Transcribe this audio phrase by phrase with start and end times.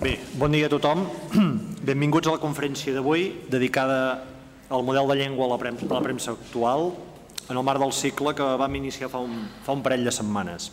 [0.00, 1.02] Bé, bon dia a tothom.
[1.84, 4.22] Benvinguts a la conferència d'avui dedicada
[4.72, 6.94] al model de llengua a la premsa, a la premsa actual
[7.50, 10.70] en el marc del cicle que vam iniciar fa un, fa un parell de setmanes.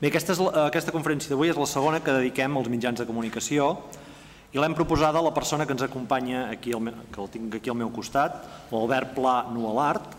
[0.00, 3.68] Bé, aquesta, és, aquesta conferència d'avui és la segona que dediquem als mitjans de comunicació
[4.50, 7.70] i l'hem proposada a la persona que ens acompanya aquí, al, que el tinc aquí
[7.70, 8.40] al meu costat,
[8.72, 10.16] l'Albert Pla Nualart,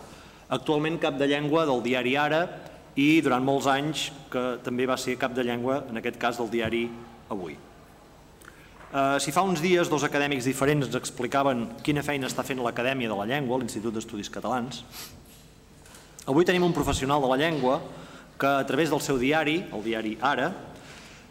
[0.48, 2.40] actualment cap de llengua del diari Ara
[2.96, 6.48] i durant molts anys que també va ser cap de llengua, en aquest cas del
[6.56, 6.86] diari
[7.28, 7.60] Avui.
[8.92, 13.08] Uh, si fa uns dies dos acadèmics diferents ens explicaven quina feina està fent l'Acadèmia
[13.08, 14.82] de la Llengua, l'Institut d'Estudis Catalans,
[16.28, 17.78] avui tenim un professional de la llengua
[18.36, 20.50] que a través del seu diari, el diari Ara,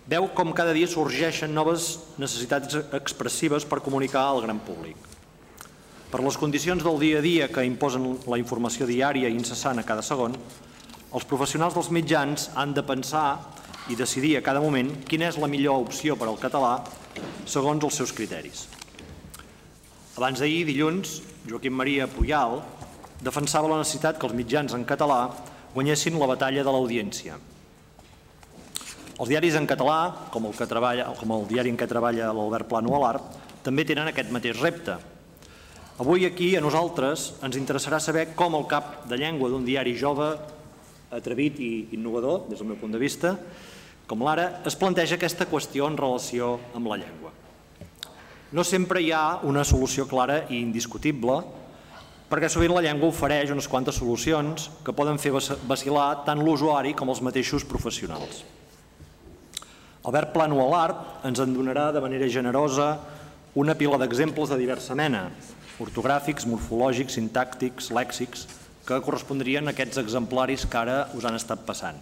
[0.08, 4.96] veu com cada dia sorgeixen noves necessitats expressives per comunicar al gran públic.
[6.08, 9.84] Per les condicions del dia a dia que imposen la informació diària i incessant a
[9.84, 10.32] cada segon,
[11.12, 13.59] els professionals dels mitjans han de pensar
[13.90, 16.78] i decidir a cada moment quina és la millor opció per al català
[17.50, 18.68] segons els seus criteris.
[20.16, 22.60] Abans d'ahir, dilluns, Joaquim Maria Puyal
[23.20, 25.24] defensava la necessitat que els mitjans en català
[25.74, 27.38] guanyessin la batalla de l'audiència.
[29.20, 32.70] Els diaris en català, com el, que treballa, com el diari en què treballa l'Albert
[32.70, 34.94] Plano a l'Art, també tenen aquest mateix repte.
[36.00, 40.30] Avui aquí a nosaltres ens interessarà saber com el cap de llengua d'un diari jove,
[41.12, 43.34] atrevit i innovador, des del meu punt de vista,
[44.10, 47.30] com l'ara, es planteja aquesta qüestió en relació amb la llengua.
[48.50, 51.36] No sempre hi ha una solució clara i indiscutible,
[52.30, 55.30] perquè sovint la llengua ofereix unes quantes solucions que poden fer
[55.70, 58.42] vacilar tant l'usuari com els mateixos professionals.
[60.02, 62.96] Albert Plano a l'Art ens en donarà de manera generosa
[63.54, 65.28] una pila d'exemples de diversa mena,
[65.78, 68.48] ortogràfics, morfològics, sintàctics, lèxics,
[68.86, 71.98] que correspondrien a aquests exemplaris que ara us han estat passant.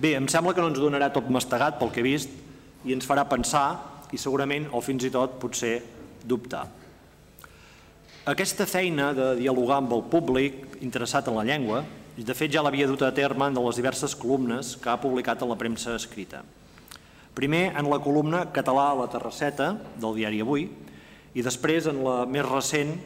[0.00, 2.30] Bé, em sembla que no ens donarà tot mastegat pel que he vist
[2.88, 3.66] i ens farà pensar
[4.10, 5.76] i segurament, o fins i tot, potser
[6.24, 6.64] dubtar.
[8.30, 11.84] Aquesta feina de dialogar amb el públic interessat en la llengua,
[12.20, 15.48] de fet ja l'havia dut a terme en les diverses columnes que ha publicat en
[15.52, 16.42] la premsa escrita.
[17.34, 19.70] Primer en la columna Català a la Terrasseta
[20.00, 20.66] del diari Avui
[21.32, 22.96] i després en la més recent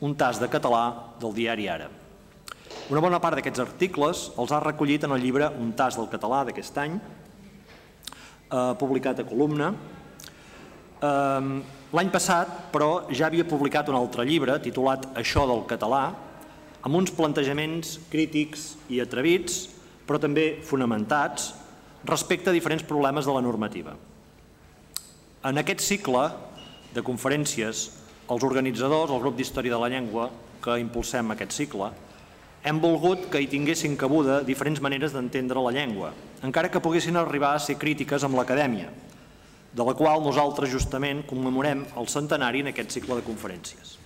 [0.00, 0.84] Un tas de català
[1.20, 1.90] del diari Ara.
[2.90, 6.44] Una bona part d'aquests articles els ha recollit en el llibre Un tas del català
[6.44, 7.00] d'aquest any,
[8.50, 9.74] eh, publicat a columna.
[11.02, 16.12] Eh, L'any passat, però, ja havia publicat un altre llibre titulat Això del català,
[16.86, 19.64] amb uns plantejaments crítics i atrevits,
[20.06, 21.48] però també fonamentats,
[22.06, 23.96] respecte a diferents problemes de la normativa.
[25.42, 26.28] En aquest cicle
[26.94, 27.82] de conferències,
[28.30, 30.28] els organitzadors, el grup d'Història de la Llengua,
[30.62, 31.90] que impulsem aquest cicle,
[32.62, 36.12] hem volgut que hi tinguessin cabuda diferents maneres d'entendre la llengua,
[36.44, 38.90] encara que poguessin arribar a ser crítiques amb l'acadèmia,
[39.72, 43.96] de la qual nosaltres justament commemorem el centenari en aquest cicle de conferències.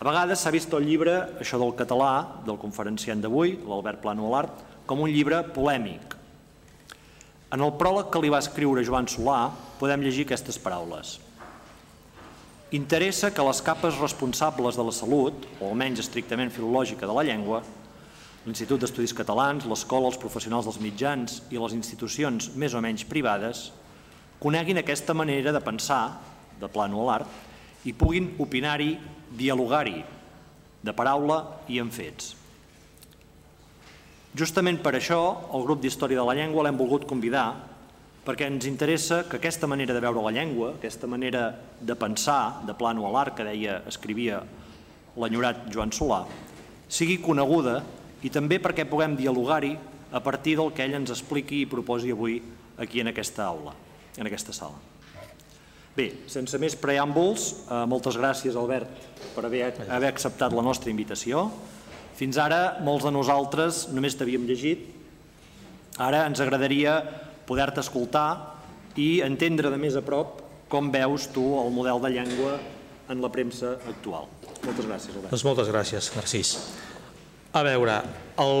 [0.00, 1.12] A vegades s'ha vist el llibre,
[1.42, 6.16] això del català, del conferenciant d'avui, l'Albert Plano Alart, com un llibre polèmic.
[7.52, 11.18] En el pròleg que li va escriure Joan Solà podem llegir aquestes paraules.
[12.72, 17.58] Interessa que les capes responsables de la salut, o almenys estrictament filològica de la llengua,
[18.46, 23.66] l'Institut d'Estudis Catalans, l'escola, els professionals dels mitjans i les institucions més o menys privades,
[24.40, 26.16] coneguin aquesta manera de pensar,
[26.56, 27.36] de plano a l'art,
[27.84, 28.94] i puguin opinar-hi,
[29.36, 30.00] dialogar-hi,
[30.80, 32.32] de paraula i en fets.
[34.32, 35.20] Justament per això,
[35.52, 37.50] el grup d'Història de la Llengua l'hem volgut convidar
[38.22, 41.48] perquè ens interessa que aquesta manera de veure la llengua, aquesta manera
[41.80, 44.42] de pensar, de plano a l'art, que deia, escrivia
[45.18, 46.22] l'enyorat Joan Solà,
[46.92, 47.80] sigui coneguda
[48.22, 49.74] i també perquè puguem dialogar-hi
[50.12, 52.38] a partir del que ell ens expliqui i proposi avui
[52.78, 53.74] aquí en aquesta aula,
[54.16, 54.78] en aquesta sala.
[55.92, 58.88] Bé, sense més preàmbuls, eh, moltes gràcies, Albert,
[59.34, 61.50] per haver, haver acceptat la nostra invitació.
[62.16, 64.86] Fins ara, molts de nosaltres només t'havíem llegit.
[66.00, 67.02] Ara ens agradaria
[67.46, 68.60] poder-te escoltar
[69.00, 70.40] i entendre de més a prop
[70.72, 72.56] com veus tu el model de llengua
[73.12, 74.28] en la premsa actual.
[74.62, 75.30] Moltes gràcies, Albert.
[75.32, 76.52] Doncs moltes gràcies, Narcís.
[77.52, 77.98] A veure,
[78.40, 78.54] el,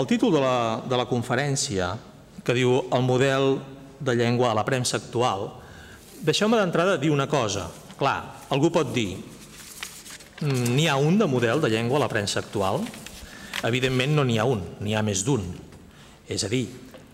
[0.00, 0.56] el títol de la,
[0.88, 1.90] de la conferència,
[2.42, 3.58] que diu el model
[4.00, 5.50] de llengua a la premsa actual,
[6.24, 7.66] deixeu-me d'entrada dir una cosa.
[7.98, 9.18] Clar, algú pot dir,
[10.40, 12.80] "Mm, n'hi ha un de model de llengua a la premsa actual?
[13.62, 15.44] Evidentment no n'hi ha un, n'hi ha més d'un.
[16.26, 16.66] És a dir,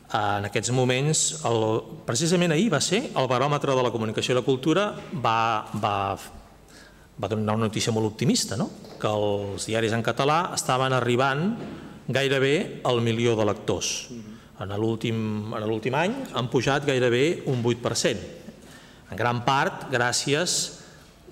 [0.08, 1.64] en aquests moments, el,
[2.08, 6.16] precisament ahir va ser el baròmetre de la comunicació i la cultura va, va,
[7.20, 8.70] va donar una notícia molt optimista, no?
[8.98, 11.44] que els diaris en català estaven arribant
[12.08, 14.08] gairebé al milió de lectors.
[14.58, 18.16] En l'últim any han pujat gairebé un 8%.
[19.12, 20.56] En gran part gràcies,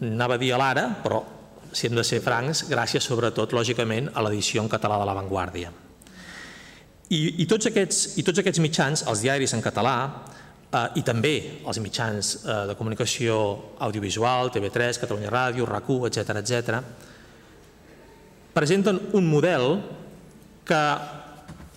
[0.05, 1.25] anava a dir a l'ara, però
[1.73, 5.73] si hem de ser francs, gràcies sobretot, lògicament, a l'edició en català de l'avantguàrdia.
[7.09, 9.97] I, i, tots aquests, I tots aquests mitjans, els diaris en català,
[10.67, 13.37] eh, i també els mitjans eh, de comunicació
[13.87, 16.81] audiovisual, TV3, Catalunya Ràdio, RAC1, etc etc,
[18.57, 19.77] presenten un model
[20.67, 20.83] que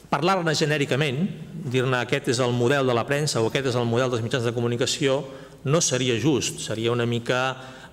[0.10, 1.22] parlar-ne genèricament,
[1.70, 4.48] dir-ne aquest és el model de la premsa o aquest és el model dels mitjans
[4.48, 5.22] de comunicació,
[5.70, 7.44] no seria just, seria una mica,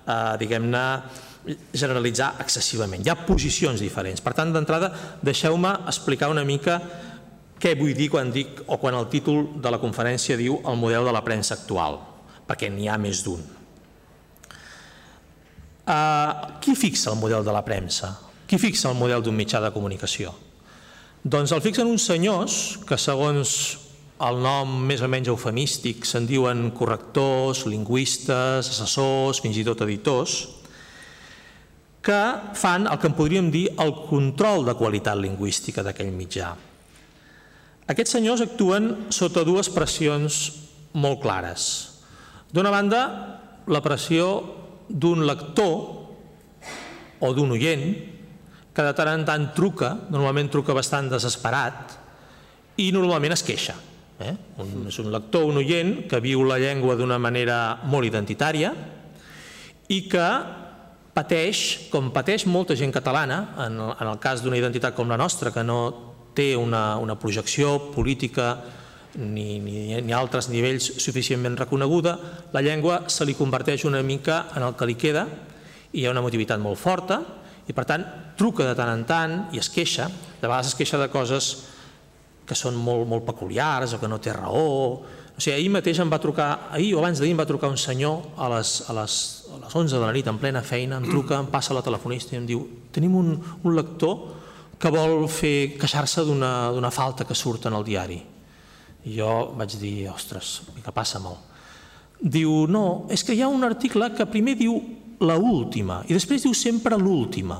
[0.07, 0.87] eh, diguem-ne,
[1.71, 3.05] generalitzar excessivament.
[3.05, 4.19] Hi ha posicions diferents.
[4.23, 4.89] Per tant, d'entrada,
[5.23, 6.79] deixeu-me explicar una mica
[7.57, 11.09] què vull dir quan dic o quan el títol de la conferència diu el model
[11.09, 11.99] de la premsa actual,
[12.47, 13.41] perquè n'hi ha més d'un.
[15.87, 18.11] Uh, qui fixa el model de la premsa?
[18.47, 20.33] Qui fixa el model d'un mitjà de comunicació?
[21.23, 23.53] Doncs el fixen uns senyors que segons
[24.27, 30.37] el nom més o menys eufemístic se'n diuen correctors, lingüistes, assessors, fins i tot editors,
[32.01, 32.21] que
[32.55, 36.53] fan el que en podríem dir el control de qualitat lingüística d'aquell mitjà.
[37.87, 40.41] Aquests senyors actuen sota dues pressions
[40.97, 41.63] molt clares.
[42.51, 43.01] D'una banda,
[43.67, 44.27] la pressió
[44.87, 45.73] d'un lector
[47.19, 47.87] o d'un oient
[48.75, 51.95] que de tant en tant truca, normalment truca bastant desesperat,
[52.77, 53.73] i normalment es queixa.
[54.21, 54.33] Eh?
[54.61, 58.73] Un, és un lector, un oient, que viu la llengua d'una manera molt identitària
[59.93, 60.27] i que
[61.17, 65.17] pateix, com pateix molta gent catalana, en el, en el cas d'una identitat com la
[65.17, 65.79] nostra, que no
[66.37, 68.51] té una, una projecció política
[69.17, 72.13] ni, ni, ni altres nivells suficientment reconeguda,
[72.53, 75.25] la llengua se li converteix una mica en el que li queda
[75.91, 77.21] i hi ha una motivitat molt forta
[77.67, 78.05] i per tant
[78.37, 81.49] truca de tant en tant i es queixa, de vegades es queixa de coses
[82.47, 85.01] que són molt, molt peculiars o que no té raó.
[85.01, 87.81] O sigui, ahir mateix em va trucar, ahir o abans d'ahir em va trucar un
[87.81, 89.17] senyor a les, a les
[89.57, 92.35] a les 11 de la nit en plena feina, em truca, em passa la telefonista
[92.35, 92.63] i em diu
[92.93, 94.36] tenim un, un lector
[94.77, 98.19] que vol fer queixar-se d'una falta que surt en el diari.
[99.07, 101.37] I jo vaig dir, ostres, que passa mal.
[102.17, 104.77] Diu, no, és que hi ha un article que primer diu
[105.21, 107.59] la última i després diu sempre l'última.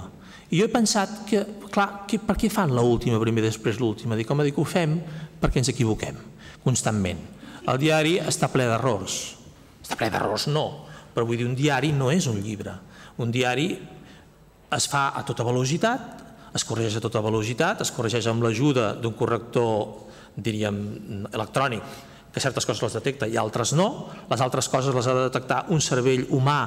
[0.49, 1.43] I jo he pensat que,
[1.73, 4.15] clar, que, per què fan l'última primer i després l'última?
[4.15, 4.97] Dic, home, dic, ho fem
[5.41, 6.19] perquè ens equivoquem
[6.63, 7.19] constantment.
[7.67, 9.17] El diari està ple d'errors.
[9.83, 12.73] Està ple d'errors, no, però vull dir, un diari no és un llibre.
[13.23, 13.71] Un diari
[14.77, 19.15] es fa a tota velocitat, es corregeix a tota velocitat, es corregeix amb l'ajuda d'un
[19.17, 20.05] corrector,
[20.35, 20.77] diríem,
[21.33, 21.97] electrònic,
[22.33, 23.87] que certes coses les detecta i altres no.
[24.29, 26.59] Les altres coses les ha de detectar un cervell humà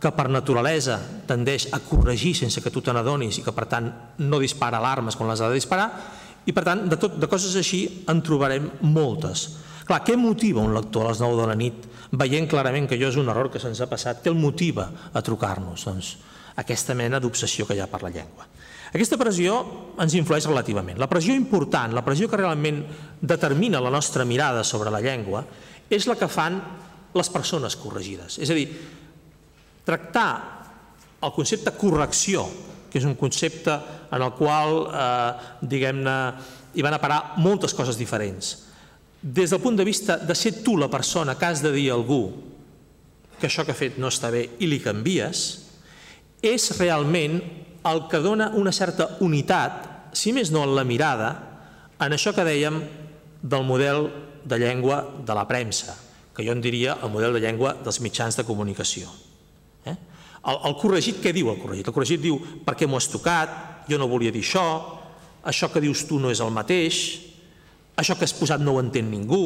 [0.00, 0.96] que per naturalesa
[1.28, 3.90] tendeix a corregir sense que tu te n'adonis i que per tant
[4.24, 5.90] no dispara alarmes quan les ha de disparar
[6.48, 9.44] i per tant de, tot, de coses així en trobarem moltes.
[9.84, 11.86] Clar, què motiva un lector a les 9 de la nit
[12.16, 14.22] veient clarament que allò és un error que se'ns ha passat?
[14.24, 15.84] Què el motiva a trucar-nos?
[15.84, 16.14] Doncs
[16.56, 18.46] aquesta mena d'obsessió que hi ha per la llengua.
[18.90, 19.60] Aquesta pressió
[20.02, 20.98] ens influeix relativament.
[20.98, 22.80] La pressió important, la pressió que realment
[23.20, 25.44] determina la nostra mirada sobre la llengua,
[25.90, 26.58] és la que fan
[27.14, 28.38] les persones corregides.
[28.42, 28.66] És a dir,
[29.86, 30.30] tractar
[31.22, 32.46] el concepte correcció,
[32.90, 33.76] que és un concepte
[34.10, 35.32] en el qual, eh,
[35.62, 36.18] diguem-ne,
[36.74, 38.56] hi van a parar moltes coses diferents,
[39.22, 41.94] des del punt de vista de ser tu la persona que has de dir a
[41.94, 42.50] algú
[43.40, 45.69] que això que ha fet no està bé i li canvies,
[46.42, 47.40] és realment
[47.90, 51.30] el que dona una certa unitat, si més no en la mirada,
[52.00, 52.80] en això que dèiem
[53.42, 54.08] del model
[54.44, 55.96] de llengua de la premsa,
[56.34, 59.08] que jo en diria el model de llengua dels mitjans de comunicació.
[59.84, 59.96] Eh?
[60.40, 61.88] El, el corregit, què diu el corregit?
[61.88, 63.84] El corregit diu, per què m'ho has tocat?
[63.88, 64.64] Jo no volia dir això,
[65.44, 67.02] això que dius tu no és el mateix,
[68.00, 69.44] això que has posat no ho entén ningú,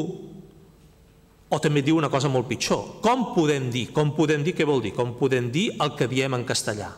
[1.48, 3.00] o també diu una cosa molt pitjor.
[3.04, 3.88] Com podem dir?
[3.94, 4.94] Com podem dir què vol dir?
[4.96, 6.90] Com podem dir el que diem en castellà?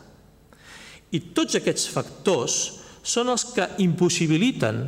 [1.11, 2.57] I tots aquests factors
[3.07, 4.81] són els que impossibiliten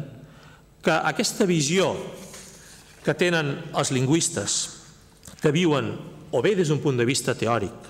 [0.83, 1.93] que aquesta visió
[3.03, 4.55] que tenen els lingüistes,
[5.39, 5.93] que viuen
[6.31, 7.87] o bé des d'un punt de vista teòric,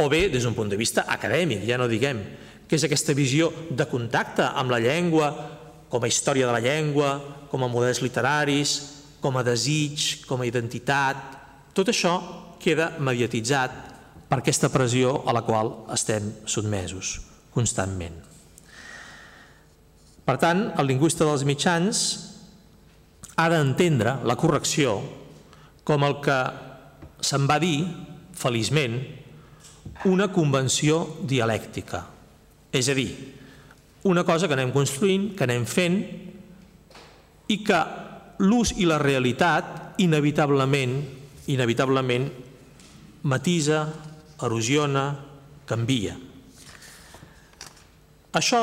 [0.00, 2.22] o bé des d'un punt de vista acadèmic, ja no diguem,
[2.66, 5.28] que és aquesta visió de contacte amb la llengua,
[5.90, 7.18] com a història de la llengua,
[7.50, 8.89] com a models literaris,
[9.20, 11.20] com a desig, com a identitat,
[11.76, 12.14] tot això
[12.60, 13.76] queda mediatitzat
[14.30, 17.18] per aquesta pressió a la qual estem sotmesos
[17.54, 18.18] constantment.
[20.24, 22.02] Per tant, el lingüista dels mitjans
[23.40, 25.00] ha d'entendre la correcció
[25.86, 26.38] com el que
[27.26, 27.82] se'n va dir,
[28.36, 29.00] feliçment,
[30.06, 32.04] una convenció dialèctica.
[32.70, 33.10] És a dir,
[34.06, 35.98] una cosa que anem construint, que anem fent
[37.50, 37.80] i que
[38.40, 40.96] l'ús i la realitat inevitablement,
[41.52, 42.30] inevitablement
[43.28, 43.84] matisa,
[44.40, 45.04] erosiona,
[45.68, 46.16] canvia.
[48.32, 48.62] Això,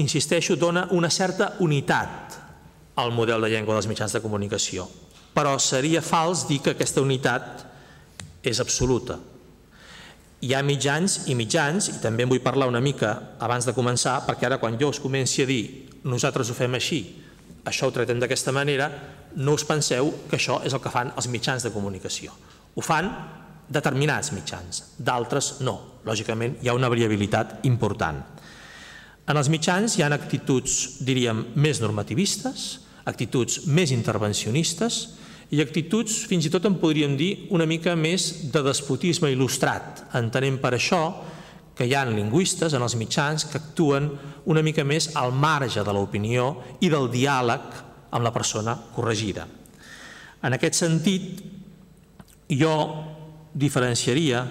[0.00, 2.38] insisteixo, dona una certa unitat
[2.98, 4.86] al model de llengua dels mitjans de comunicació,
[5.34, 7.66] però seria fals dir que aquesta unitat
[8.42, 9.18] és absoluta.
[10.40, 14.20] Hi ha mitjans i mitjans, i també en vull parlar una mica abans de començar,
[14.24, 15.62] perquè ara quan jo us comenci a dir
[16.06, 17.02] nosaltres ho fem així,
[17.64, 18.88] això ho tractem d'aquesta manera,
[19.36, 22.32] no us penseu que això és el que fan els mitjans de comunicació.
[22.74, 23.10] Ho fan
[23.68, 26.00] determinats mitjans, d'altres no.
[26.08, 28.22] Lògicament hi ha una variabilitat important.
[29.28, 32.68] En els mitjans hi ha actituds, diríem, més normativistes,
[33.08, 35.00] actituds més intervencionistes
[35.52, 40.06] i actituds, fins i tot en podríem dir, una mica més de despotisme il·lustrat.
[40.16, 41.36] Entenem per això que
[41.86, 44.10] hi ha lingüistes en els mitjans que actuen
[44.50, 46.48] una mica més al marge de l'opinió
[46.80, 47.78] i del diàleg
[48.10, 49.46] amb la persona corregida.
[50.42, 51.42] En aquest sentit,
[52.48, 52.74] jo
[53.54, 54.44] diferenciaria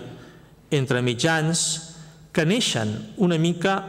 [0.72, 1.64] entre mitjans
[2.32, 3.80] que neixen una mica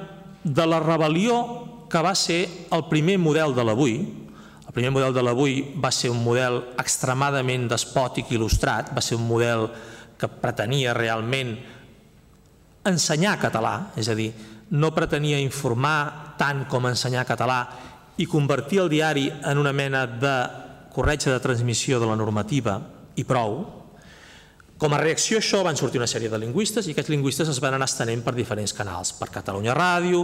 [0.45, 3.97] de la rebel·lió que va ser el primer model de l'avui.
[4.69, 9.19] El primer model de l'avui va ser un model extremadament despòtic i il·lustrat, va ser
[9.19, 9.67] un model
[10.19, 11.57] que pretenia realment
[12.87, 14.31] ensenyar català, és a dir,
[14.71, 17.63] no pretenia informar tant com ensenyar català
[18.19, 20.37] i convertir el diari en una mena de
[20.93, 22.79] corretge de transmissió de la normativa
[23.17, 23.61] i prou,
[24.79, 27.59] com a reacció a això van sortir una sèrie de lingüistes i aquests lingüistes es
[27.63, 30.23] van anar estenent per diferents canals, per Catalunya Ràdio,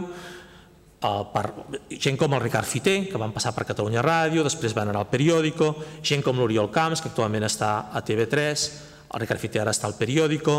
[1.03, 1.45] eh, per
[1.91, 5.11] gent com el Ricard Fiter, que van passar per Catalunya Ràdio, després van anar al
[5.11, 8.69] Periòdico, gent com l'Oriol Camps, que actualment està a TV3,
[9.15, 10.57] el Ricard Fiter ara està al Periòdico,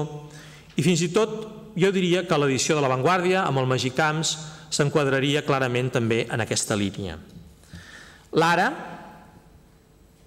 [0.75, 4.35] i fins i tot jo diria que l'edició de La Vanguardia, amb el Magí Camps,
[4.75, 7.17] s'enquadraria clarament també en aquesta línia.
[8.35, 8.67] L'Ara,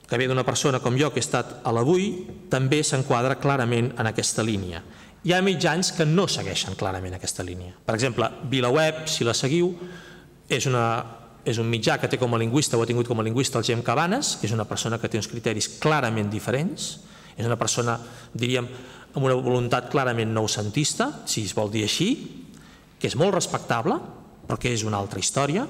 [0.08, 2.08] que ve d'una persona com jo que he estat a l'avui,
[2.48, 4.80] també s'enquadra clarament en aquesta línia.
[5.24, 7.74] Hi ha mitjans que no segueixen clarament aquesta línia.
[7.84, 9.74] Per exemple, VilaWeb, si la seguiu,
[10.48, 10.84] és, una,
[11.44, 13.66] és un mitjà que té com a lingüista o ha tingut com a lingüista el
[13.68, 16.94] Gem Cabanes, que és una persona que té uns criteris clarament diferents,
[17.36, 17.98] és una persona,
[18.32, 18.66] diríem,
[19.14, 22.10] amb una voluntat clarament noucentista, si es vol dir així,
[22.98, 23.98] que és molt respectable,
[24.46, 25.66] però que és una altra història,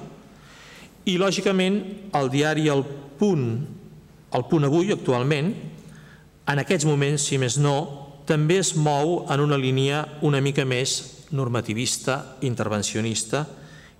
[1.09, 1.79] i lògicament
[2.17, 2.83] el diari El
[3.19, 3.77] Punt
[4.29, 5.53] el punt avui, actualment,
[6.49, 7.75] en aquests moments, si més no,
[8.29, 13.45] també es mou en una línia una mica més normativista, intervencionista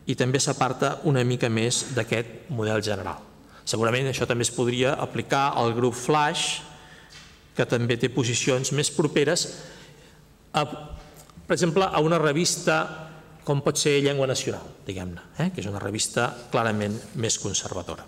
[0.10, 3.18] i també s'aparta una mica més d'aquest model general.
[3.66, 6.62] Segurament això també es podria aplicar al grup Flash,
[7.60, 9.46] que també té posicions més properes,
[10.56, 12.80] a, per exemple, a una revista
[13.44, 15.50] com pot ser Llengua Nacional, diguem-ne, eh?
[15.52, 18.06] que és una revista clarament més conservadora.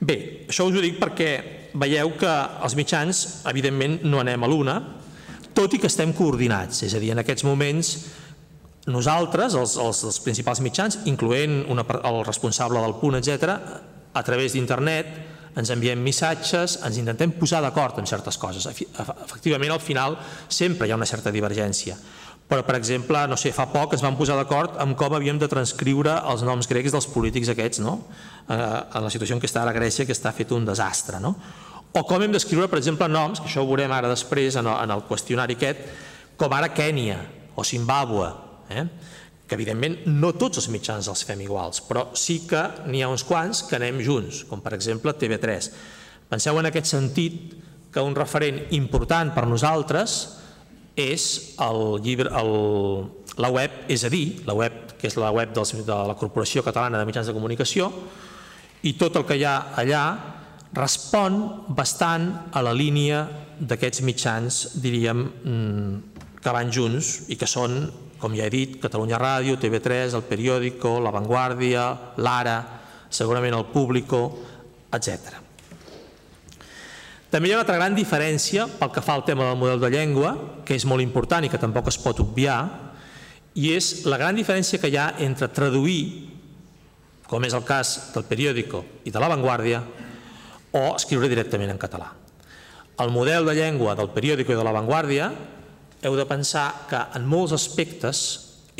[0.00, 0.16] Bé,
[0.48, 1.30] això us ho dic perquè
[1.80, 2.30] veieu que
[2.64, 4.76] els mitjans, evidentment, no anem a l'una,
[5.56, 7.94] tot i que estem coordinats, és a dir, en aquests moments
[8.90, 13.56] nosaltres, els, els, principals mitjans, incloent una, el responsable del punt, etc,
[14.12, 18.66] a través d'internet ens enviem missatges, ens intentem posar d'acord en certes coses.
[18.70, 21.96] Efectivament, al final sempre hi ha una certa divergència.
[22.50, 25.46] Però, per exemple, no sé, fa poc es van posar d'acord amb com havíem de
[25.50, 28.00] transcriure els noms grecs dels polítics aquests, no?
[28.48, 31.36] Eh, en la situació en què està ara Grècia, que està fet un desastre, no?
[31.94, 34.74] O com hem d'escriure, per exemple, noms, que això ho veurem ara després en el,
[34.82, 35.86] en el qüestionari aquest,
[36.38, 37.20] com ara Kènia
[37.54, 38.32] o Zimbàbue,
[38.74, 38.84] eh?
[39.50, 43.24] Que evidentment no tots els mitjans els fem iguals, però sí que n'hi ha uns
[43.26, 45.70] quants que anem junts, com per exemple TV3.
[46.30, 47.56] Penseu en aquest sentit
[47.90, 50.20] que un referent important per nosaltres
[50.94, 51.24] és
[51.66, 52.52] el llibre, el,
[53.42, 56.62] la web, és a dir, la web que és la web dels, de la Corporació
[56.62, 57.88] Catalana de Mitjans de Comunicació,
[58.86, 60.04] i tot el que hi ha allà
[60.76, 61.40] respon
[61.74, 63.24] bastant a la línia
[63.58, 67.82] d'aquests mitjans, diríem, mm, que van junts i que són,
[68.20, 71.86] com ja he dit, Catalunya Ràdio, TV3, El Periòdico, La Vanguardia,
[72.20, 72.58] l'Ara,
[73.08, 74.20] segurament el Público,
[74.92, 75.40] etc.
[77.30, 79.90] També hi ha una altra gran diferència pel que fa al tema del model de
[79.94, 80.34] llengua,
[80.66, 82.60] que és molt important i que tampoc es pot obviar,
[83.54, 86.28] i és la gran diferència que hi ha entre traduir,
[87.30, 89.80] com és el cas del periòdico i de l'avantguàrdia,
[90.74, 92.12] o escriure directament en català.
[93.00, 95.30] El model de llengua del periòdico i de l'avantguàrdia
[96.02, 98.22] heu de pensar que en molts aspectes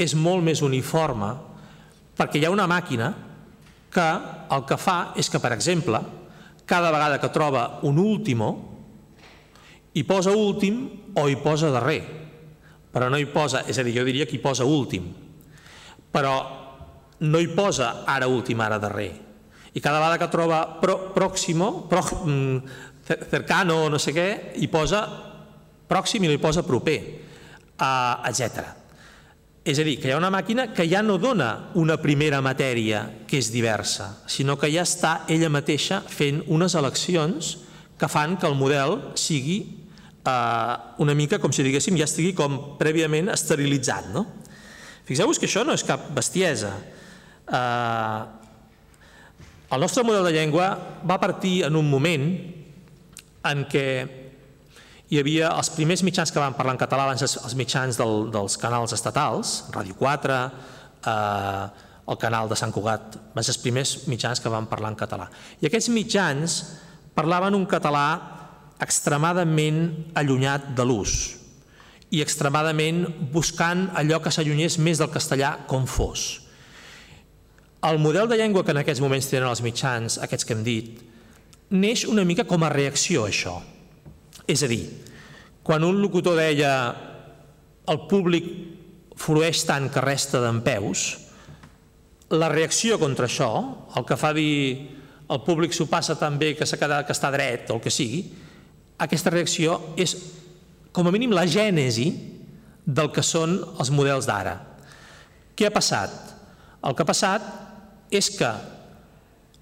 [0.00, 1.34] és molt més uniforme
[2.16, 3.10] perquè hi ha una màquina
[3.90, 4.08] que
[4.54, 6.00] el que fa és que, per exemple,
[6.64, 8.50] cada vegada que troba un último,
[9.92, 10.84] hi posa últim
[11.18, 12.00] o hi posa darrer.
[12.90, 15.08] Però no hi posa, és a dir, jo diria que hi posa últim.
[16.10, 16.34] Però
[17.26, 19.10] no hi posa ara últim, ara darrer.
[19.74, 22.56] I cada vegada que troba pro, mm,
[23.30, 25.29] cercano, no sé què, hi posa
[25.90, 26.98] pròxim i li posa proper,
[28.30, 28.62] etc.
[29.60, 33.02] És a dir, que hi ha una màquina que ja no dona una primera matèria
[33.28, 37.58] que és diversa, sinó que ja està ella mateixa fent unes eleccions
[38.00, 39.58] que fan que el model sigui
[40.24, 44.08] eh, una mica com si diguéssim ja estigui com prèviament esterilitzat.
[44.14, 44.24] No?
[45.04, 46.72] Fixeu-vos que això no és cap bestiesa.
[47.44, 48.20] Eh,
[49.76, 50.70] el nostre model de llengua
[51.04, 52.24] va partir en un moment
[53.50, 53.86] en què
[55.10, 58.54] hi havia els primers mitjans que van parlar en català abans els mitjans del, dels
[58.62, 60.36] canals estatals, Ràdio 4,
[61.10, 61.64] eh,
[62.10, 65.26] el canal de Sant Cugat, van ser els primers mitjans que van parlar en català.
[65.58, 66.60] I aquests mitjans
[67.18, 68.04] parlaven un català
[68.80, 69.82] extremadament
[70.14, 71.16] allunyat de l'ús
[72.14, 73.02] i extremadament
[73.34, 76.46] buscant allò que s'allunyés més del castellà com fos.
[77.86, 81.02] El model de llengua que en aquests moments tenen els mitjans, aquests que hem dit,
[81.70, 83.58] neix una mica com a reacció a això.
[84.50, 84.82] És a dir,
[85.70, 86.70] quan un locutor deia
[87.86, 88.46] el públic
[89.14, 91.04] frueix tant que resta d'en peus,
[92.34, 93.50] la reacció contra això,
[93.94, 94.50] el que fa dir
[95.30, 97.94] el públic s'ho passa tan bé que s'ha quedat que està dret o el que
[97.94, 98.24] sigui,
[98.98, 100.16] aquesta reacció és
[100.90, 102.08] com a mínim la gènesi
[102.82, 104.58] del que són els models d'ara.
[105.54, 106.18] Què ha passat?
[106.82, 107.46] El que ha passat
[108.10, 108.52] és que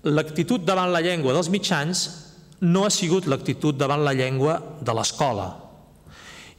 [0.09, 2.09] l'actitud davant la llengua dels mitjans
[2.65, 5.68] no ha sigut l'actitud davant la llengua de l'escola.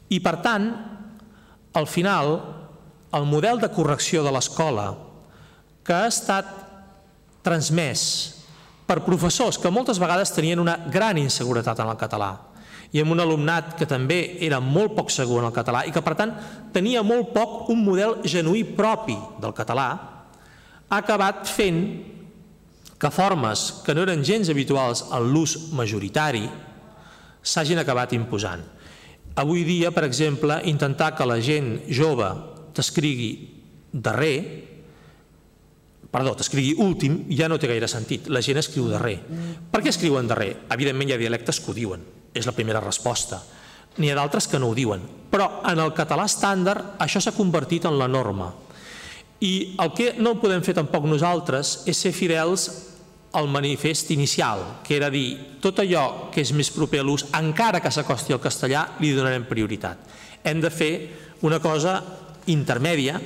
[0.09, 0.69] I per tant,
[1.77, 2.33] al final,
[3.13, 4.91] el model de correcció de l'escola
[5.85, 6.49] que ha estat
[7.45, 8.03] transmès
[8.89, 12.31] per professors que moltes vegades tenien una gran inseguretat en el català
[12.91, 16.01] i amb un alumnat que també era molt poc segur en el català i que
[16.05, 16.33] per tant
[16.73, 19.89] tenia molt poc un model genuí propi del català,
[20.89, 21.83] ha acabat fent
[22.99, 26.47] que formes que no eren gens habituals en l'ús majoritari
[27.41, 28.65] s'hagin acabat imposant.
[29.39, 32.27] Avui dia, per exemple, intentar que la gent jove
[32.75, 33.31] t'escrigui
[33.91, 34.35] darrer
[36.09, 38.29] perdó, t'escrigui últim, ja no té gaire sentit.
[38.33, 39.19] La gent escriu darrer.
[39.69, 40.51] Per què escriuen darrer?
[40.73, 43.41] Evidentment hi ha dialectes que ho diuen, és la primera resposta.
[43.97, 45.03] N'hi ha d'altres que no ho diuen.
[45.29, 48.49] Però en el català estàndard això s'ha convertit en la norma.
[49.45, 52.67] I el que no podem fer tampoc nosaltres és ser fidels
[53.33, 57.81] al manifest inicial, que era dir tot allò que és més proper a l'ús, encara
[57.81, 60.01] que s'acosti al castellà, li donarem prioritat.
[60.43, 60.93] Hem de fer
[61.45, 61.99] una cosa
[62.49, 63.19] intermèdia,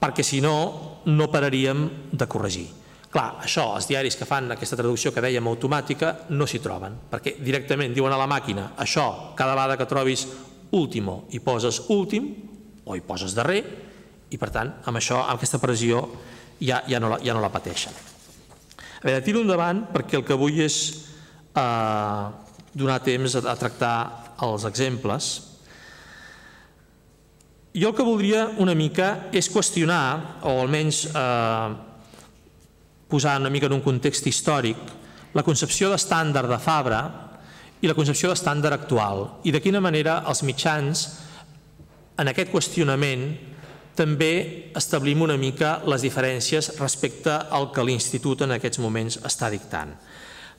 [0.00, 2.66] perquè si no no pararíem de corregir.
[3.14, 7.36] Clar, això, els diaris que fan aquesta traducció que dèiem automàtica no s'hi troben, perquè
[7.38, 10.26] directament diuen a la màquina això, cada vegada que trobis
[10.74, 12.26] último i poses últim
[12.84, 13.60] o hi poses darrer
[14.34, 16.02] i per tant amb això, amb aquesta pressió
[16.58, 18.13] ja, ja, no, la, ja no la pateixen.
[19.04, 20.76] A veure, tiro endavant perquè el que vull és
[21.52, 22.22] eh,
[22.72, 23.96] donar temps a, a tractar
[24.46, 25.26] els exemples.
[27.76, 31.74] Jo el que voldria una mica és qüestionar, o almenys eh,
[33.12, 34.80] posar una mica en un context històric,
[35.36, 37.04] la concepció d'estàndard de Fabra
[37.84, 41.04] i la concepció d'estàndard actual i de quina manera els mitjans
[42.16, 43.26] en aquest qüestionament
[43.94, 49.94] també establim una mica les diferències respecte al que l'Institut en aquests moments està dictant.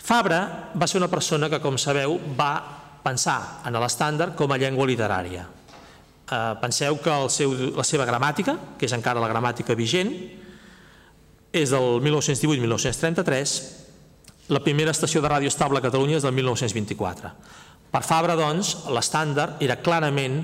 [0.05, 2.53] Fabra va ser una persona que, com sabeu, va
[3.05, 5.45] pensar en l'estàndard com a llengua literària.
[5.45, 10.13] Eh, penseu que el seu, la seva gramàtica, que és encara la gramàtica vigent,
[11.55, 13.55] és del 1918-1933,
[14.53, 17.31] la primera estació de ràdio estable a Catalunya és del 1924.
[17.91, 20.43] Per Fabra, doncs, l'estàndard era clarament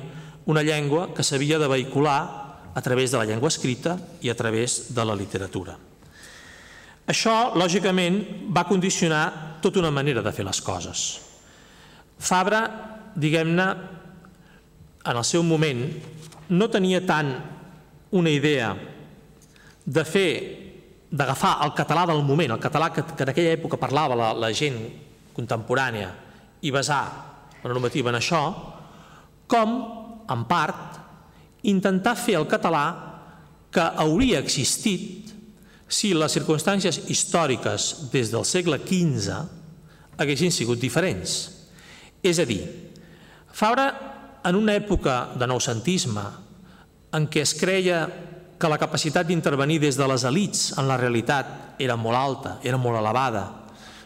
[0.50, 2.41] una llengua que s'havia de vehicular
[2.74, 5.78] a través de la llengua escrita i a través de la literatura.
[7.12, 8.22] Això, lògicament,
[8.56, 11.06] va condicionar tota una manera de fer les coses.
[12.22, 12.62] Fabra,
[13.16, 13.68] diguem-ne,
[15.02, 15.82] en el seu moment,
[16.54, 17.34] no tenia tant
[18.12, 18.76] una idea
[19.86, 20.32] de fer,
[21.12, 24.52] d'agafar el català del moment, el català que, que en aquella època parlava la, la
[24.56, 24.78] gent
[25.36, 26.12] contemporània
[26.62, 27.02] i basar
[27.64, 28.42] la normativa en això,
[29.52, 29.74] com,
[30.32, 30.91] en part,
[31.63, 32.86] intentar fer el català
[33.71, 35.32] que hauria existit
[35.91, 39.36] si les circumstàncies històriques des del segle XV
[40.21, 41.50] haguessin sigut diferents.
[42.24, 42.62] És a dir,
[43.52, 43.88] Fabra
[44.47, 46.24] en una època de noucentisme
[47.12, 48.06] en què es creia
[48.62, 52.80] que la capacitat d'intervenir des de les elites en la realitat era molt alta, era
[52.80, 53.43] molt elevada,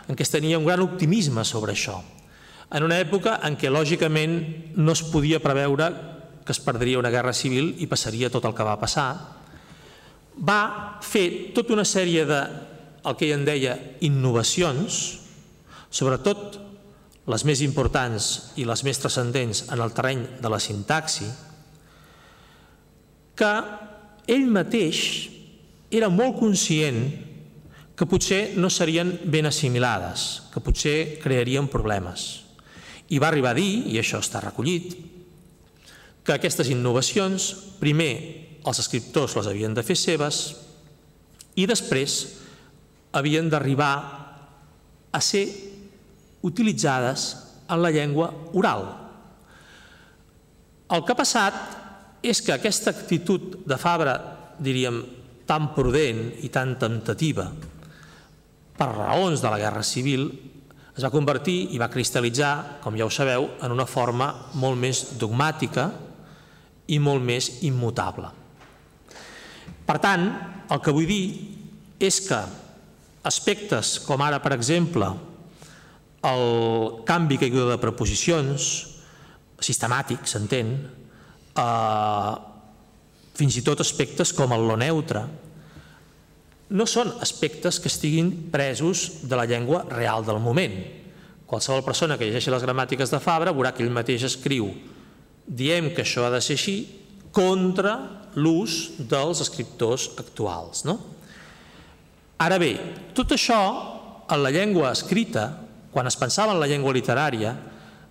[0.07, 1.99] en què es tenia un gran optimisme sobre això,
[2.71, 4.37] en una època en què lògicament
[4.75, 5.91] no es podia preveure
[6.45, 9.09] que es perdria una guerra civil i passaria tot el que va passar,
[10.37, 10.61] va
[11.01, 12.41] fer tota una sèrie de
[13.05, 14.99] el que ell en deia innovacions,
[15.89, 16.59] sobretot
[17.29, 18.29] les més importants
[18.61, 21.27] i les més transcendents en el terreny de la sintaxi,
[23.35, 23.53] que
[24.31, 24.99] ell mateix
[25.93, 27.01] era molt conscient
[27.95, 32.43] que potser no serien ben assimilades, que potser crearien problemes.
[33.09, 34.95] I va arribar a dir, i això està recollit,
[36.25, 38.13] que aquestes innovacions primer
[38.65, 40.41] els escriptors les havien de fer seves
[41.55, 42.17] i després
[43.15, 43.93] havien d'arribar
[45.13, 45.45] a ser
[46.45, 47.27] utilitzades
[47.69, 48.83] en la llengua oral.
[50.91, 54.17] El que ha passat és que aquesta actitud de Fabra,
[54.59, 54.99] diríem,
[55.45, 57.47] tan prudent i tan temptativa,
[58.75, 60.27] per raons de la Guerra Civil,
[60.95, 65.03] es va convertir i va cristal·litzar, com ja ho sabeu, en una forma molt més
[65.21, 65.89] dogmàtica
[66.87, 68.29] i molt més immutable.
[69.85, 70.25] Per tant,
[70.71, 71.25] el que vull dir
[72.01, 72.39] és que
[73.25, 75.09] aspectes com ara, per exemple,
[76.25, 76.45] el
[77.05, 78.67] canvi caiguda de preposicions,
[79.61, 80.75] sistemàtic, s'entén,
[81.55, 82.33] eh,
[83.35, 85.25] fins i tot aspectes com el lo neutre,
[86.69, 90.73] no són aspectes que estiguin presos de la llengua real del moment.
[91.45, 94.71] Qualsevol persona que llegeixi les gramàtiques de Fabra veurà que ell mateix escriu
[95.47, 96.77] diem que això ha de ser així
[97.35, 97.95] contra
[98.35, 100.83] l'ús dels escriptors actuals.
[100.87, 100.97] No?
[102.41, 102.73] Ara bé,
[103.15, 103.59] tot això
[104.31, 105.47] en la llengua escrita
[105.95, 107.53] quan es pensava en la llengua literària,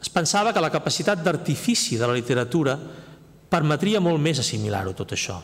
[0.01, 2.79] es pensava que la capacitat d'artifici de la literatura
[3.53, 5.37] permetria molt més assimilar-ho tot això.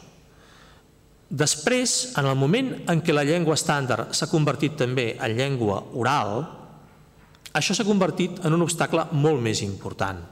[1.31, 6.41] Després, en el moment en què la llengua estàndard s'ha convertit també en llengua oral,
[7.53, 10.25] això s'ha convertit en un obstacle molt més important.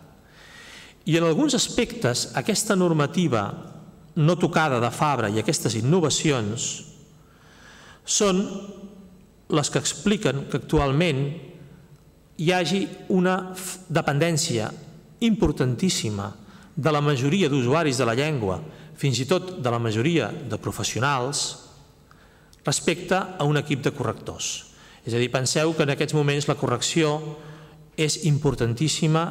[1.09, 3.49] I en alguns aspectes, aquesta normativa
[4.21, 6.67] no tocada de Fabra i aquestes innovacions
[8.05, 8.43] són
[9.49, 11.23] les que expliquen que actualment
[12.39, 12.83] hi hagi
[13.15, 13.39] una
[13.89, 14.69] dependència
[15.25, 16.29] importantíssima
[16.77, 18.61] de la majoria d'usuaris de la llengua,
[18.95, 21.47] fins i tot de la majoria de professionals,
[22.67, 24.69] respecte a un equip de correctors.
[25.09, 27.17] És a dir, penseu que en aquests moments la correcció
[27.97, 29.25] és importantíssima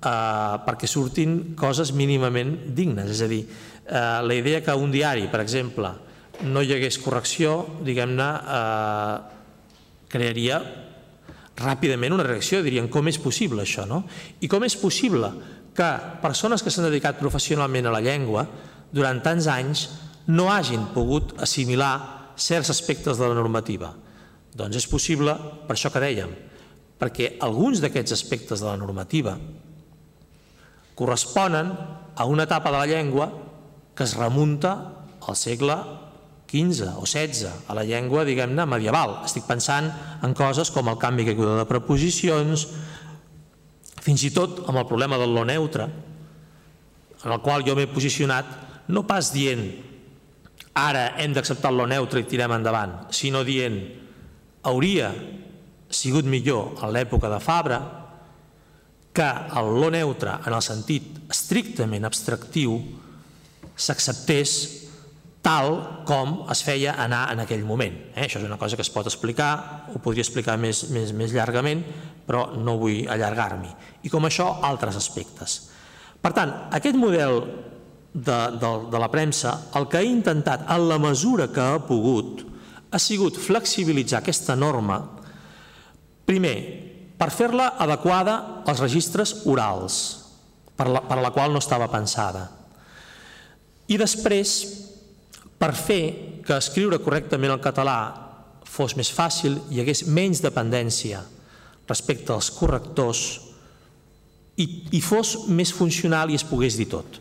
[0.00, 3.10] eh, perquè surtin coses mínimament dignes.
[3.10, 5.92] És a dir, eh, la idea que un diari, per exemple,
[6.42, 9.18] no hi hagués correcció, diguem-ne, eh,
[10.08, 10.60] crearia
[11.60, 14.04] ràpidament una reacció, dirien com és possible això, no?
[14.40, 15.30] I com és possible
[15.76, 15.90] que
[16.22, 18.46] persones que s'han dedicat professionalment a la llengua
[18.90, 19.88] durant tants anys
[20.26, 23.92] no hagin pogut assimilar certs aspectes de la normativa?
[24.56, 25.34] Doncs és possible,
[25.68, 26.32] per això que dèiem,
[27.00, 29.36] perquè alguns d'aquests aspectes de la normativa
[31.00, 31.72] corresponen
[32.14, 33.32] a una etapa de la llengua
[33.96, 35.78] que es remunta al segle
[36.50, 39.20] 15 o 16 a la llengua, diguem-ne, medieval.
[39.24, 39.86] Estic pensant
[40.20, 42.66] en coses com el canvi que de preposicions,
[44.02, 45.86] fins i tot amb el problema del lo neutre,
[47.22, 49.62] en el qual jo m'he posicionat no pas dient
[50.74, 53.78] ara hem d'acceptar lo neutre i tirem endavant, sinó dient
[54.66, 55.12] hauria
[55.90, 57.80] sigut millor en l'època de Fabra
[59.12, 62.76] que el lo neutre en el sentit estrictament abstractiu
[63.74, 64.52] s'acceptés
[65.40, 67.96] tal com es feia anar en aquell moment.
[68.12, 68.26] Eh?
[68.26, 71.82] Això és una cosa que es pot explicar, ho podria explicar més, més, més llargament,
[72.26, 73.72] però no vull allargar-m'hi.
[74.04, 75.56] I com això, altres aspectes.
[76.20, 77.40] Per tant, aquest model
[78.12, 82.44] de, de, de la premsa, el que ha intentat, en la mesura que ha pogut,
[82.90, 85.00] ha sigut flexibilitzar aquesta norma,
[86.28, 86.56] primer,
[87.20, 89.96] per fer-la adequada als registres orals,
[90.72, 92.46] per la, per la qual no estava pensada.
[93.92, 94.54] I després,
[95.60, 96.02] per fer
[96.46, 97.98] que escriure correctament el català
[98.64, 101.20] fos més fàcil, hi hagués menys dependència
[101.90, 103.24] respecte als correctors
[104.56, 107.18] i, i fos més funcional i es pogués dir tot.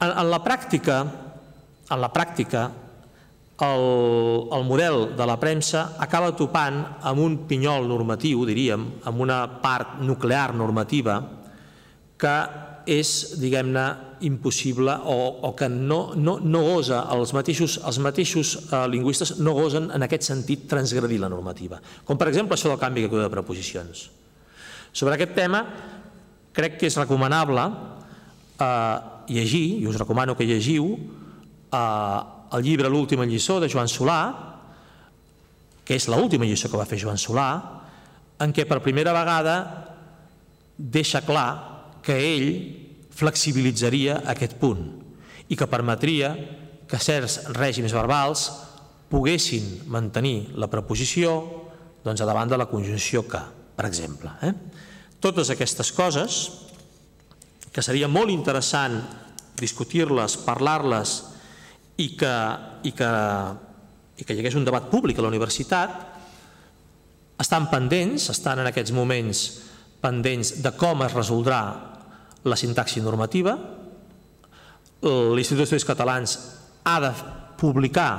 [0.00, 1.02] En, en la pràctica,
[1.86, 2.66] en la pràctica
[3.60, 9.44] el, el model de la premsa acaba topant amb un pinyol normatiu, diríem, amb una
[9.62, 11.20] part nuclear normativa
[12.18, 12.34] que
[12.90, 13.84] és, diguem-ne,
[14.24, 15.16] impossible o,
[15.48, 20.04] o que no, no, no gosa, els mateixos, els mateixos eh, lingüistes no gosen en
[20.04, 21.80] aquest sentit transgredir la normativa.
[22.04, 24.06] Com per exemple això del canvi de preposicions.
[24.92, 25.64] Sobre aquest tema
[26.54, 27.66] crec que és recomanable
[28.60, 28.96] eh,
[29.28, 30.94] llegir, i us recomano que llegiu,
[31.68, 34.20] eh, el llibre L'última lliçó de Joan Solà,
[35.84, 37.48] que és l'última lliçó que va fer Joan Solà,
[38.40, 39.56] en què per primera vegada
[40.76, 42.48] deixa clar que ell
[43.14, 44.82] flexibilitzaria aquest punt
[45.48, 46.32] i que permetria
[46.88, 48.48] que certs règims verbals
[49.10, 51.36] poguessin mantenir la preposició
[52.04, 53.40] doncs, a davant de la conjunció que,
[53.76, 54.32] per exemple.
[54.44, 54.52] Eh?
[55.22, 56.40] Totes aquestes coses,
[57.72, 58.98] que seria molt interessant
[59.60, 61.14] discutir-les, parlar-les
[62.00, 62.34] i que,
[62.82, 63.10] i, que,
[64.18, 65.94] i que hi hagués un debat públic a la universitat,
[67.40, 69.44] estan pendents, estan en aquests moments
[70.02, 71.60] pendents de com es resoldrà
[72.44, 73.54] la sintaxi normativa.
[75.04, 76.36] L'Institut d'Estudis Catalans
[76.84, 77.12] ha de
[77.60, 78.10] publicar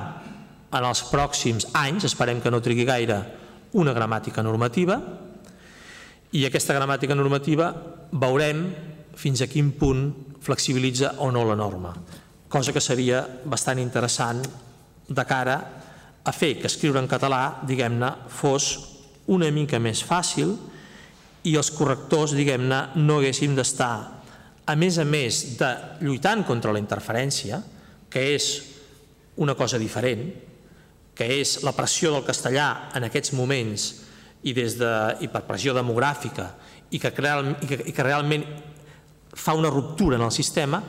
[0.76, 3.20] en els pròxims anys, esperem que no trigui gaire,
[3.76, 5.00] una gramàtica normativa
[6.36, 7.70] i aquesta gramàtica normativa
[8.12, 8.66] veurem
[9.16, 10.08] fins a quin punt
[10.44, 11.94] flexibilitza o no la norma,
[12.50, 14.44] cosa que seria bastant interessant
[15.08, 15.58] de cara
[16.26, 18.72] a fer que escriure en català, diguem-ne, fos
[19.30, 20.56] una mica més fàcil
[21.46, 23.94] i els correctors, diguem-ne, no haguéssim d'estar,
[24.66, 25.70] a més a més de
[26.02, 27.62] lluitant contra la interferència,
[28.10, 28.50] que és
[29.38, 30.26] una cosa diferent,
[31.16, 33.86] que és la pressió del castellà en aquests moments
[34.44, 36.50] i, des de, i per pressió demogràfica
[36.92, 38.46] i que, i que realment
[39.36, 40.82] fa una ruptura en el sistema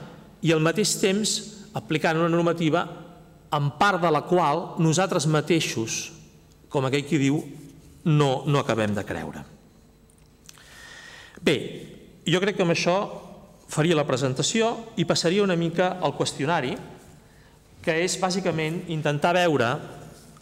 [0.42, 1.36] i al mateix temps
[1.76, 2.84] aplicant una normativa
[3.56, 6.10] en part de la qual nosaltres mateixos,
[6.68, 7.38] com aquell qui diu,
[8.06, 9.42] no, no acabem de creure.
[11.42, 11.56] Bé,
[12.26, 12.96] jo crec que amb això
[13.70, 16.74] faria la presentació i passaria una mica al qüestionari,
[17.82, 19.68] que és bàsicament intentar veure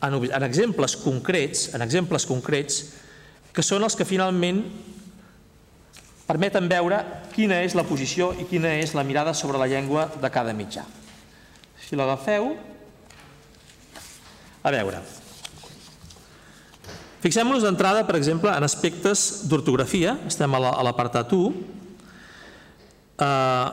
[0.04, 2.82] en, en exemples concrets, en exemples concrets,
[3.54, 4.62] que són els que finalment
[6.28, 7.00] permeten veure
[7.34, 10.84] quina és la posició i quina és la mirada sobre la llengua de cada mitjà.
[11.84, 12.54] Si l'agafeu,
[14.64, 15.02] a veure,
[17.24, 21.52] fixem-nos d'entrada, per exemple, en aspectes d'ortografia, estem a l'apartat 1,
[23.20, 23.68] eh,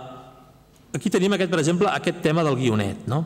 [1.00, 3.08] aquí tenim aquest, per exemple, aquest tema del guionet.
[3.08, 3.24] No?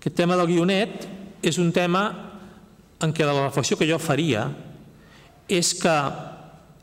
[0.00, 1.06] Aquest tema del guionet
[1.42, 2.08] és un tema
[3.02, 4.48] en què la reflexió que jo faria
[5.50, 5.94] és que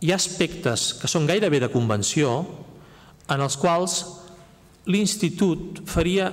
[0.01, 2.31] hi ha aspectes que són gairebé de convenció
[3.29, 3.99] en els quals
[4.89, 6.29] l'institut faria,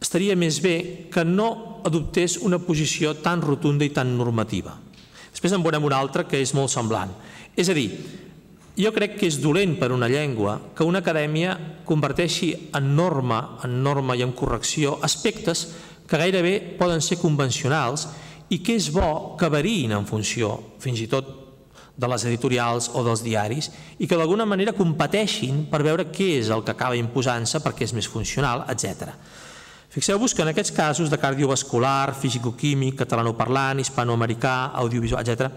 [0.00, 4.76] estaria més bé que no adoptés una posició tan rotunda i tan normativa.
[5.30, 7.12] Després en veurem una altra que és molt semblant.
[7.56, 7.88] És a dir,
[8.80, 13.80] jo crec que és dolent per una llengua que una acadèmia converteixi en norma, en
[13.82, 15.66] norma i en correcció aspectes
[16.08, 18.06] que gairebé poden ser convencionals
[18.50, 21.39] i que és bo que variïn en funció, fins i tot,
[22.00, 26.48] de les editorials o dels diaris i que d'alguna manera competeixin per veure què és
[26.48, 29.12] el que acaba imposant-se perquè és més funcional, etc.
[29.90, 35.50] Fixeu-vos que en aquests casos de cardiovascular, físico-químic, catalanoparlant, hispanoamericà, audiovisual, etc.,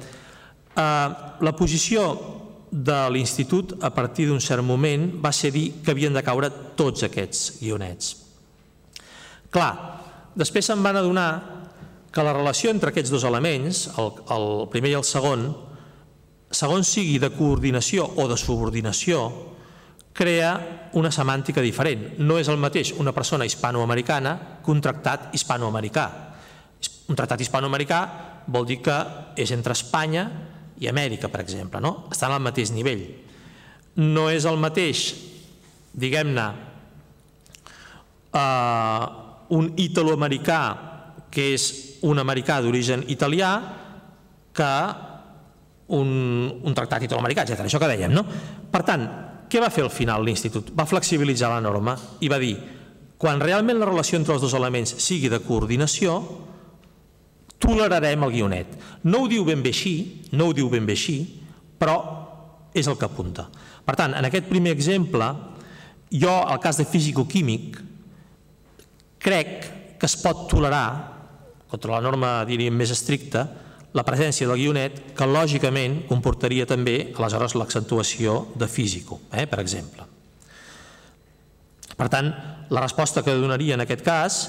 [0.75, 1.09] eh,
[1.47, 2.07] la posició
[2.73, 7.05] de l'institut a partir d'un cert moment va ser dir que havien de caure tots
[7.05, 8.15] aquests guionets.
[9.53, 9.73] Clar,
[10.33, 11.27] Després se'n van adonar
[12.13, 15.45] que la relació entre aquests dos elements, el, el primer i el segon,
[16.53, 19.25] segons sigui de coordinació o de subordinació,
[20.13, 20.51] crea
[20.93, 22.13] una semàntica diferent.
[22.21, 26.05] No és el mateix una persona hispanoamericana que un tractat hispanoamericà.
[27.09, 27.99] Un tractat hispanoamericà
[28.53, 28.95] vol dir que
[29.39, 30.27] és entre Espanya
[30.79, 32.07] i Amèrica, per exemple, no?
[32.11, 33.03] estan al mateix nivell.
[33.97, 35.03] No és el mateix,
[35.93, 36.45] diguem-ne,
[38.33, 39.05] eh,
[39.53, 40.61] un italoamericà
[41.33, 41.67] que és
[42.05, 43.53] un americà d'origen italià
[44.53, 44.73] que
[45.87, 46.09] un,
[46.63, 47.65] un tractat italoamericà, etc.
[47.65, 48.23] Això que dèiem, no?
[48.71, 49.03] Per tant,
[49.49, 50.71] què va fer al final l'Institut?
[50.77, 52.55] Va flexibilitzar la norma i va dir
[53.19, 56.17] quan realment la relació entre els dos elements sigui de coordinació,
[57.63, 58.73] tolerarem el guionet.
[59.07, 59.95] No ho diu ben bé així,
[60.35, 61.17] no ho diu ben bé així,
[61.79, 61.95] però
[62.75, 63.47] és el que apunta.
[63.85, 65.29] Per tant, en aquest primer exemple,
[66.11, 67.79] jo, al cas de físico-químic,
[69.23, 70.87] Crec que es pot tolerar,
[71.71, 73.45] contra la norma diríem més estricta,
[73.93, 80.07] la presència del guionet que lògicament comportaria també aleshores l'accentuació de físico, eh, per exemple.
[81.93, 82.31] Per tant,
[82.73, 84.39] la resposta que donaria en aquest cas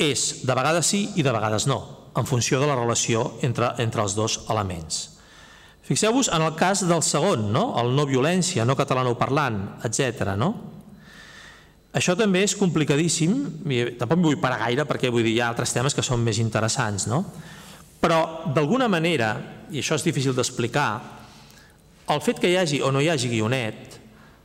[0.00, 4.02] és de vegades sí i de vegades no, en funció de la relació entre, entre
[4.02, 5.18] els dos elements.
[5.88, 7.70] Fixeu-vos en el cas del segon, no?
[7.80, 10.34] el no violència, no catalanoparlant, etc.
[10.36, 10.50] No?
[11.96, 13.38] Això també és complicadíssim,
[14.00, 16.40] tampoc m'hi vull parar gaire perquè vull dir, hi ha altres temes que són més
[16.42, 17.22] interessants, no?
[17.98, 18.18] Però,
[18.54, 19.32] d'alguna manera,
[19.70, 20.90] i això és difícil d'explicar,
[22.08, 23.98] el fet que hi hagi o no hi hagi guionet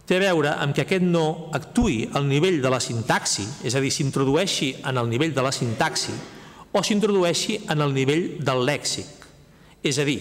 [0.03, 3.81] té a veure amb que aquest no actui al nivell de la sintaxi, és a
[3.83, 6.15] dir, s'introdueixi en el nivell de la sintaxi
[6.73, 9.07] o s'introdueixi en el nivell del lèxic.
[9.83, 10.19] És a dir,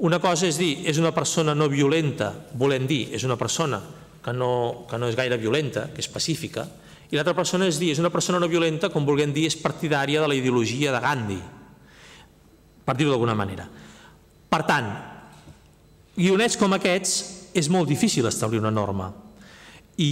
[0.00, 3.82] una cosa és dir, és una persona no violenta, volem dir, és una persona
[4.24, 6.64] que no, que no és gaire violenta, que és pacífica,
[7.10, 10.22] i l'altra persona és dir, és una persona no violenta, com vulguem dir, és partidària
[10.22, 11.40] de la ideologia de Gandhi,
[12.90, 13.68] per dir-ho d'alguna manera.
[14.50, 14.88] Per tant,
[16.16, 17.12] guionets com aquests
[17.54, 19.12] és molt difícil establir una norma.
[20.02, 20.10] I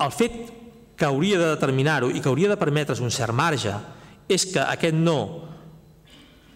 [0.00, 0.38] el fet
[0.96, 3.74] que hauria de determinar-ho i que hauria de permetre's un cert marge
[4.32, 5.18] és que aquest no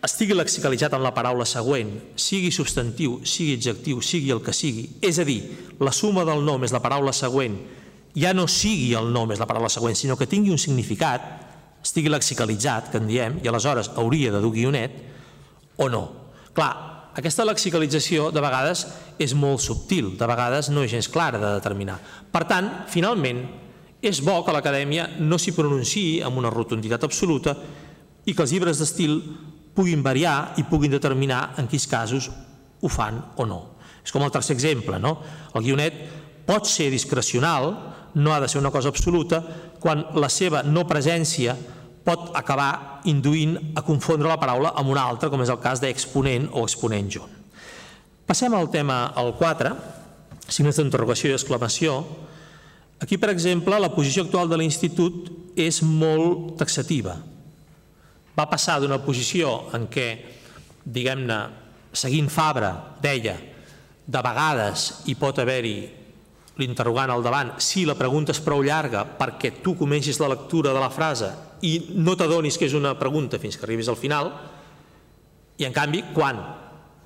[0.01, 5.21] estigui lexicalitzat en la paraula següent, sigui substantiu, sigui adjectiu, sigui el que sigui, és
[5.21, 5.43] a dir,
[5.77, 7.59] la suma del nom és la paraula següent,
[8.17, 11.29] ja no sigui el nom és la paraula següent, sinó que tingui un significat,
[11.85, 14.97] estigui lexicalitzat, que en diem, i aleshores hauria de dur guionet,
[15.81, 16.05] o no.
[16.55, 16.71] Clar,
[17.19, 18.85] aquesta lexicalització de vegades
[19.19, 21.99] és molt subtil, de vegades no és gens clara de determinar.
[22.31, 23.43] Per tant, finalment,
[24.01, 27.57] és bo que l'acadèmia no s'hi pronunciï amb una rotunditat absoluta
[28.25, 29.19] i que els llibres d'estil
[29.75, 32.31] puguin variar i puguin determinar en quins casos
[32.81, 33.61] ho fan o no.
[34.05, 35.19] És com el tercer exemple, no?
[35.55, 35.99] El guionet
[36.47, 37.75] pot ser discrecional,
[38.15, 39.43] no ha de ser una cosa absoluta,
[39.81, 41.55] quan la seva no presència
[42.05, 46.49] pot acabar induint a confondre la paraula amb una altra, com és el cas d'exponent
[46.53, 47.39] o exponent junt.
[48.27, 49.75] Passem al tema al 4,
[50.51, 51.99] signes d'interrogació i exclamació.
[53.01, 57.19] Aquí, per exemple, la posició actual de l'Institut és molt taxativa
[58.41, 60.09] va passar d'una posició en què,
[60.85, 61.39] diguem-ne,
[61.93, 63.37] seguint Fabra, deia,
[64.11, 65.77] de vegades hi pot haver-hi
[66.61, 70.81] l'interrogant al davant si la pregunta és prou llarga perquè tu comencis la lectura de
[70.83, 71.29] la frase
[71.67, 74.33] i no t'adonis que és una pregunta fins que arribis al final,
[75.61, 76.41] i en canvi, quan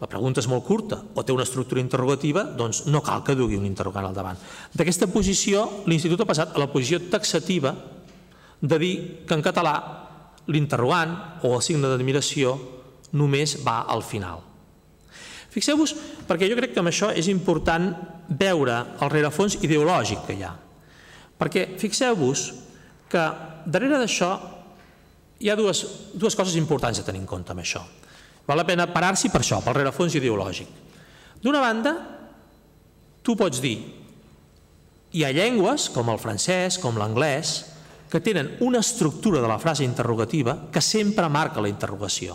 [0.01, 3.59] la pregunta és molt curta o té una estructura interrogativa, doncs no cal que dugui
[3.59, 4.39] un interrogant al davant.
[4.75, 7.75] D'aquesta posició, l'Institut ha passat a la posició taxativa
[8.61, 8.95] de dir
[9.27, 9.75] que en català
[10.51, 12.57] l'interrogant o el signe d'admiració
[13.15, 14.43] només va al final.
[15.55, 15.95] Fixeu-vos,
[16.27, 17.93] perquè jo crec que amb això és important
[18.29, 20.53] veure el rerefons ideològic que hi ha.
[21.39, 22.49] Perquè fixeu-vos
[23.11, 23.25] que
[23.67, 24.31] darrere d'això
[25.41, 25.83] hi ha dues,
[26.15, 27.83] dues coses importants a tenir en compte amb això.
[28.47, 30.69] Val la pena parar-s'hi per això, pel rerefons ideològic.
[31.43, 31.95] D'una banda,
[33.25, 33.77] tu pots dir
[35.15, 37.55] hi ha llengües, com el francès, com l'anglès,
[38.11, 42.35] que tenen una estructura de la frase interrogativa que sempre marca la interrogació.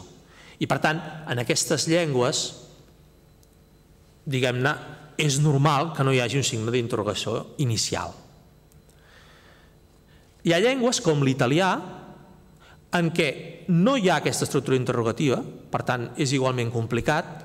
[0.59, 2.45] I per tant, en aquestes llengües,
[4.27, 4.73] diguem-ne,
[5.19, 8.15] és normal que no hi hagi un signe d'interrogació inicial.
[10.49, 11.67] Hi ha llengües com l'italià
[12.97, 13.27] en què
[13.69, 17.43] no hi ha aquesta estructura interrogativa, per tant és igualment complicat,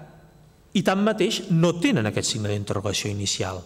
[0.73, 3.61] i tanmateix no tenen aquest signe d'interrogació inicial.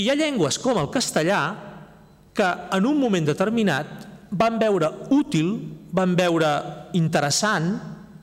[0.00, 1.42] I hi ha llengües com el castellà
[2.32, 5.52] que en un moment determinat van veure útil,
[5.92, 6.56] van veure
[6.96, 7.74] interessant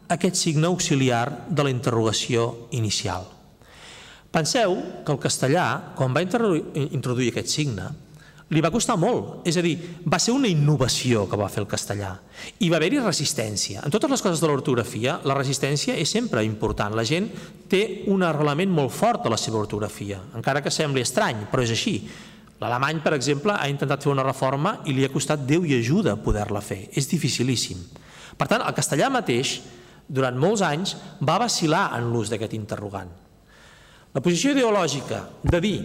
[0.09, 3.29] aquest signe auxiliar de la interrogació inicial.
[4.33, 4.73] Penseu
[5.05, 7.91] que el castellà, quan va introduir aquest signe,
[8.51, 11.69] li va costar molt, és a dir, va ser una innovació que va fer el
[11.71, 12.11] castellà
[12.59, 13.85] i va haver-hi resistència.
[13.85, 16.91] En totes les coses de l'ortografia, la resistència és sempre important.
[16.97, 17.29] La gent
[17.71, 21.71] té un arrelament molt fort a la seva ortografia, encara que sembli estrany, però és
[21.71, 21.95] així.
[22.61, 26.19] L'alemany, per exemple, ha intentat fer una reforma i li ha costat Déu i ajuda
[26.21, 26.83] poder-la fer.
[26.93, 27.79] És dificilíssim.
[28.37, 29.61] Per tant, el castellà mateix,
[30.11, 33.09] durant molts anys, va vacilar en l'ús d'aquest interrogant.
[34.11, 35.77] La posició ideològica de dir,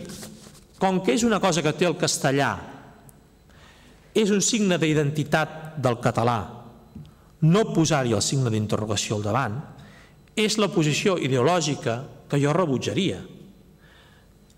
[0.79, 2.51] com que és una cosa que té el castellà,
[4.17, 6.39] és un signe d'identitat del català,
[7.45, 9.57] no posar-hi el signe d'interrogació al davant,
[10.37, 13.23] és la posició ideològica que jo rebutjaria.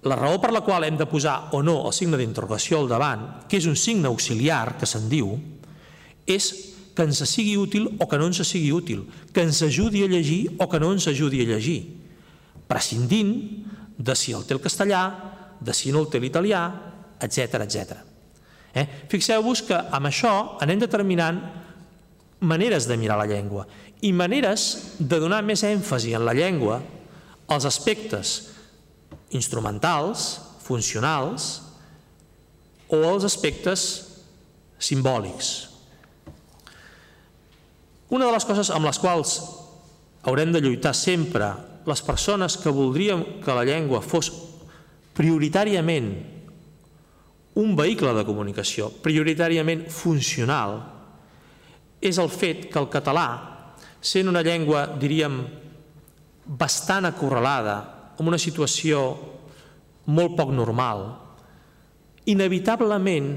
[0.06, 3.24] La raó per la qual hem de posar o no el signe d'interrogació al davant,
[3.50, 5.34] que és un signe auxiliar, que se'n diu,
[6.26, 6.50] és
[6.94, 9.04] que ens sigui útil o que no ens sigui útil,
[9.34, 11.80] que ens ajudi a llegir o que no ens ajudi a llegir,
[12.66, 13.34] prescindint
[13.98, 15.27] de si el té el castellà,
[15.60, 16.62] de si no el té l'italià,
[17.20, 17.96] etc etc.
[18.74, 18.86] Eh?
[19.10, 21.40] Fixeu-vos que amb això anem determinant
[22.40, 23.66] maneres de mirar la llengua
[24.06, 26.78] i maneres de donar més èmfasi en la llengua
[27.50, 28.36] als aspectes
[29.34, 31.48] instrumentals, funcionals,
[32.88, 33.82] o els aspectes
[34.80, 35.68] simbòlics.
[38.08, 39.34] Una de les coses amb les quals
[40.28, 41.50] haurem de lluitar sempre
[41.88, 44.30] les persones que voldríem que la llengua fos
[45.18, 46.12] prioritàriament
[47.58, 50.78] un vehicle de comunicació, prioritàriament funcional,
[51.98, 53.28] és el fet que el català,
[53.98, 55.40] sent una llengua, diríem,
[56.46, 57.80] bastant acorralada,
[58.18, 59.02] en una situació
[60.14, 61.08] molt poc normal,
[62.30, 63.32] inevitablement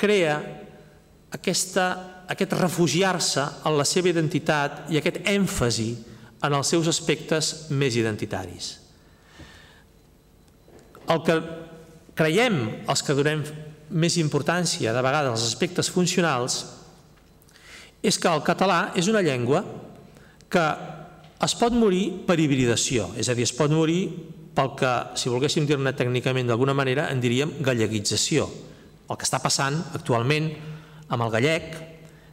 [0.00, 0.36] crea
[1.36, 1.86] aquesta,
[2.32, 5.90] aquest refugiar-se en la seva identitat i aquest èmfasi
[6.42, 8.81] en els seus aspectes més identitaris.
[11.10, 11.38] El que
[12.14, 12.58] creiem
[12.90, 13.42] els que donem
[13.92, 16.62] més importància de vegades als aspectes funcionals
[18.02, 19.62] és que el català és una llengua
[20.52, 20.64] que
[21.42, 24.04] es pot morir per hibridació, és a dir, es pot morir
[24.54, 28.46] pel que, si volguéssim dir-ne tècnicament d'alguna manera, en diríem galleguització.
[29.08, 30.50] El que està passant actualment
[31.08, 31.72] amb el gallec,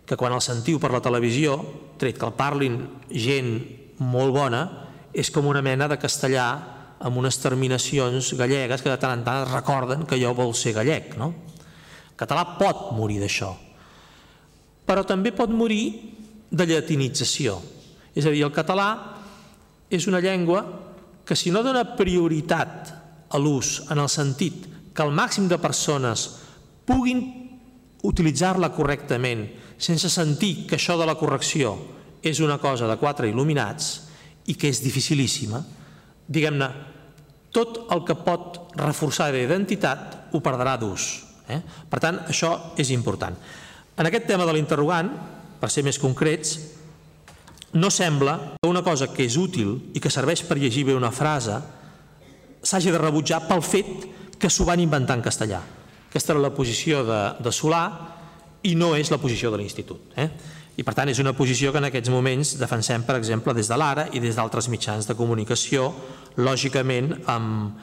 [0.05, 1.55] que quan el sentiu per la televisió,
[2.01, 3.53] tret que el parlin gent
[4.03, 4.61] molt bona,
[5.13, 6.49] és com una mena de castellà
[6.99, 11.15] amb unes terminacions gallegues que de tant en tant recorden que allò vol ser gallec.
[11.19, 11.31] No?
[12.11, 13.53] El català pot morir d'això,
[14.85, 15.83] però també pot morir
[16.51, 17.59] de llatinització.
[18.15, 18.89] És a dir, el català
[19.89, 20.63] és una llengua
[21.25, 22.93] que si no dona prioritat
[23.29, 26.25] a l'ús en el sentit que el màxim de persones
[26.89, 27.21] puguin
[28.03, 29.45] utilitzar-la correctament
[29.77, 31.75] sense sentir que això de la correcció
[32.25, 33.91] és una cosa de quatre il·luminats
[34.49, 35.61] i que és dificilíssima,
[36.27, 36.69] diguem-ne,
[37.55, 41.07] tot el que pot reforçar l'identitat ho perdrà d'ús.
[41.49, 41.59] Eh?
[41.89, 43.35] Per tant, això és important.
[43.99, 45.09] En aquest tema de l'interrogant,
[45.59, 46.57] per ser més concrets,
[47.73, 51.11] no sembla que una cosa que és útil i que serveix per llegir bé una
[51.13, 51.59] frase
[52.63, 54.07] s'hagi de rebutjar pel fet
[54.39, 55.59] que s'ho van inventar en castellà.
[56.09, 57.83] Aquesta era la posició de, de Solà
[58.65, 60.15] i no és la posició de l'Institut.
[60.17, 60.29] Eh?
[60.77, 63.77] I per tant és una posició que en aquests moments defensem, per exemple, des de
[63.77, 65.89] l'ARA i des d'altres mitjans de comunicació,
[66.37, 67.79] lògicament amb,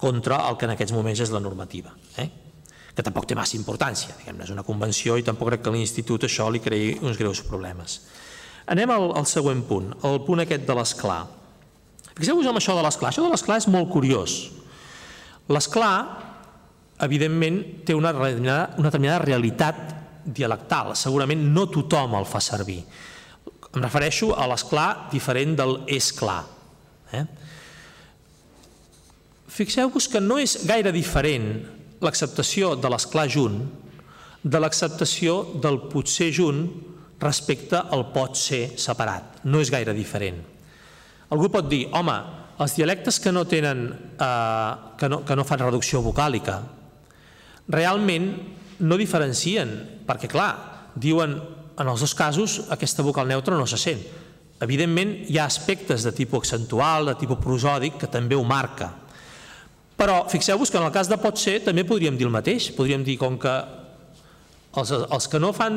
[0.00, 1.94] contra el que en aquests moments és la normativa.
[2.18, 2.30] Eh?
[2.90, 6.48] que tampoc té massa importància, diguem és una convenció i tampoc crec que l'Institut això
[6.50, 8.00] li creï uns greus problemes.
[8.70, 11.20] Anem al, al següent punt, el punt aquest de l'esclar.
[12.18, 13.12] Fixeu-vos en això de l'esclar.
[13.12, 14.34] Això de l'esclar és molt curiós.
[15.50, 15.94] L'esclar,
[17.06, 19.80] evidentment, té una una determinada realitat
[20.34, 20.94] dialectal.
[20.96, 22.80] Segurament no tothom el fa servir.
[23.70, 26.42] Em refereixo a l'esclar diferent del és clar.
[27.14, 27.24] Eh?
[29.50, 31.52] Fixeu-vos que no és gaire diferent
[32.00, 33.60] l'acceptació de l'esclar junt
[34.42, 36.62] de l'acceptació del potser junt
[37.20, 39.42] respecte al pot ser separat.
[39.44, 40.38] No és gaire diferent.
[41.30, 42.16] Algú pot dir, home,
[42.60, 43.84] els dialectes que no tenen,
[44.16, 46.60] eh, que, no, que no fan reducció vocàlica,
[47.68, 48.32] realment
[48.80, 49.72] no diferencien,
[50.08, 50.52] perquè clar,
[50.96, 51.36] diuen
[51.80, 54.02] en els dos casos aquesta vocal neutra no se sent.
[54.60, 58.90] Evidentment hi ha aspectes de tipus accentual, de tipus prosòdic, que també ho marca.
[60.00, 62.70] Però fixeu-vos que en el cas de pot ser també podríem dir el mateix.
[62.76, 63.52] Podríem dir com que
[64.80, 65.74] els, els que no fan,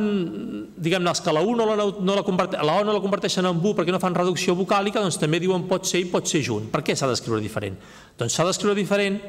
[0.76, 3.48] diguem-ne, els que la U no la, no la, converte, la O no la converteixen
[3.50, 6.44] en U perquè no fan reducció vocàlica, doncs també diuen pot ser i pot ser
[6.46, 6.70] junt.
[6.72, 7.80] Per què s'ha d'escriure diferent?
[8.20, 9.20] Doncs s'ha d'escriure diferent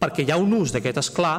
[0.00, 1.36] perquè hi ha un ús d'aquest esclar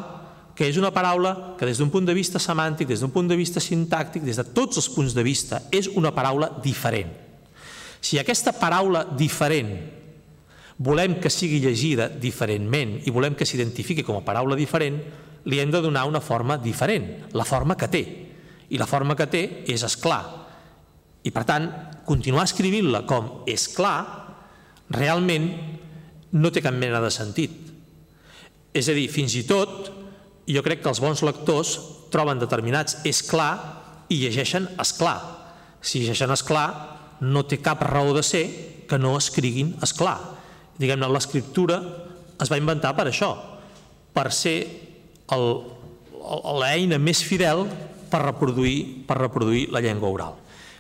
[0.58, 3.36] que és una paraula que des d'un punt de vista semàntic, des d'un punt de
[3.38, 7.12] vista sintàctic, des de tots els punts de vista, és una paraula diferent.
[8.02, 9.76] Si aquesta paraula diferent
[10.82, 14.98] volem que sigui llegida diferentment i volem que s'identifiqui com a paraula diferent,
[15.46, 18.04] li hem de donar una forma diferent, la forma que té.
[18.74, 20.24] I la forma que té és esclar.
[21.22, 21.70] I per tant,
[22.06, 24.02] continuar escrivint-la com és clar,
[24.90, 25.52] realment
[26.34, 27.62] no té cap mena de sentit.
[28.74, 29.94] És a dir, fins i tot
[30.48, 31.76] jo crec que els bons lectors
[32.14, 33.52] troben determinats és clar
[34.10, 35.18] i llegeixen esclar.
[35.82, 36.68] Si llegeixen esclar,
[37.22, 38.46] no té cap raó de ser
[38.88, 40.18] que no escriguin esclar.
[40.80, 41.82] Diguem-ne, l'escriptura
[42.42, 43.34] es va inventar per això,
[44.14, 44.58] per ser
[46.62, 47.66] l'eina més fidel
[48.12, 50.38] per reproduir, per reproduir la llengua oral.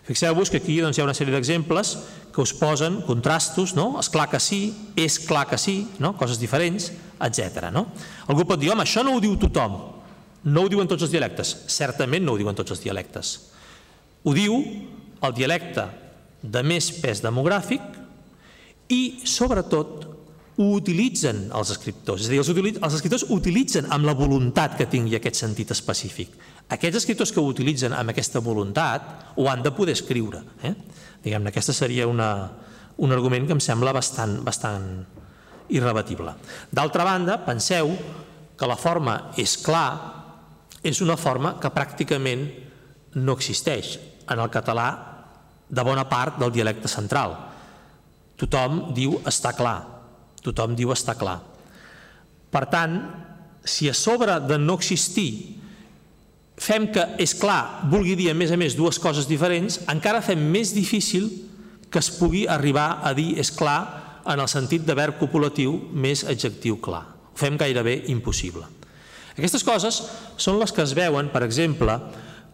[0.07, 1.97] Fixeu-vos que aquí doncs, hi ha una sèrie d'exemples
[2.31, 3.97] que us posen contrastos, no?
[3.99, 6.13] és clar que sí, és clar que sí, no?
[6.15, 6.93] coses diferents,
[7.23, 7.69] etc.
[7.73, 7.87] No?
[8.27, 9.77] Algú pot dir, home, això no ho diu tothom,
[10.47, 11.53] no ho diuen tots els dialectes.
[11.71, 13.37] Certament no ho diuen tots els dialectes.
[14.23, 14.57] Ho diu
[15.23, 15.87] el dialecte
[16.41, 17.81] de més pes demogràfic
[18.93, 20.05] i, sobretot,
[20.57, 22.23] ho utilitzen els escriptors.
[22.23, 26.33] És a dir, els, els escriptors utilitzen amb la voluntat que tingui aquest sentit específic.
[26.73, 30.41] Aquests escriptors que ho utilitzen amb aquesta voluntat ho han de poder escriure.
[30.65, 30.73] Eh?
[31.23, 32.31] Diguem-ne, aquesta seria una,
[32.97, 34.89] un argument que em sembla bastant, bastant
[35.69, 36.33] irrebatible.
[36.71, 37.91] D'altra banda, penseu
[38.57, 39.89] que la forma és clar
[40.83, 42.47] és una forma que pràcticament
[43.17, 43.97] no existeix
[44.29, 44.87] en el català
[45.67, 47.35] de bona part del dialecte central.
[48.37, 49.77] Tothom diu està clar,
[50.43, 51.39] tothom diu està clar.
[52.51, 52.97] Per tant,
[53.67, 55.57] si a sobre de no existir
[56.57, 60.39] fem que, és clar, vulgui dir a més a més dues coses diferents, encara fem
[60.51, 61.27] més difícil
[61.91, 66.23] que es pugui arribar a dir és clar en el sentit de verb copulatiu més
[66.27, 67.03] adjectiu clar.
[67.33, 68.65] Ho fem gairebé impossible.
[69.37, 70.01] Aquestes coses
[70.41, 71.97] són les que es veuen, per exemple,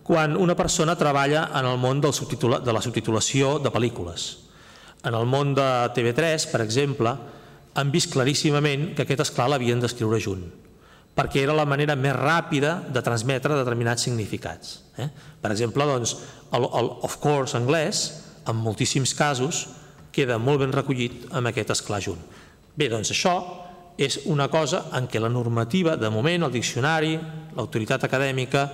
[0.04, 4.26] quan una persona treballa en el món del de la subtitulació de pel·lícules.
[5.04, 7.16] En el món de TV3, per exemple,
[7.74, 10.44] han vist claríssimament que aquest esclar l'havien d'escriure junt
[11.14, 14.80] perquè era la manera més ràpida de transmetre determinats significats.
[14.98, 15.08] Eh?
[15.42, 16.16] Per exemple, doncs,
[16.58, 18.04] el of course anglès
[18.50, 19.68] en moltíssims casos,
[20.14, 22.22] queda molt ben recollit amb aquest esclar junt.
[22.78, 23.36] Bé, doncs això
[23.98, 27.14] és una cosa en què la normativa, de moment, el diccionari,
[27.58, 28.68] l'autoritat acadèmica,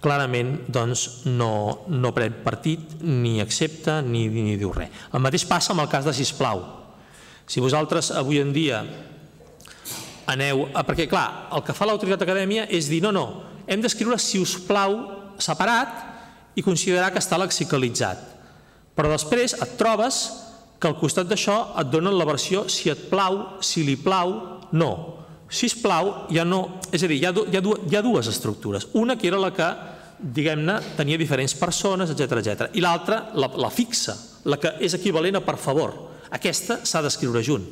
[0.00, 4.90] clarament doncs, no, no pren partit, ni accepta, ni, ni diu res.
[5.12, 6.62] El mateix passa amb el cas de Sisplau.
[7.50, 8.80] Si vosaltres avui en dia
[10.30, 10.68] aneu...
[10.86, 13.26] Perquè, clar, el que fa l'autoritat acadèmia és dir no, no,
[13.66, 14.96] hem d'escriure si us plau
[15.40, 18.22] separat i considerar que està lexicalitzat.
[18.96, 20.22] Però després et trobes
[20.80, 24.32] que al costat d'això et donen la versió si et plau, si li plau,
[24.72, 24.90] no.
[25.50, 26.80] Si es plau, ja no...
[26.94, 28.88] És a dir, hi ha, hi ha, hi ha dues estructures.
[28.96, 29.66] Una que era la que,
[30.20, 32.70] diguem-ne, tenia diferents persones, etc etc.
[32.78, 34.16] I l'altra, la, la fixa,
[34.48, 35.92] la que és equivalent a per favor.
[36.32, 37.66] Aquesta s'ha d'escriure junt.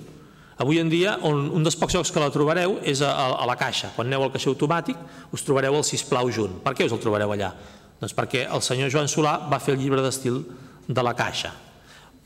[0.58, 3.46] Avui en dia, on, un dels pocs llocs que la trobareu és a, a, a
[3.48, 3.92] la caixa.
[3.94, 4.98] Quan aneu al caixer automàtic,
[5.32, 6.58] us trobareu el sisplau junt.
[6.66, 7.54] Per què us el trobareu allà?
[8.02, 10.42] Doncs perquè el senyor Joan Solà va fer el llibre d'estil
[10.88, 11.54] de la caixa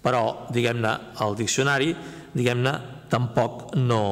[0.02, 0.92] però, diguem-ne,
[1.22, 1.92] el diccionari,
[2.34, 2.72] diguem-ne,
[3.12, 4.02] tampoc no,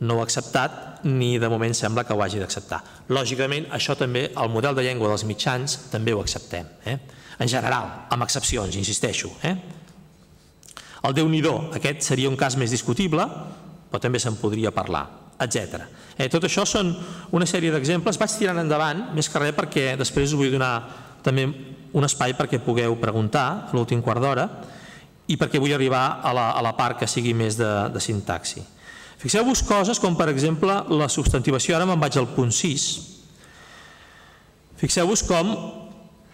[0.00, 2.80] no ho ha acceptat ni de moment sembla que ho hagi d'acceptar.
[3.12, 6.68] Lògicament, això també, el model de llengua dels mitjans, també ho acceptem.
[6.84, 6.96] Eh?
[7.38, 9.30] En general, amb excepcions, insisteixo.
[9.44, 9.54] Eh?
[11.06, 11.42] El déu nhi
[11.76, 13.26] aquest seria un cas més discutible,
[13.90, 15.06] però també se'n podria parlar,
[15.38, 15.84] etc.
[16.16, 16.90] Eh, tot això són
[17.32, 18.18] una sèrie d'exemples.
[18.18, 20.88] Vaig tirant endavant, més que res perquè després us vull donar
[21.22, 21.46] també
[21.92, 24.48] un espai perquè pugueu preguntar a l'últim quart d'hora
[25.26, 28.62] i perquè vull arribar a la, a la part que sigui més de, de sintaxi.
[29.18, 31.76] Fixeu-vos coses com, per exemple, la substantivació.
[31.76, 32.86] Ara me'n vaig al punt 6.
[34.76, 35.52] Fixeu-vos com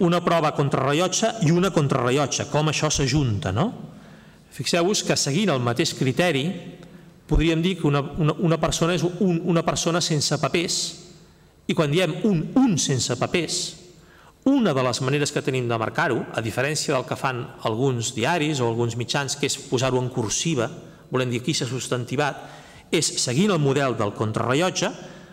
[0.02, 3.68] una prova contrarrellotge i una contrarrellotge, com això s'ajunta, no?
[4.52, 6.44] Fixeu-vos que seguint el mateix criteri
[7.30, 10.80] podríem dir que una, una, una persona és un, una persona sense papers
[11.70, 13.60] i quan diem un un sense papers
[14.44, 18.60] una de les maneres que tenim de marcar-ho, a diferència del que fan alguns diaris
[18.60, 20.66] o alguns mitjans, que és posar-ho en cursiva,
[21.12, 22.40] volem dir aquí s'ha substantivat,
[22.90, 24.90] és, seguint el model del contrarrellotge,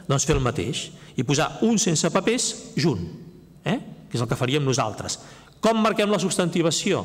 [0.10, 3.01] doncs fer el mateix i posar un sense papers junt,
[3.66, 3.80] eh?
[4.10, 5.20] que és el que faríem nosaltres.
[5.60, 7.01] Com marquem la substantivació?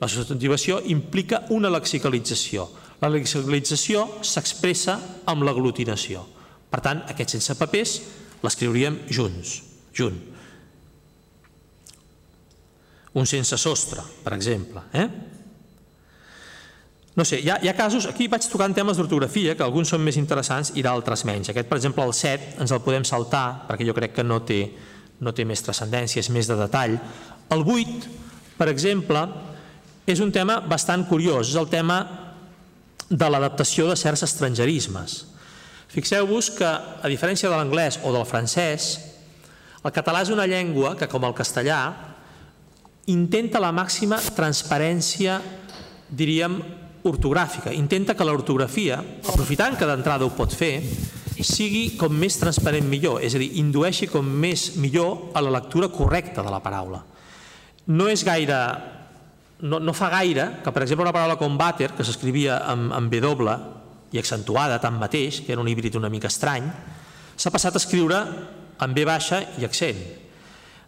[0.00, 2.66] La substantivació implica una lexicalització.
[3.00, 4.98] La lexicalització s'expressa
[5.30, 6.24] amb l'aglutinació.
[6.72, 7.98] Per tant, aquest sense papers
[8.42, 9.60] l'escriuríem junts,
[9.94, 10.33] junt
[13.14, 14.82] un sense sostre, per exemple.
[14.92, 15.08] Eh?
[17.14, 20.72] No sé, hi ha, casos, aquí vaig tocant temes d'ortografia, que alguns són més interessants
[20.74, 21.52] i d'altres menys.
[21.52, 24.64] Aquest, per exemple, el 7, ens el podem saltar, perquè jo crec que no té,
[25.22, 26.96] no té més transcendència, és més de detall.
[27.54, 28.10] El 8,
[28.58, 29.22] per exemple,
[30.10, 32.00] és un tema bastant curiós, és el tema
[33.06, 35.20] de l'adaptació de certs estrangerismes.
[35.94, 38.96] Fixeu-vos que, a diferència de l'anglès o del francès,
[39.84, 42.13] el català és una llengua que, com el castellà,
[43.10, 45.40] intenta la màxima transparència,
[46.08, 46.56] diríem,
[47.04, 47.72] ortogràfica.
[47.76, 48.96] Intenta que l'ortografia,
[49.28, 50.78] aprofitant que d'entrada ho pot fer,
[51.44, 55.90] sigui com més transparent millor, és a dir, indueixi com més millor a la lectura
[55.92, 57.02] correcta de la paraula.
[57.92, 58.58] No és gaire
[59.64, 63.12] no, no fa gaire que, per exemple, una paraula com vàter, que s'escrivia amb, amb
[63.12, 63.54] W
[64.14, 66.66] i accentuada tanmateix, que era un híbrid una mica estrany,
[67.36, 68.20] s'ha passat a escriure
[68.84, 70.00] amb B baixa i accent.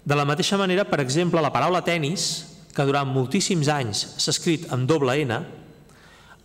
[0.07, 4.69] De la mateixa manera, per exemple, la paraula tennis, que durant moltíssims anys s'ha escrit
[4.71, 5.39] amb doble N,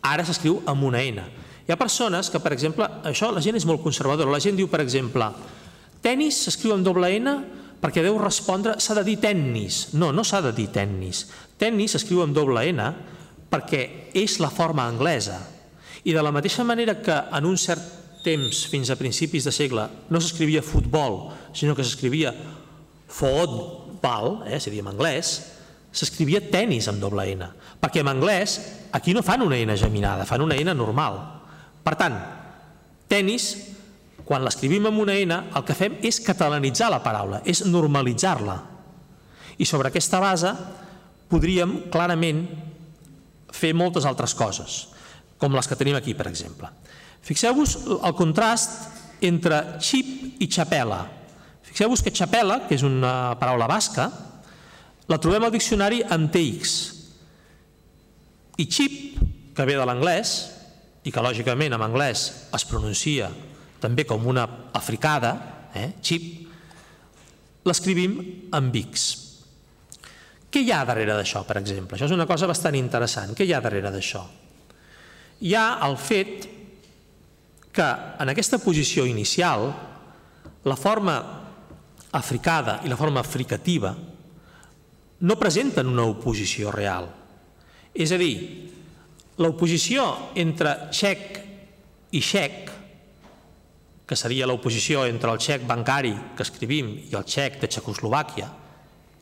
[0.01, 1.21] ara s'escriu amb una N.
[1.67, 4.33] Hi ha persones que, per exemple, això la gent és molt conservadora.
[4.33, 5.27] La gent diu, per exemple,
[6.01, 7.35] tennis s'escriu amb doble N
[7.81, 9.91] perquè deu respondre, s'ha de dir tennis.
[9.93, 11.27] No, no s'ha de dir tennis.
[11.61, 12.89] Tennis s'escriu amb doble N
[13.51, 13.83] perquè
[14.17, 15.37] és la forma anglesa.
[16.01, 19.85] I de la mateixa manera que en un cert temps, fins a principis de segle,
[20.09, 22.33] no s'escrivia futbol, sinó que s'escrivia
[23.11, 25.33] football, eh, si diem anglès,
[25.91, 27.49] s'escrivia tennis amb doble N,
[27.81, 28.57] perquè en anglès
[28.95, 31.19] aquí no fan una N geminada, fan una N normal.
[31.83, 32.15] Per tant,
[33.11, 33.51] tennis,
[34.23, 38.57] quan l'escrivim amb una N, el que fem és catalanitzar la paraula, és normalitzar-la.
[39.59, 40.53] I sobre aquesta base
[41.31, 42.45] podríem clarament
[43.51, 44.87] fer moltes altres coses,
[45.37, 46.71] com les que tenim aquí, per exemple.
[47.21, 48.79] Fixeu-vos el contrast
[49.21, 51.03] entre xip i xapela.
[51.71, 54.09] Fixeu-vos que xapela, que és una paraula basca,
[55.07, 56.73] la trobem al diccionari amb TX.
[58.59, 58.97] I xip,
[59.55, 60.33] que ve de l'anglès,
[61.07, 63.31] i que lògicament en anglès es pronuncia
[63.81, 64.43] també com una
[64.77, 65.31] africada,
[65.73, 66.27] eh, xip,
[67.65, 68.19] l'escrivim
[68.53, 69.09] amb X.
[70.51, 71.95] Què hi ha darrere d'això, per exemple?
[71.95, 73.31] Això és una cosa bastant interessant.
[73.37, 74.25] Què hi ha darrere d'això?
[75.41, 76.49] Hi ha el fet
[77.71, 77.87] que
[78.19, 79.69] en aquesta posició inicial
[80.67, 81.40] la forma
[82.11, 83.95] africada i la forma fricativa
[85.21, 87.07] no presenten una oposició real.
[87.93, 88.35] És a dir,
[89.37, 91.37] l'oposició entre xec
[92.11, 92.71] i xec,
[94.07, 98.49] que seria l'oposició entre el xec bancari que escrivim i el xec de Txecoslovàquia,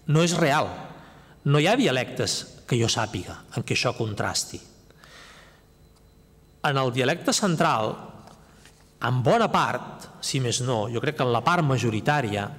[0.10, 0.72] no és real.
[1.46, 4.60] No hi ha dialectes que jo sàpiga en què això contrasti.
[6.66, 7.94] En el dialecte central,
[9.06, 12.50] en bona part, si més no, jo crec que en la part majoritària,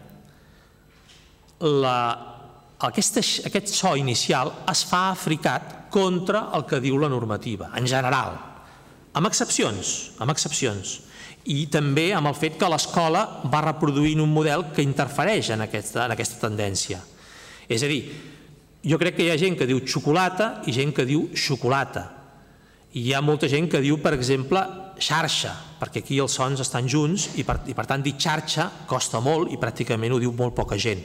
[1.61, 1.97] la,
[2.89, 8.37] aquest, aquest so inicial es fa africat contra el que diu la normativa, en general,
[9.13, 11.01] amb excepcions, amb excepcions,
[11.51, 16.05] i també amb el fet que l'escola va reproduint un model que interfereix en aquesta,
[16.05, 17.01] en aquesta tendència.
[17.69, 18.03] És a dir,
[18.85, 22.07] jo crec que hi ha gent que diu xocolata i gent que diu xocolata.
[22.93, 24.63] I hi ha molta gent que diu, per exemple,
[25.01, 29.21] xarxa, perquè aquí els sons estan junts i per, i per tant dir xarxa costa
[29.25, 31.03] molt i pràcticament ho diu molt poca gent.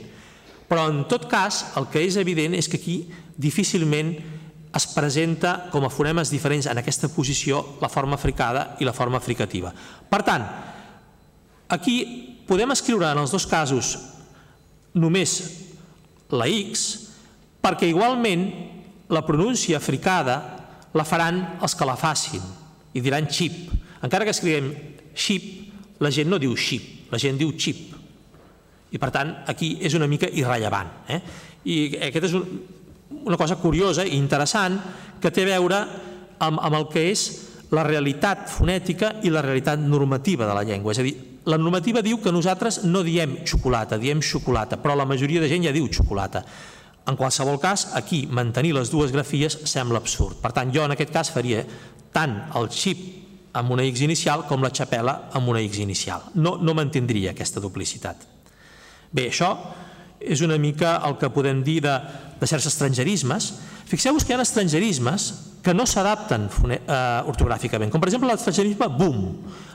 [0.66, 2.96] Però en tot cas el que és evident és que aquí
[3.36, 4.14] difícilment
[4.76, 9.20] es presenta com a fonemes diferents en aquesta posició la forma fricada i la forma
[9.24, 9.72] fricativa.
[10.10, 10.44] Per tant,
[11.72, 11.96] aquí
[12.46, 13.96] podem escriure en els dos casos
[14.94, 15.38] només
[16.34, 16.86] la X
[17.62, 18.46] perquè igualment
[19.10, 20.36] la pronúncia fricada
[20.96, 22.42] la faran els que la facin
[22.96, 23.66] i diran xip.
[24.02, 24.70] Encara que escriguem
[25.16, 25.44] xip,
[26.00, 27.95] la gent no diu xip, la gent diu xip.
[28.96, 30.92] I per tant, aquí és una mica irrellevant.
[31.12, 31.20] Eh?
[31.68, 31.76] I
[32.08, 32.46] aquest és un,
[33.26, 34.78] una cosa curiosa i interessant
[35.20, 35.80] que té a veure
[36.40, 37.26] amb, amb el que és
[37.74, 40.94] la realitat fonètica i la realitat normativa de la llengua.
[40.94, 41.14] És a dir,
[41.46, 45.66] la normativa diu que nosaltres no diem xocolata, diem xocolata, però la majoria de gent
[45.66, 46.42] ja diu xocolata.
[47.06, 50.40] En qualsevol cas, aquí mantenir les dues grafies sembla absurd.
[50.42, 51.62] Per tant, jo en aquest cas faria
[52.14, 53.04] tant el xip
[53.56, 56.32] amb una X inicial com la xapela amb una X inicial.
[56.34, 58.35] No, no mantindria aquesta duplicitat.
[59.16, 59.54] Bé, això
[60.20, 61.94] és una mica el que podem dir de,
[62.40, 63.52] de certs estrangerismes.
[63.88, 65.28] Fixeu-vos que hi ha estrangerismes
[65.64, 66.80] que no s'adapten eh,
[67.30, 69.22] ortogràficament, com per exemple l'estrangerisme boom.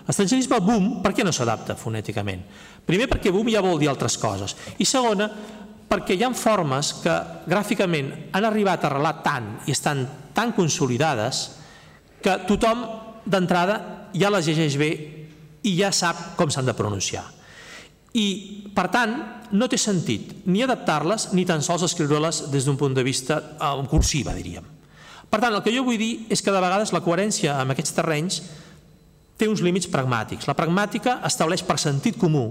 [0.08, 2.46] L'estrangerisme boom, per què no s'adapta fonèticament?
[2.86, 4.56] Primer perquè boom ja vol dir altres coses.
[4.80, 5.28] I segona,
[5.92, 7.18] perquè hi ha formes que
[7.52, 10.06] gràficament han arribat a arrelar tant i estan
[10.38, 11.44] tan consolidades
[12.24, 12.86] que tothom
[13.26, 13.82] d'entrada
[14.16, 14.92] ja les llegeix bé
[15.68, 17.26] i ja sap com s'han de pronunciar.
[18.18, 18.28] I,
[18.76, 19.16] per tant,
[19.56, 23.72] no té sentit ni adaptar-les ni tan sols escriure-les des d'un punt de vista eh,
[23.92, 24.68] cursiva, diríem.
[25.32, 27.96] Per tant, el que jo vull dir és que de vegades la coherència en aquests
[27.96, 28.42] terrenys
[29.40, 30.48] té uns límits pragmàtics.
[30.50, 32.46] La pragmàtica estableix per sentit comú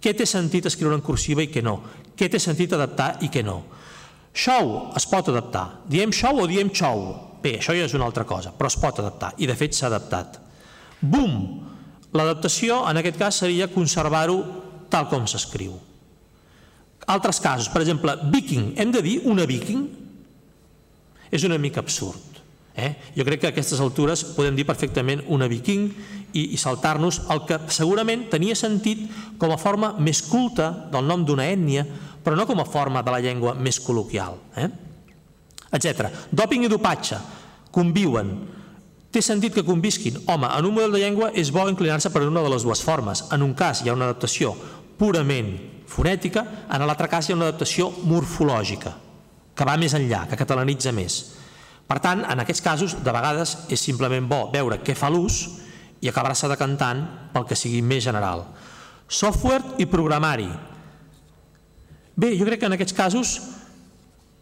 [0.00, 1.76] què té sentit escriure en cursiva i què no?
[2.16, 3.60] Què té sentit adaptar i què no?
[4.32, 5.66] Show es pot adaptar.
[5.90, 7.02] Diem show o diem xou?
[7.42, 9.88] Bé, això ja és una altra cosa, però es pot adaptar, i de fet s'ha
[9.88, 10.38] adaptat.
[11.00, 11.36] Boom!
[12.16, 14.40] L'adaptació, en aquest cas, seria conservar-ho
[14.90, 15.76] tal com s'escriu.
[17.10, 18.74] Altres casos, per exemple, viking.
[18.78, 19.86] Hem de dir una viking?
[21.30, 22.30] És una mica absurd.
[22.74, 22.94] Eh?
[23.16, 25.88] Jo crec que a aquestes altures podem dir perfectament una viking
[26.32, 29.02] i, i saltar-nos el que segurament tenia sentit
[29.40, 31.84] com a forma més culta del nom d'una ètnia,
[32.22, 34.38] però no com a forma de la llengua més col·loquial.
[34.56, 34.68] Eh?
[35.76, 36.08] Etc.
[36.30, 37.18] Doping i dopatge
[37.74, 38.32] conviuen.
[39.10, 40.20] Té sentit que convisquin?
[40.30, 43.24] Home, en un model de llengua és bo inclinar-se per una de les dues formes.
[43.34, 44.54] En un cas hi ha una adaptació
[45.00, 45.54] purament
[45.90, 48.92] fonètica, en l'altre cas hi ha una adaptació morfològica,
[49.56, 51.20] que va més enllà, que catalanitza més.
[51.90, 55.42] Per tant, en aquests casos, de vegades és simplement bo veure què fa l'ús
[56.00, 57.02] i acabar-se decantant
[57.34, 58.44] pel que sigui més general.
[59.10, 60.46] Software i programari.
[62.14, 63.34] Bé, jo crec que en aquests casos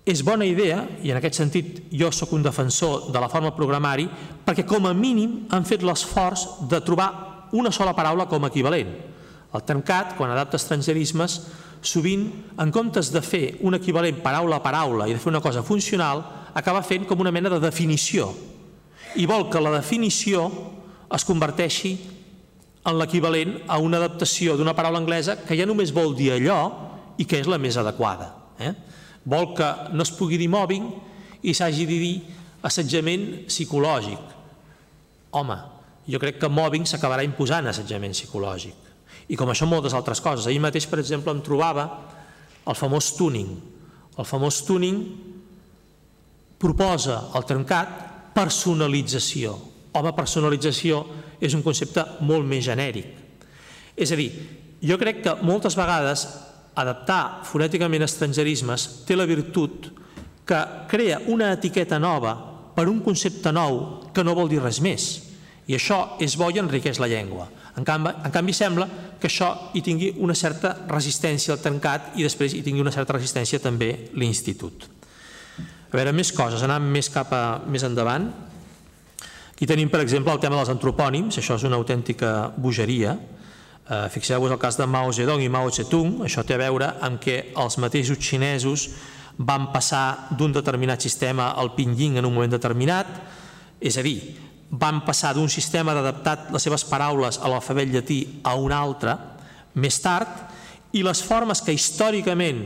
[0.09, 4.06] és bona idea, i en aquest sentit jo sóc un defensor de la forma programari,
[4.44, 7.11] perquè com a mínim han fet l'esforç de trobar
[7.56, 8.92] una sola paraula com a equivalent.
[9.55, 11.38] El termcat, quan adapta estrangerismes,
[11.80, 12.26] sovint,
[12.61, 16.24] en comptes de fer un equivalent paraula a paraula i de fer una cosa funcional,
[16.55, 18.28] acaba fent com una mena de definició.
[19.16, 20.49] I vol que la definició
[21.14, 21.94] es converteixi
[22.88, 26.61] en l'equivalent a una adaptació d'una paraula anglesa que ja només vol dir allò
[27.18, 28.32] i que és la més adequada.
[28.61, 28.72] Eh?
[29.28, 30.90] Vol que no es pugui dir mobbing
[31.42, 32.14] i s'hagi de dir
[32.68, 34.36] assetjament psicològic.
[35.38, 35.57] Home,
[36.09, 38.88] jo crec que mobbing s'acabarà imposant assetjament psicològic.
[39.29, 40.47] I com això moltes altres coses.
[40.47, 41.89] Ahir mateix, per exemple, em trobava
[42.68, 43.51] el famós tuning.
[44.18, 45.03] El famós tuning
[46.59, 49.57] proposa al trencat personalització
[49.99, 51.03] home, personalització
[51.41, 53.09] és un concepte molt més genèric.
[53.99, 54.29] És a dir,
[54.83, 56.26] jo crec que moltes vegades
[56.79, 59.91] adaptar fonèticament estrangerismes té la virtut
[60.49, 60.61] que
[60.91, 62.37] crea una etiqueta nova
[62.76, 65.09] per un concepte nou que no vol dir res més.
[65.68, 67.49] I això és bo i enriqueix la llengua.
[67.76, 68.87] En canvi, en canvi sembla
[69.18, 73.16] que això hi tingui una certa resistència al tancat i després hi tingui una certa
[73.16, 74.86] resistència també l'institut.
[75.88, 78.28] A veure, més coses, anant més cap a, més endavant.
[79.54, 83.16] Aquí tenim, per exemple, el tema dels antropònims, això és una autèntica bogeria.
[83.88, 87.18] Eh, Fixeu-vos el cas de Mao Zedong i Mao Zedong, això té a veure amb
[87.24, 88.90] que els mateixos xinesos
[89.38, 93.08] van passar d'un determinat sistema al pinyin en un moment determinat,
[93.80, 94.18] és a dir,
[94.70, 99.16] van passar d'un sistema d'adaptar les seves paraules a l'alfabet llatí a un altre
[99.74, 102.62] més tard i les formes que històricament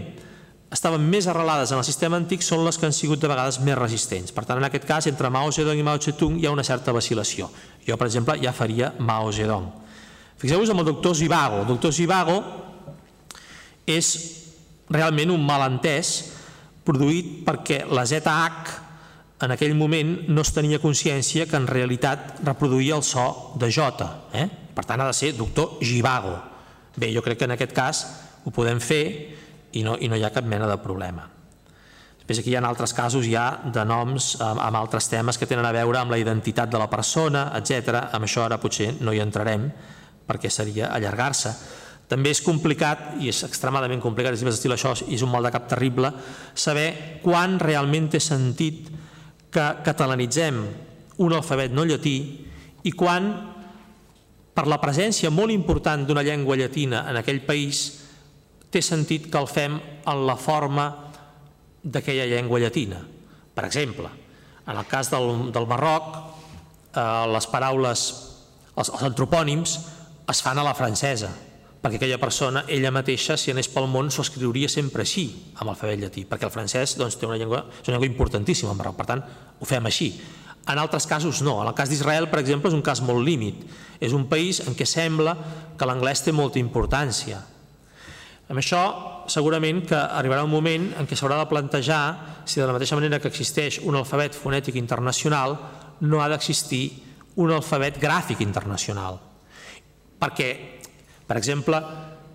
[0.72, 3.76] estaven més arrelades en el sistema antic són les que han sigut de vegades més
[3.76, 4.32] resistents.
[4.32, 6.94] Per tant, en aquest cas, entre Mao Zedong i Mao Zedong hi ha una certa
[6.96, 7.50] vacil·lació.
[7.84, 9.68] Jo, per exemple, ja faria Mao Zedong.
[10.40, 11.60] Fixeu-vos amb el doctor Zivago.
[11.62, 12.38] El doctor Zivago
[13.86, 14.14] és
[14.88, 16.14] realment un malentès
[16.86, 18.80] produït perquè la ZH
[19.42, 24.06] en aquell moment no es tenia consciència que en realitat reproduïa el so de J.
[24.38, 24.46] Eh?
[24.72, 26.36] Per tant, ha de ser doctor Givago.
[26.96, 28.02] Bé, jo crec que en aquest cas
[28.44, 29.04] ho podem fer
[29.72, 31.26] i no, i no hi ha cap mena de problema.
[32.22, 35.66] Després aquí hi ha altres casos ja de noms amb, amb altres temes que tenen
[35.66, 37.98] a veure amb la identitat de la persona, etc.
[38.14, 39.66] Amb això ara potser no hi entrarem
[40.28, 41.50] perquè seria allargar-se.
[42.12, 45.66] També és complicat, i és extremadament complicat, és estil això, és un mal de cap
[45.66, 46.12] terrible,
[46.54, 48.90] saber quan realment té sentit
[49.52, 50.62] que catalanitzem
[51.22, 52.16] un alfabet no llatí
[52.88, 53.28] i quan,
[54.52, 57.84] per la presència molt important d'una llengua llatina en aquell país,
[58.72, 59.76] té sentit que el fem
[60.08, 60.88] en la forma
[61.84, 63.00] d'aquella llengua llatina.
[63.52, 64.08] Per exemple,
[64.66, 66.12] en el cas del, del Marroc,
[66.94, 68.04] eh, les paraules,
[68.74, 69.78] els, els antropònims,
[70.32, 71.28] es fan a la francesa,
[71.82, 75.26] perquè aquella persona, ella mateixa, si anés pel món, s'ho escriuria sempre així,
[75.56, 78.94] amb l'alfabet llatí, perquè el francès doncs, té una llengua, és una llengua importantíssima Marroc,
[79.00, 79.24] per tant,
[79.58, 80.12] ho fem així.
[80.70, 81.56] En altres casos no.
[81.58, 83.64] En el cas d'Israel, per exemple, és un cas molt límit.
[83.98, 85.34] És un país en què sembla
[85.78, 87.40] que l'anglès té molta importància.
[88.46, 88.82] Amb això,
[89.32, 92.02] segurament que arribarà un moment en què s'haurà de plantejar
[92.44, 95.56] si de la mateixa manera que existeix un alfabet fonètic internacional,
[96.06, 96.84] no ha d'existir
[97.42, 99.18] un alfabet gràfic internacional.
[100.22, 100.81] Perquè
[101.32, 101.78] per exemple,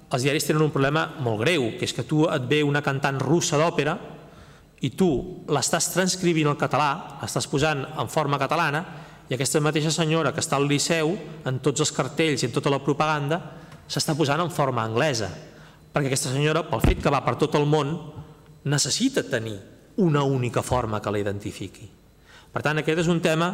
[0.10, 3.20] els diaris tenen un problema molt greu, que és que tu et ve una cantant
[3.22, 3.94] russa d'òpera
[4.82, 5.10] i tu
[5.54, 8.82] l'estàs transcrivint al català, l'estàs posant en forma catalana,
[9.30, 11.14] i aquesta mateixa senyora que està al Liceu,
[11.46, 13.38] en tots els cartells i en tota la propaganda,
[13.86, 15.30] s'està posant en forma anglesa,
[15.94, 17.94] perquè aquesta senyora, pel fet que va per tot el món,
[18.66, 19.60] necessita tenir
[20.02, 21.86] una única forma que la identifiqui.
[22.50, 23.54] Per tant, aquest és un tema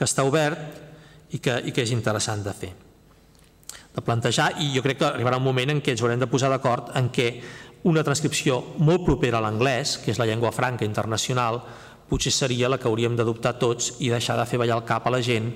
[0.00, 2.76] que està obert i que, i que és interessant de fer
[3.98, 6.50] de plantejar i jo crec que arribarà un moment en què ens haurem de posar
[6.52, 7.28] d'acord en què
[7.88, 11.60] una transcripció molt propera a l'anglès, que és la llengua franca internacional,
[12.08, 15.12] potser seria la que hauríem d'adoptar tots i deixar de fer ballar el cap a
[15.12, 15.50] la gent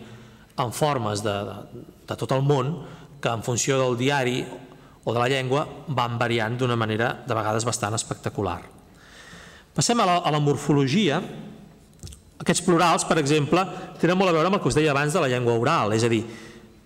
[0.63, 2.75] en formes de, de, de tot el món
[3.23, 4.43] que en funció del diari
[5.05, 8.61] o de la llengua van variant d'una manera de vegades bastant espectacular.
[9.75, 11.23] Passem a la, a la morfologia.
[12.43, 13.65] Aquests plurals, per exemple,
[14.03, 16.05] tenen molt a veure amb el que us deia abans de la llengua oral, és
[16.05, 16.23] a dir,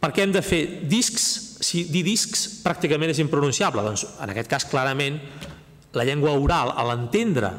[0.01, 3.83] per què hem de fer discs si dir discs pràcticament és impronunciable?
[3.83, 5.19] Doncs en aquest cas clarament
[5.97, 7.51] la llengua oral, a l'entendre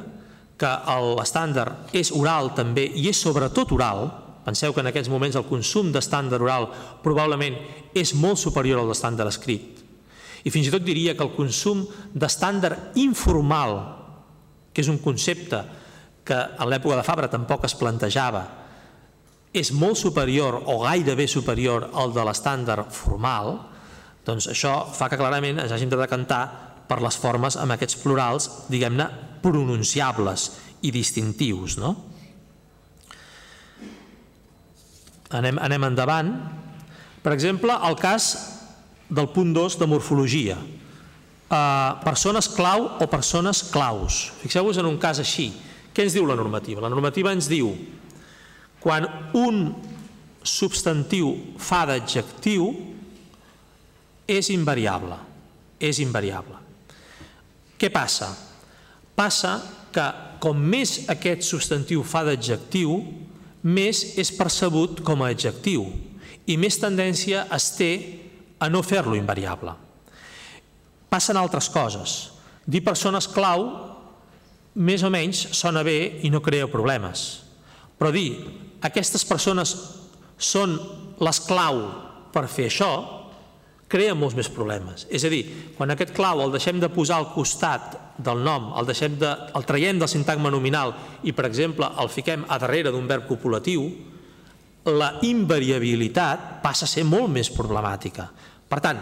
[0.57, 0.69] que
[1.17, 4.07] l'estàndard és oral també i és sobretot oral,
[4.45, 6.69] penseu que en aquests moments el consum d'estàndard oral
[7.03, 7.57] probablement
[7.97, 9.83] és molt superior al d'estàndard escrit.
[10.47, 11.83] I fins i tot diria que el consum
[12.13, 13.75] d'estàndard informal,
[14.71, 15.59] que és un concepte
[16.27, 18.45] que en l'època de Fabra tampoc es plantejava,
[19.51, 23.55] és molt superior o gairebé superior al de l'estàndard formal,
[24.27, 26.41] doncs això fa que clarament ens hàgim de decantar
[26.87, 29.07] per les formes amb aquests plurals, diguem-ne,
[29.43, 30.49] pronunciables
[30.83, 31.77] i distintius.
[31.79, 31.93] No?
[35.35, 36.31] Anem, anem endavant.
[37.23, 38.29] Per exemple, el cas
[39.09, 40.57] del punt 2 de morfologia.
[41.47, 44.27] Uh, persones clau o persones claus.
[44.41, 45.49] Fixeu-vos en un cas així.
[45.95, 46.83] Què ens diu la normativa?
[46.83, 47.71] La normativa ens diu
[48.83, 49.71] quan un
[50.47, 52.67] substantiu fa d'adjectiu,
[54.27, 55.15] és invariable,
[55.79, 56.59] és invariable.
[57.79, 58.29] Què passa?
[59.17, 59.55] Passa
[59.93, 60.05] que
[60.43, 62.99] com més aquest substantiu fa d'adjectiu,
[63.63, 65.87] més és percebut com a adjectiu
[66.47, 67.91] i més tendència es té
[68.59, 69.73] a no fer-lo invariable.
[71.09, 72.15] Passen altres coses.
[72.67, 73.67] Dir persones clau
[74.77, 77.25] més o menys sona bé i no crea problemes.
[77.97, 78.29] Però dir
[78.85, 79.73] aquestes persones
[80.37, 80.75] són
[81.23, 81.79] les clau
[82.33, 82.91] per fer això,
[83.87, 85.05] crea molts més problemes.
[85.09, 85.43] És a dir,
[85.77, 89.67] quan aquest clau el deixem de posar al costat del nom, el, deixem de, el
[89.67, 93.87] traiem del sintagma nominal i, per exemple, el fiquem a darrere d'un verb copulatiu,
[94.87, 98.27] la invariabilitat passa a ser molt més problemàtica.
[98.67, 98.99] Per tant,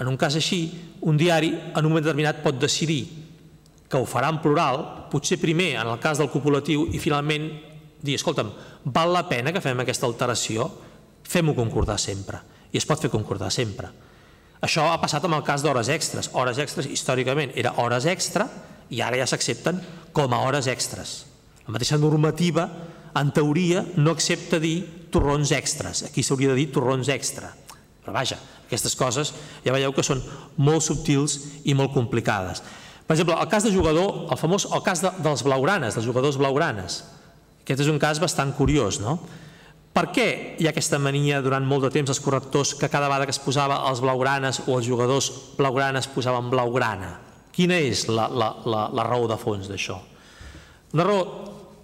[0.00, 0.62] en un cas així,
[1.06, 3.02] un diari en un moment determinat pot decidir
[3.90, 7.48] que ho farà en plural, potser primer en el cas del copulatiu i finalment
[8.00, 8.52] dir, escolta'm,
[8.84, 10.68] val la pena que fem aquesta alteració?
[11.26, 12.38] Fem-ho concordar sempre.
[12.70, 13.90] I es pot fer concordar sempre.
[14.60, 16.28] Això ha passat amb el cas d'hores extres.
[16.36, 18.46] Hores extres, històricament, era hores extra
[18.92, 19.80] i ara ja s'accepten
[20.12, 21.24] com a hores extres.
[21.66, 22.66] La mateixa normativa,
[23.16, 26.04] en teoria, no accepta dir torrons extres.
[26.06, 27.54] Aquí s'hauria de dir torrons extra.
[28.00, 28.36] Però vaja,
[28.66, 29.32] aquestes coses
[29.64, 30.22] ja veieu que són
[30.60, 32.62] molt subtils i molt complicades.
[33.06, 36.38] Per exemple, el cas de jugador, el famós el cas de, dels blaugranes, dels jugadors
[36.38, 37.00] blaugranes.
[37.64, 39.16] Aquest és un cas bastant curiós, no?
[39.90, 40.26] Per què
[40.60, 43.42] hi ha aquesta mania durant molt de temps als correctors que cada vegada que es
[43.42, 47.16] posava els blaugranes o els jugadors blaugranes posaven blaugrana?
[47.50, 49.98] Quina és la, la, la, la raó de fons d'això?
[50.94, 51.24] Una raó,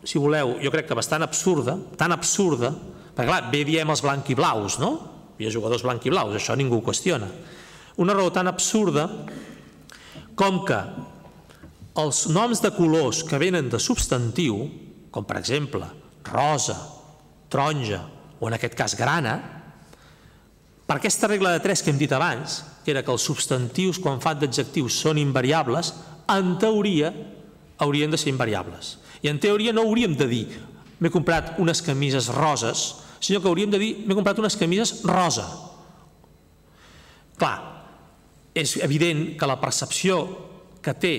[0.07, 2.71] si voleu, jo crec que bastant absurda, tan absurda,
[3.17, 4.93] perquè clar, bé diem els blanc i blaus, no?
[5.37, 7.27] Hi ha jugadors blanc i blaus, això ningú ho qüestiona.
[7.99, 9.09] Una raó tan absurda
[10.39, 10.79] com que
[11.99, 14.63] els noms de colors que venen de substantiu,
[15.11, 15.89] com per exemple
[16.27, 16.77] rosa,
[17.49, 18.03] taronja
[18.41, 19.37] o en aquest cas grana,
[20.87, 24.21] per aquesta regla de tres que hem dit abans, que era que els substantius quan
[24.23, 25.93] fan d'adjectius són invariables,
[26.31, 27.11] en teoria
[27.83, 28.97] haurien de ser invariables.
[29.23, 30.47] I en teoria no hauríem de dir
[31.01, 35.45] m'he comprat unes camises roses, sinó que hauríem de dir m'he comprat unes camises rosa.
[37.37, 37.57] Clar,
[38.57, 40.23] és evident que la percepció
[40.81, 41.17] que té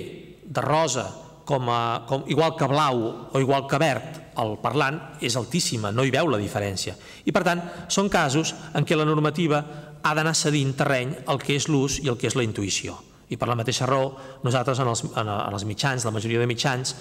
[0.48, 1.06] de rosa
[1.48, 6.04] com a, com, igual que blau o igual que verd el parlant és altíssima, no
[6.04, 6.94] hi veu la diferència.
[7.26, 9.64] I per tant, són casos en què la normativa
[10.04, 12.98] ha d'anar cedint terreny al que és l'ús i el que és la intuïció.
[13.32, 14.12] I per la mateixa raó,
[14.44, 16.94] nosaltres en els, en els mitjans, la majoria de mitjans,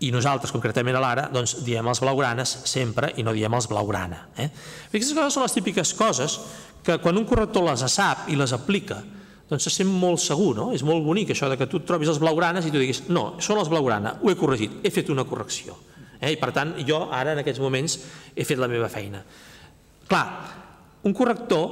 [0.00, 4.22] i nosaltres concretament a l'ara, doncs diem els blaugranes sempre i no diem els blaugrana.
[4.40, 4.48] Eh?
[4.88, 6.38] Aquestes coses són les típiques coses
[6.86, 9.02] que quan un corrector les sap i les aplica,
[9.50, 10.70] doncs se sent molt segur, no?
[10.70, 13.58] És molt bonic això de que tu trobis els blaugranes i tu diguis, no, són
[13.58, 15.74] els blaugrana, ho he corregit, he fet una correcció.
[16.20, 16.36] Eh?
[16.36, 17.98] I per tant, jo ara en aquests moments
[18.36, 19.24] he fet la meva feina.
[20.10, 20.26] Clar,
[21.02, 21.66] un corrector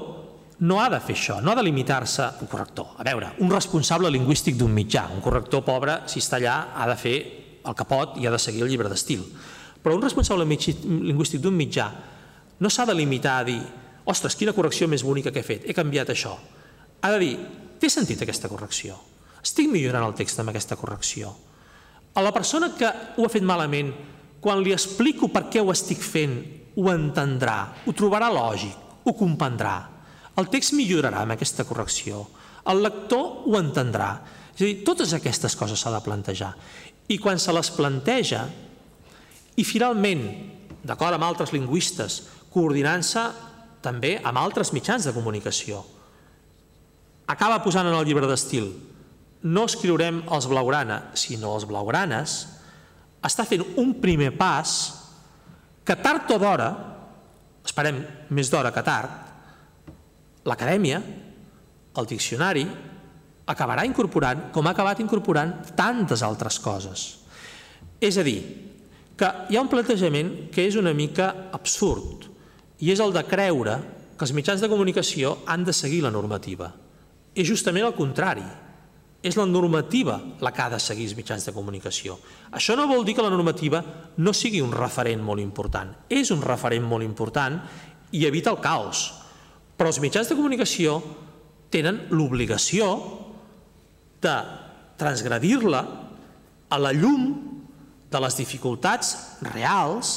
[0.66, 2.96] no ha de fer això, no ha de limitar-se un corrector.
[2.98, 6.98] A veure, un responsable lingüístic d'un mitjà, un corrector pobre, si està allà, ha de
[6.98, 7.16] fer
[7.62, 9.22] el que pot i ha de seguir el llibre d'estil.
[9.84, 11.92] Però un responsable lingüístic d'un mitjà
[12.58, 13.60] no s'ha de limitar a dir
[14.08, 16.34] ostres, quina correcció més bonica que he fet, he canviat això.
[17.04, 17.34] Ha de dir,
[17.78, 18.96] té sentit aquesta correcció?
[19.42, 21.32] Estic millorant el text amb aquesta correcció?
[22.14, 23.92] A la persona que ho ha fet malament
[24.42, 26.38] quan li explico per què ho estic fent,
[26.78, 28.74] ho entendrà, ho trobarà lògic,
[29.04, 29.76] ho comprendrà.
[30.38, 32.22] El text millorarà amb aquesta correcció.
[32.70, 34.12] El lector ho entendrà.
[34.54, 36.52] És a dir, totes aquestes coses s'ha de plantejar.
[37.10, 38.44] I quan se les planteja,
[39.58, 40.22] i finalment,
[40.86, 42.20] d'acord amb altres lingüistes,
[42.52, 43.24] coordinant-se
[43.82, 45.82] també amb altres mitjans de comunicació,
[47.28, 48.72] acaba posant en el llibre d'estil
[49.42, 52.38] no escriurem els blaugrana, sinó els blaugranes,
[53.24, 54.74] està fent un primer pas
[55.86, 56.68] que tard o d'hora,
[57.64, 58.00] esperem
[58.34, 59.12] més d'hora que tard,
[60.48, 61.00] l'acadèmia,
[61.98, 62.64] el diccionari,
[63.48, 67.06] acabarà incorporant, com ha acabat incorporant, tantes altres coses.
[68.00, 68.40] És a dir,
[69.18, 72.28] que hi ha un plantejament que és una mica absurd,
[72.78, 73.78] i és el de creure
[74.18, 76.70] que els mitjans de comunicació han de seguir la normativa.
[77.38, 78.42] És justament el contrari
[79.22, 82.16] és la normativa la que ha de seguir els mitjans de comunicació.
[82.54, 83.82] Això no vol dir que la normativa
[84.18, 85.90] no sigui un referent molt important.
[86.10, 87.58] És un referent molt important
[88.14, 89.08] i evita el caos.
[89.78, 91.00] Però els mitjans de comunicació
[91.70, 92.88] tenen l'obligació
[94.22, 94.36] de
[94.98, 95.82] transgredir-la
[96.68, 97.28] a la llum
[98.10, 99.14] de les dificultats
[99.52, 100.14] reals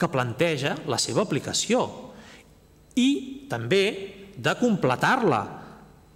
[0.00, 1.84] que planteja la seva aplicació
[2.96, 3.84] i també
[4.40, 5.59] de completar-la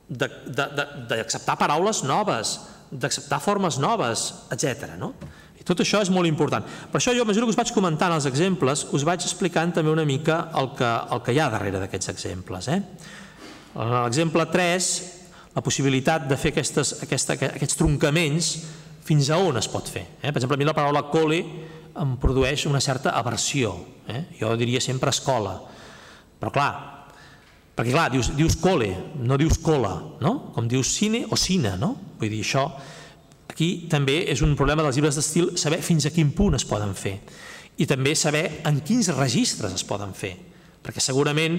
[0.09, 2.59] d'acceptar paraules noves,
[2.91, 4.95] d'acceptar formes noves, etc.
[5.01, 5.15] No?
[5.59, 6.65] I tot això és molt important.
[6.93, 9.93] Per això jo, a mesura que us vaig comentant els exemples, us vaig explicant també
[9.93, 12.69] una mica el que, el que hi ha darrere d'aquests exemples.
[12.69, 12.81] Eh?
[13.75, 14.91] L'exemple 3,
[15.55, 18.51] la possibilitat de fer aquestes, aquesta, aquests troncaments
[19.05, 20.05] fins a on es pot fer.
[20.21, 20.31] Eh?
[20.31, 21.41] Per exemple, a mi la paraula cole
[21.95, 23.75] em produeix una certa aversió.
[24.09, 24.25] Eh?
[24.41, 25.57] Jo diria sempre escola.
[26.41, 26.71] Però clar,
[27.75, 30.35] perquè clar, dius, dius cole, no dius cola, no?
[30.55, 31.95] com dius cine o cine, no?
[32.21, 32.69] Vull dir, això
[33.51, 36.95] aquí també és un problema dels llibres d'estil saber fins a quin punt es poden
[36.99, 37.19] fer
[37.79, 40.35] i també saber en quins registres es poden fer,
[40.83, 41.59] perquè segurament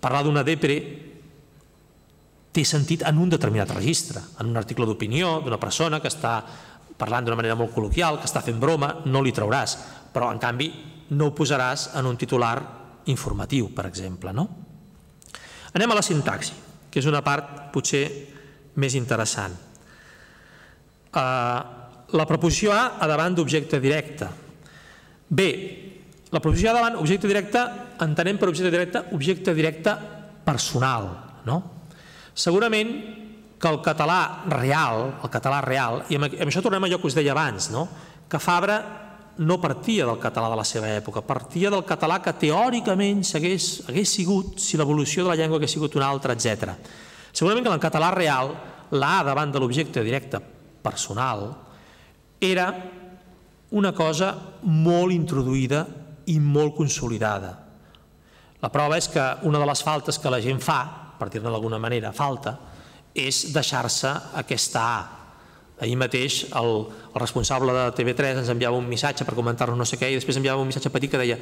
[0.00, 0.76] parlar d'una depre
[2.50, 6.40] té sentit en un determinat registre, en un article d'opinió d'una persona que està
[7.00, 9.76] parlant d'una manera molt col·loquial, que està fent broma, no li trauràs,
[10.12, 10.68] però en canvi
[11.16, 12.56] no ho posaràs en un titular
[13.10, 14.34] informatiu, per exemple.
[14.36, 14.46] No?
[15.76, 16.54] Anem a la sintaxi,
[16.90, 18.04] que és una part potser
[18.80, 19.54] més interessant.
[21.10, 21.60] Uh,
[22.14, 24.26] la proposició A a davant d'objecte directe.
[25.30, 25.50] Bé,
[26.30, 27.62] la proposició A davant objecte directe
[28.02, 29.94] entenem per objecte directe objecte directe
[30.46, 31.10] personal.
[31.46, 31.62] No?
[32.34, 32.90] Segurament
[33.60, 37.18] que el català real, el català real, i amb això tornem a allò que us
[37.18, 37.86] deia abans, no?
[38.30, 38.78] que Fabra
[39.40, 44.12] no partia del català de la seva època, partia del català que teòricament hagués, hagués
[44.12, 46.74] sigut si l'evolució de la llengua hagués sigut una altra, etc.
[47.32, 48.52] Segurament que en català real,
[48.92, 50.40] la A davant de l'objecte directe
[50.82, 51.46] personal
[52.40, 52.66] era
[53.70, 54.34] una cosa
[54.66, 55.86] molt introduïda
[56.28, 57.54] i molt consolidada.
[58.60, 60.82] La prova és que una de les faltes que la gent fa,
[61.16, 62.58] per dir-ne d'alguna manera, falta,
[63.14, 64.12] és deixar-se
[64.42, 65.19] aquesta A,
[65.80, 66.72] Ahir mateix el,
[67.14, 70.38] el responsable de TV3 ens enviava un missatge per comentar-nos no sé què i després
[70.40, 71.38] enviava un missatge petit que deia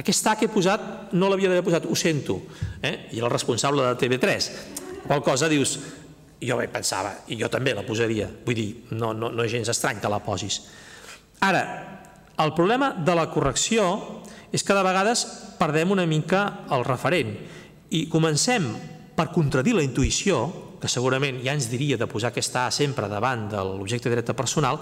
[0.00, 2.38] aquest A que he posat no l'havia d'haver posat, ho sento.
[2.82, 3.10] Eh?
[3.12, 4.50] I el responsable de TV3.
[5.06, 5.76] Qual cosa dius,
[6.40, 8.28] jo bé pensava, i jo també la posaria.
[8.46, 10.62] Vull dir, no, no, no és gens estrany que la posis.
[11.44, 11.62] Ara,
[12.40, 13.84] el problema de la correcció
[14.52, 15.26] és que de vegades
[15.58, 17.34] perdem una mica el referent
[17.92, 18.70] i comencem
[19.16, 20.46] per contradir la intuïció
[20.80, 24.80] que segurament ja ens diria de posar aquesta A sempre davant de l'objecte directe personal,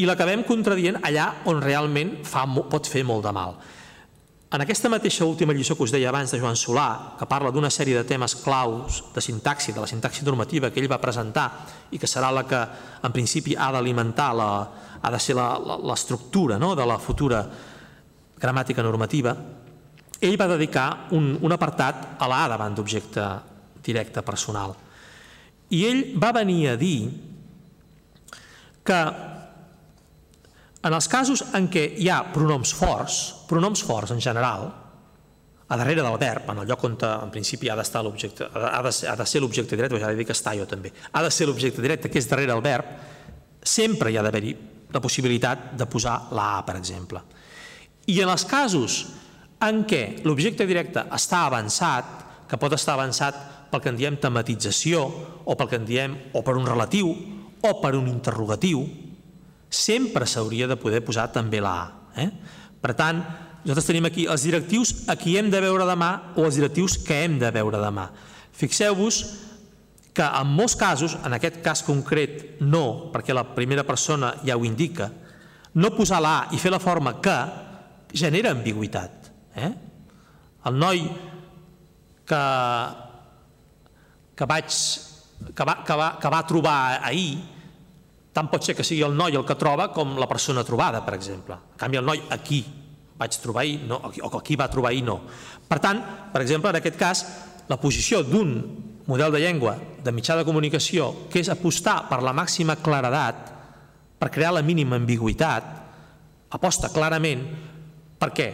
[0.00, 3.58] i l'acabem contradient allà on realment fa, pot fer molt de mal.
[4.50, 7.70] En aquesta mateixa última lliçó que us deia abans de Joan Solà, que parla d'una
[7.70, 11.46] sèrie de temes claus de sintaxi, de la sintaxi normativa que ell va presentar
[11.94, 12.58] i que serà la que
[13.06, 16.74] en principi ha d'alimentar, ha de ser l'estructura no?
[16.74, 17.44] de la futura
[18.40, 19.36] gramàtica normativa,
[20.20, 23.28] ell va dedicar un, un apartat a la davant d'objecte
[23.86, 24.74] directe personal.
[25.70, 27.10] I ell va venir a dir
[28.84, 29.00] que
[30.80, 33.18] en els casos en què hi ha pronoms forts,
[33.48, 34.70] pronoms forts en general,
[35.70, 38.90] a darrere del verb, en el lloc on en principi ha d'estar l'objecte, ha, de,
[39.06, 41.46] ha de ser l'objecte directe, ja he dit que està jo també, ha de ser
[41.46, 42.88] l'objecte directe, que és darrere el verb,
[43.62, 44.56] sempre hi ha d'haver-hi
[44.90, 47.22] la possibilitat de posar la A, per exemple.
[48.10, 49.04] I en els casos
[49.62, 52.16] en què l'objecte directe està avançat,
[52.50, 53.36] que pot estar avançat
[53.70, 55.04] pel que en diem tematització,
[55.44, 57.12] o pel que en diem o per un relatiu,
[57.60, 58.82] o per un interrogatiu,
[59.70, 61.86] sempre s'hauria de poder posar també la A.
[62.18, 62.28] Eh?
[62.80, 63.20] Per tant,
[63.62, 67.22] nosaltres tenim aquí els directius a qui hem de veure demà o els directius que
[67.24, 68.08] hem de veure demà.
[68.56, 69.20] Fixeu-vos
[70.16, 74.64] que en molts casos, en aquest cas concret no, perquè la primera persona ja ho
[74.66, 75.10] indica,
[75.74, 77.36] no posar la i fer la forma que
[78.12, 79.30] genera ambigüitat.
[79.54, 79.70] Eh?
[80.66, 81.04] El noi
[82.26, 82.40] que
[84.40, 84.72] que, vaig,
[85.52, 87.34] que, va, que, va, que va trobar ahir,
[88.32, 91.18] tant pot ser que sigui el noi el que troba com la persona trobada, per
[91.18, 91.58] exemple.
[91.74, 92.62] En canvi, el noi aquí
[93.20, 95.18] vaig trobar ahir, no, o aquí va trobar ahir, no.
[95.68, 96.00] Per tant,
[96.32, 97.24] per exemple, en aquest cas,
[97.68, 98.56] la posició d'un
[99.10, 103.44] model de llengua de mitjà de comunicació que és apostar per la màxima claredat,
[104.16, 105.68] per crear la mínima ambigüitat,
[106.56, 107.44] aposta clarament
[108.20, 108.48] perquè,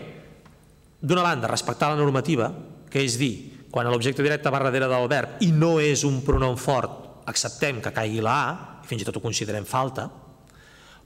[0.98, 2.50] d'una banda, respectar la normativa,
[2.90, 6.56] que és dir, quan l'objecte directe va darrere del verb i no és un pronom
[6.60, 8.52] fort, acceptem que caigui la A,
[8.82, 10.06] i fins i tot ho considerem falta,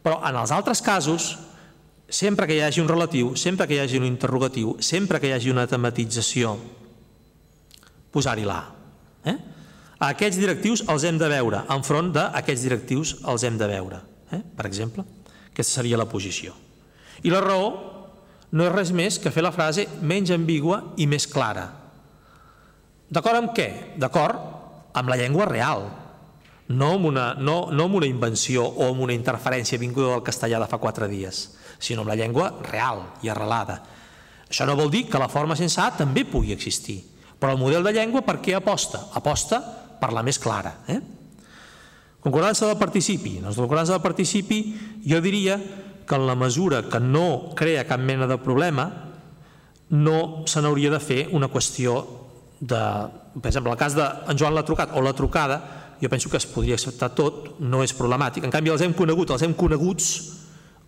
[0.05, 1.31] però en els altres casos,
[2.09, 5.35] sempre que hi hagi un relatiu, sempre que hi hagi un interrogatiu, sempre que hi
[5.37, 6.57] hagi una tematització,
[8.11, 8.69] posar-hi la A.
[9.31, 9.37] Eh?
[10.01, 14.01] A aquests directius els hem de veure, enfront d'aquests directius els hem de veure,
[14.33, 14.41] eh?
[14.57, 15.05] per exemple.
[15.51, 16.55] Aquesta seria la posició.
[17.23, 17.69] I la raó
[18.57, 21.69] no és res més que fer la frase menys ambigua i més clara,
[23.11, 23.67] D'acord amb què?
[23.99, 25.89] D'acord amb la llengua real,
[26.71, 30.61] no amb, una, no, no amb una invenció o amb una interferència vinguda del castellà
[30.63, 31.43] de fa quatre dies,
[31.83, 33.81] sinó amb la llengua real i arrelada.
[34.47, 37.01] Això no vol dir que la forma sense A també pugui existir,
[37.39, 39.09] però el model de llengua per què aposta?
[39.19, 39.59] Aposta
[40.01, 40.77] per la més clara.
[40.87, 41.01] Eh?
[42.21, 43.39] Concordança del participi.
[43.41, 44.63] Doncs la concordança del participi
[45.07, 45.59] jo diria
[46.07, 48.87] que en la mesura que no crea cap mena de problema
[49.91, 51.97] no se n'hauria de fer una qüestió
[52.61, 52.81] de,
[53.41, 55.61] per exemple, el cas de en Joan l'ha trucat o la trucada,
[56.01, 58.45] jo penso que es podria acceptar tot, no és problemàtic.
[58.45, 60.11] En canvi, els hem conegut, els hem coneguts,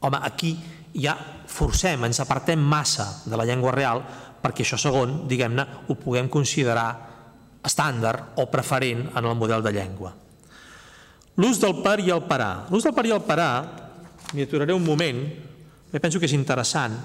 [0.01, 0.55] home, aquí
[0.93, 1.17] ja
[1.49, 4.03] forcem, ens apartem massa de la llengua real
[4.43, 6.89] perquè això segon, diguem-ne, ho puguem considerar
[7.63, 10.11] estàndard o preferent en el model de llengua.
[11.39, 12.67] L'ús del per i el parar.
[12.73, 13.53] L'ús del per i el parar,
[14.35, 15.23] m'hi aturaré un moment,
[15.95, 16.97] penso que és interessant,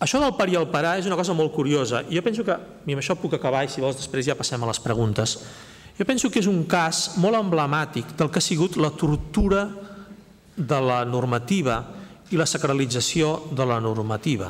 [0.00, 2.02] això del per i el parar és una cosa molt curiosa.
[2.08, 2.56] Jo penso que,
[2.88, 5.36] i amb això puc acabar i si vols després ja passem a les preguntes.
[5.98, 9.66] Jo penso que és un cas molt emblemàtic del que ha sigut la tortura
[10.56, 11.82] de la normativa
[12.32, 14.48] i la sacralització de la normativa.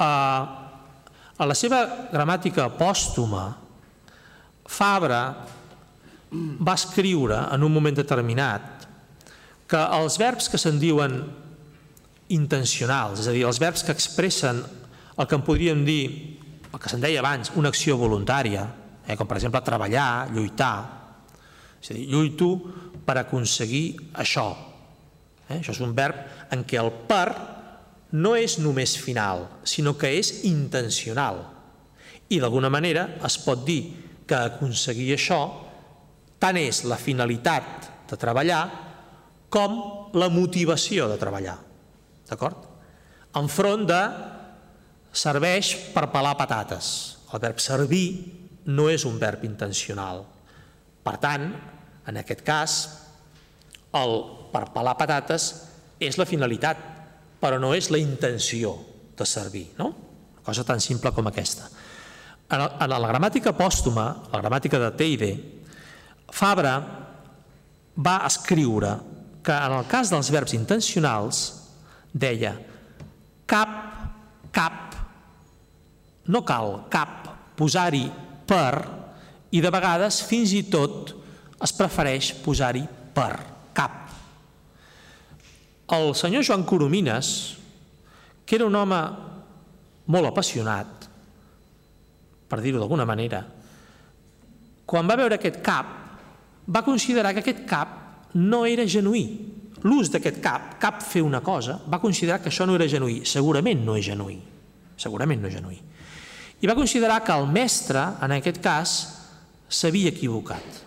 [0.00, 0.12] A,
[1.36, 3.50] a la seva gramàtica pòstuma,
[4.64, 5.20] Fabra
[6.32, 8.86] va escriure en un moment determinat
[9.68, 11.20] que els verbs que se'n diuen
[12.32, 14.62] intencionals, és a dir, els verbs que expressen
[15.18, 16.04] el que en podríem dir,
[16.72, 18.64] el que se'n deia abans, una acció voluntària,
[19.06, 20.76] eh, com per exemple treballar, lluitar,
[21.80, 22.48] és a dir, lluito
[23.04, 24.46] per aconseguir això.
[25.48, 25.58] Eh?
[25.60, 26.16] Això és un verb
[26.54, 27.28] en què el per
[28.14, 31.42] no és només final, sinó que és intencional.
[32.30, 33.82] I d'alguna manera es pot dir
[34.24, 35.40] que aconseguir això
[36.40, 38.62] tant és la finalitat de treballar
[39.52, 39.76] com
[40.16, 41.58] la motivació de treballar.
[42.34, 42.66] D'acord?
[43.38, 44.00] Enfront de
[45.14, 46.88] serveix per pelar patates.
[47.30, 48.06] El verb servir
[48.74, 50.24] no és un verb intencional.
[51.04, 51.46] Per tant,
[52.08, 52.76] en aquest cas,
[53.94, 54.14] el
[54.52, 55.48] per pelar patates
[56.02, 56.78] és la finalitat,
[57.40, 58.74] però no és la intenció
[59.14, 59.68] de servir.
[59.78, 59.90] No?
[60.34, 61.68] Una cosa tan simple com aquesta.
[62.54, 65.32] En la gramàtica pòstuma, la gramàtica de Teide,
[66.34, 66.74] Fabra
[67.94, 68.96] va escriure
[69.44, 71.44] que en el cas dels verbs intencionals
[72.14, 72.54] deia
[73.50, 73.72] cap,
[74.54, 74.94] cap,
[76.30, 77.26] no cal cap
[77.58, 78.06] posar-hi
[78.46, 78.70] per
[79.54, 81.12] i de vegades fins i tot
[81.64, 82.84] es prefereix posar-hi
[83.14, 83.34] per,
[83.74, 84.08] cap.
[85.94, 87.28] El senyor Joan Coromines,
[88.46, 89.00] que era un home
[90.10, 91.08] molt apassionat,
[92.48, 93.42] per dir-ho d'alguna manera,
[94.84, 95.92] quan va veure aquest cap,
[96.68, 99.24] va considerar que aquest cap no era genuí.
[99.84, 103.20] L'ús d'aquest cap, cap fer una cosa, va considerar que això no era genuí.
[103.28, 104.38] Segurament no és genuí.
[104.96, 105.76] Segurament no és genuí.
[106.64, 108.94] I va considerar que el mestre, en aquest cas,
[109.68, 110.80] s'havia equivocat.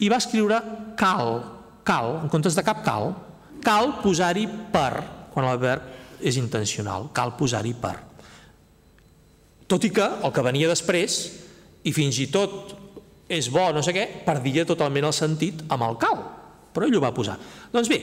[0.00, 0.60] I va escriure
[1.00, 1.40] cal,
[1.82, 3.10] cal, en comptes de cap cal,
[3.64, 5.02] cal posar-hi per,
[5.34, 7.96] quan el verb és intencional, cal posar-hi per.
[9.66, 11.18] Tot i que el que venia després,
[11.82, 12.76] i fins i tot
[13.30, 16.22] és bo, no sé què, perdia totalment el sentit amb el cal,
[16.72, 17.36] però ell ho va posar.
[17.72, 18.00] Doncs bé,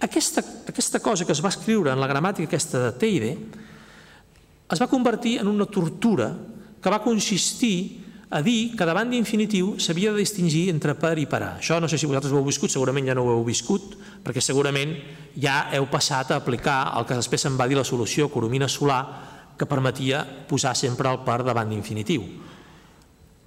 [0.00, 3.32] aquesta, aquesta cosa que es va escriure en la gramàtica aquesta de Teide
[4.68, 6.28] es va convertir en una tortura
[6.82, 11.56] que va consistir a dir que davant d'infinitiu s'havia de distingir entre per i parar.
[11.58, 14.42] Això no sé si vosaltres ho heu viscut, segurament ja no ho heu viscut, perquè
[14.44, 14.92] segurament
[15.40, 19.00] ja heu passat a aplicar el que després se'n va dir la solució Coromina Solar,
[19.58, 22.26] que permetia posar sempre el per davant d'infinitiu.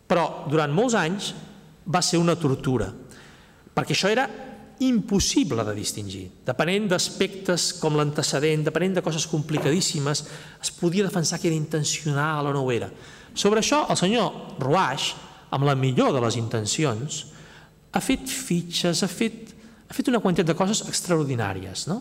[0.09, 1.31] Però durant molts anys
[1.85, 2.89] va ser una tortura,
[3.71, 4.25] perquè això era
[4.81, 6.25] impossible de distingir.
[6.45, 10.23] Depenent d'aspectes com l'antecedent, depenent de coses complicadíssimes,
[10.61, 12.89] es podia defensar que era intencional o no ho era.
[13.33, 15.11] Sobre això, el senyor Ruaix,
[15.53, 17.25] amb la millor de les intencions,
[17.91, 19.53] ha fet fitxes, ha fet,
[19.87, 21.85] ha fet una quantitat de coses extraordinàries.
[21.91, 21.99] No?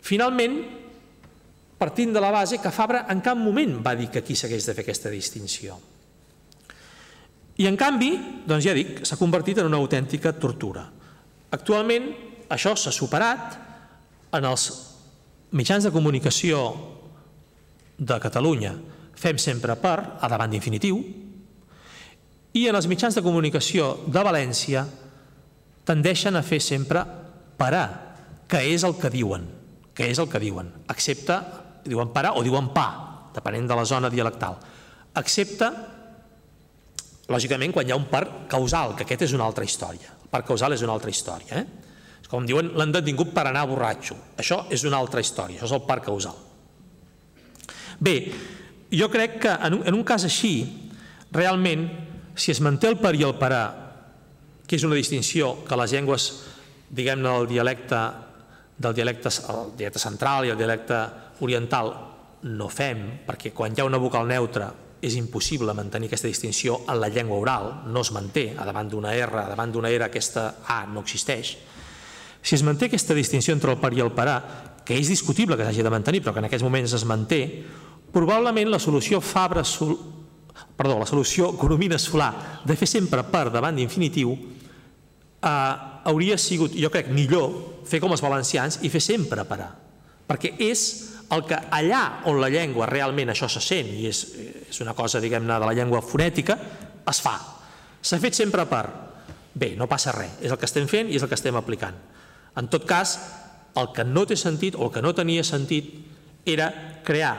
[0.00, 0.56] Finalment,
[1.80, 4.76] partint de la base que Fabra en cap moment va dir que aquí s'hagués de
[4.76, 5.76] fer aquesta distinció.
[7.60, 8.14] I en canvi,
[8.48, 10.86] doncs ja dic, s'ha convertit en una autèntica tortura.
[11.50, 12.10] Actualment
[12.50, 13.56] això s'ha superat
[14.36, 14.66] en els
[15.56, 16.62] mitjans de comunicació
[17.98, 18.74] de Catalunya.
[19.20, 21.00] Fem sempre per, a davant d'infinitiu,
[22.56, 24.82] i en els mitjans de comunicació de València
[25.86, 27.02] tendeixen a fer sempre
[27.60, 27.84] a,
[28.48, 29.44] que és el que diuen,
[29.94, 31.36] que és el que diuen, excepte,
[31.84, 32.86] diuen parar o diuen pa,
[33.34, 34.56] depenent de la zona dialectal,
[35.20, 35.68] excepte
[37.30, 40.19] lògicament, quan hi ha un parc causal, que aquest és una altra història.
[40.30, 41.60] Parc causal és una altra història.
[41.60, 42.26] Eh?
[42.30, 44.16] Com diuen, l'han detingut per anar borratxo.
[44.38, 46.36] Això és una altra història, això és el parc causal.
[48.00, 48.14] Bé,
[48.94, 50.54] jo crec que en un, en un cas així,
[51.34, 51.88] realment,
[52.38, 53.66] si es manté el per i el parar,
[54.66, 56.28] que és una distinció que les llengües,
[56.90, 57.98] diguem-ne, del dialecte,
[58.78, 61.00] del dialecte, el dialecte central i el dialecte
[61.42, 61.90] oriental
[62.46, 64.70] no fem, perquè quan hi ha una vocal neutra
[65.00, 69.14] és impossible mantenir aquesta distinció en la llengua oral, no es manté, a davant d'una
[69.16, 71.56] R, a davant d'una R aquesta A no existeix.
[72.42, 74.38] Si es manté aquesta distinció entre el per i el parar,
[74.84, 77.40] que és discutible que s'hagi de mantenir, però que en aquests moments es manté,
[78.12, 79.96] probablement la solució Fabra Sol...
[80.76, 82.30] perdó, la solució Coromina Solà
[82.64, 85.74] de fer sempre per davant d'infinitiu eh,
[86.04, 89.72] hauria sigut, jo crec, millor fer com els valencians i fer sempre parar,
[90.28, 94.24] perquè és el que allà on la llengua realment això se sent i és,
[94.70, 96.56] és una cosa, diguem-ne, de la llengua fonètica,
[97.10, 97.36] es fa.
[98.02, 98.84] S'ha fet sempre per...
[99.50, 101.96] Bé, no passa res, és el que estem fent i és el que estem aplicant.
[102.58, 103.16] En tot cas,
[103.78, 105.90] el que no té sentit o el que no tenia sentit
[106.46, 106.70] era
[107.06, 107.34] crear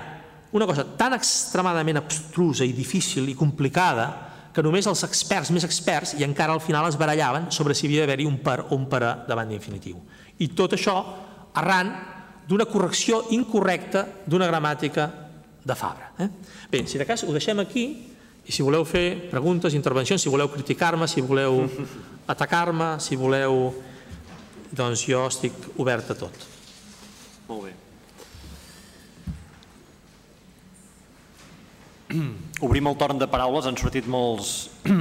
[0.51, 4.09] una cosa tan extremadament abstrusa i difícil i complicada
[4.51, 8.03] que només els experts més experts i encara al final es barallaven sobre si havia
[8.03, 10.01] d'haver-hi un per o un per davant d'infinitiu.
[10.43, 10.97] I tot això
[11.55, 11.93] arran
[12.47, 15.09] d'una correcció incorrecta d'una gramàtica
[15.63, 16.11] de Fabra.
[16.19, 16.29] Eh?
[16.71, 17.85] Bé, si de cas ho deixem aquí
[18.41, 21.65] i si voleu fer preguntes, intervencions, si voleu criticar-me, si voleu
[22.33, 23.69] atacar-me, si voleu...
[24.71, 25.51] Doncs jo estic
[25.83, 26.45] obert a tot.
[27.49, 27.73] Molt bé.
[32.65, 34.69] Obrim el torn de paraules, han sortit molts...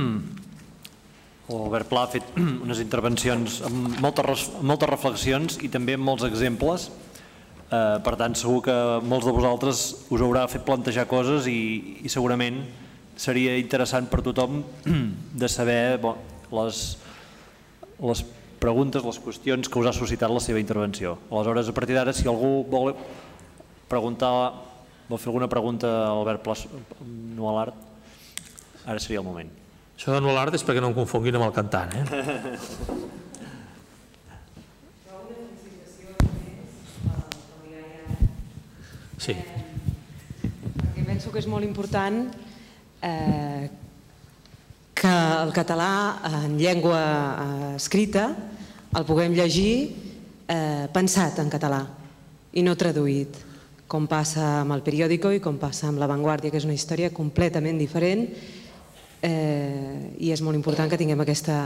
[1.51, 2.27] L'Albert Pla ha fet
[2.67, 6.91] unes intervencions amb moltes, moltes reflexions i també amb molts exemples.
[7.71, 8.77] Eh, per tant, segur que
[9.07, 12.65] molts de vosaltres us haurà fet plantejar coses i, i segurament
[13.21, 14.65] seria interessant per tothom
[15.43, 16.19] de saber bon,
[16.57, 16.81] les,
[18.11, 18.25] les
[18.61, 21.19] preguntes, les qüestions que us ha suscitat la seva intervenció.
[21.31, 22.93] Aleshores, a partir d'ara, si algú vol
[23.91, 24.35] preguntar
[25.11, 26.61] Vol fer alguna pregunta a Albert Plas,
[27.03, 27.79] no a l'art?
[28.87, 29.49] Ara seria el moment.
[29.97, 32.05] Això de no a l'art és perquè no em confonguin amb el cantant, eh?
[39.21, 39.35] Sí.
[40.41, 42.23] Perquè penso que és molt important
[43.05, 43.69] eh,
[44.97, 45.93] que el català
[46.41, 48.31] en llengua eh, escrita
[48.97, 49.75] el puguem llegir
[50.49, 51.83] eh, pensat en català
[52.57, 53.37] i no traduït
[53.91, 57.13] com passa amb el periòdico i com passa amb La Vanguardia, que és una història
[57.13, 58.25] completament diferent
[59.21, 61.65] eh, i és molt important que tinguem aquesta,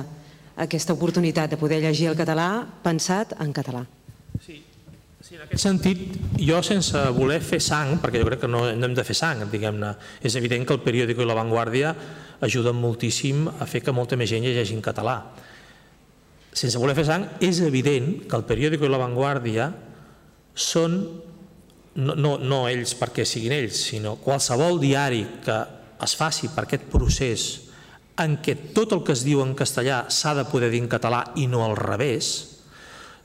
[0.66, 2.48] aquesta oportunitat de poder llegir el català
[2.82, 3.85] pensat en català.
[4.43, 4.59] Sí,
[5.24, 8.96] sí, en aquest sentit, jo sense voler fer sang, perquè jo crec que no, hem
[8.96, 11.94] de fer sang, diguem-ne, és evident que el periòdico i La Vanguardia
[12.44, 15.16] ajuden moltíssim a fer que molta més gent llegeixi en català.
[16.52, 19.70] Sense voler fer sang, és evident que el periòdico i La Vanguardia
[20.55, 21.01] són
[21.94, 25.60] no, no, no ells perquè siguin ells, sinó qualsevol diari que
[26.05, 27.46] es faci per aquest procés
[28.20, 31.30] en què tot el que es diu en castellà s'ha de poder dir en català
[31.40, 32.53] i no al revés,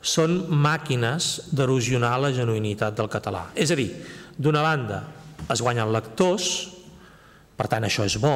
[0.01, 3.49] són màquines d'erosionar la genuïnitat del català.
[3.55, 3.89] És a dir,
[4.37, 5.03] d'una banda
[5.49, 6.69] es guanyen lectors,
[7.57, 8.35] per tant això és bo,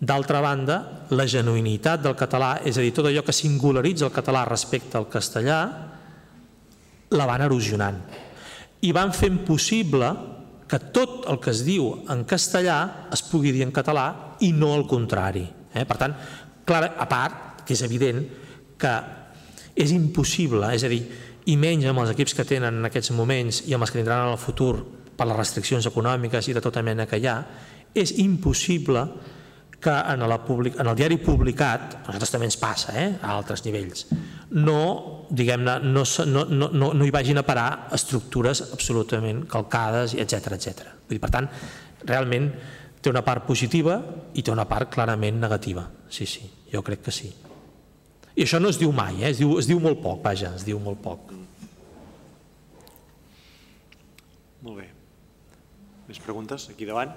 [0.00, 4.44] d'altra banda la genuïnitat del català, és a dir, tot allò que singularitza el català
[4.48, 5.60] respecte al castellà,
[7.16, 8.00] la van erosionant
[8.84, 10.08] i van fent possible
[10.66, 14.72] que tot el que es diu en castellà es pugui dir en català i no
[14.74, 15.44] el contrari.
[15.72, 15.84] Eh?
[15.86, 16.16] Per tant,
[16.66, 18.20] clar, a part, que és evident
[18.78, 18.92] que
[19.76, 21.02] és impossible, és a dir,
[21.46, 24.26] i menys amb els equips que tenen en aquests moments i amb els que tindran
[24.26, 24.74] en el futur
[25.16, 27.36] per les restriccions econòmiques i de tota mena que hi ha,
[27.96, 29.04] és impossible
[29.80, 33.36] que en, la public, en el diari publicat, a nosaltres també ens passa, eh, a
[33.36, 34.06] altres nivells,
[34.56, 40.92] no, diguem-ne, no, no, no, no, hi vagin a parar estructures absolutament calcades, etc etc.
[41.12, 41.50] Per tant,
[42.08, 42.50] realment
[43.00, 44.00] té una part positiva
[44.34, 45.86] i té una part clarament negativa.
[46.08, 47.30] Sí, sí, jo crec que sí.
[48.36, 49.30] I això no es diu mai, eh?
[49.32, 51.30] es, diu, es diu molt poc, vaja, es diu molt poc.
[54.60, 54.90] Molt bé.
[56.10, 56.68] Més preguntes?
[56.74, 57.14] Aquí davant.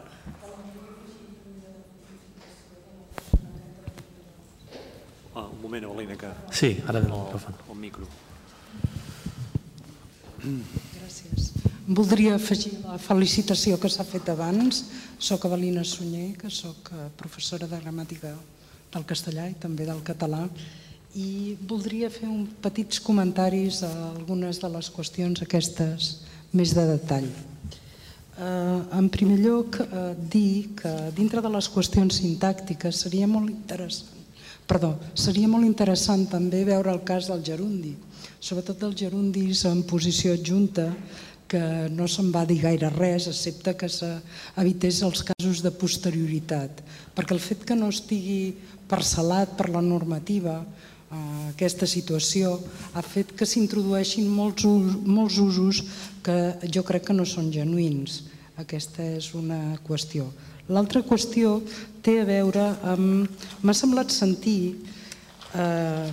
[5.35, 6.31] Ah, un moment, Evelina, que...
[6.55, 7.59] Sí, ara anem al micròfon.
[7.67, 8.09] El micro.
[10.39, 11.51] Gràcies.
[11.99, 14.85] Voldria afegir la felicitació que s'ha fet abans.
[15.19, 18.31] Soc Evelina Sunyer, que sóc eh, professora de gramàtica
[18.93, 20.45] del castellà i també del català,
[21.15, 26.11] i voldria fer un petits comentaris a algunes de les qüestions aquestes
[26.53, 27.29] més de detall.
[27.29, 34.19] Eh, en primer lloc, eh, dir que dintre de les qüestions sintàctiques seria molt interessant
[34.69, 37.95] Perdó, seria molt interessant també veure el cas del gerundi,
[38.37, 40.85] sobretot dels gerundis en posició adjunta,
[41.49, 46.83] que no se'n va dir gaire res, excepte que s'evités els casos de posterioritat,
[47.17, 48.53] perquè el fet que no estigui
[48.91, 50.59] parcel·lat per la normativa
[51.09, 52.59] aquesta situació
[52.93, 54.65] ha fet que s'introdueixin molts,
[55.05, 55.81] molts usos
[56.25, 58.23] que jo crec que no són genuïns.
[58.59, 60.29] Aquesta és una qüestió.
[60.69, 61.61] L'altra qüestió
[62.05, 63.29] té a veure amb...
[63.63, 64.75] M'ha semblat sentir
[65.57, 66.09] eh,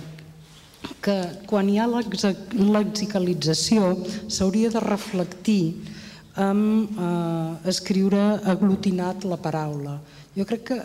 [1.03, 1.17] que
[1.49, 5.75] quan hi ha lexicalització s'hauria de reflectir
[6.41, 9.99] amb eh, escriure aglutinat la paraula.
[10.37, 10.79] Jo crec que...